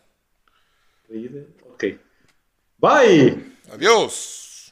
[1.74, 1.84] ok.
[2.80, 3.54] Bye.
[3.72, 4.72] Adiós.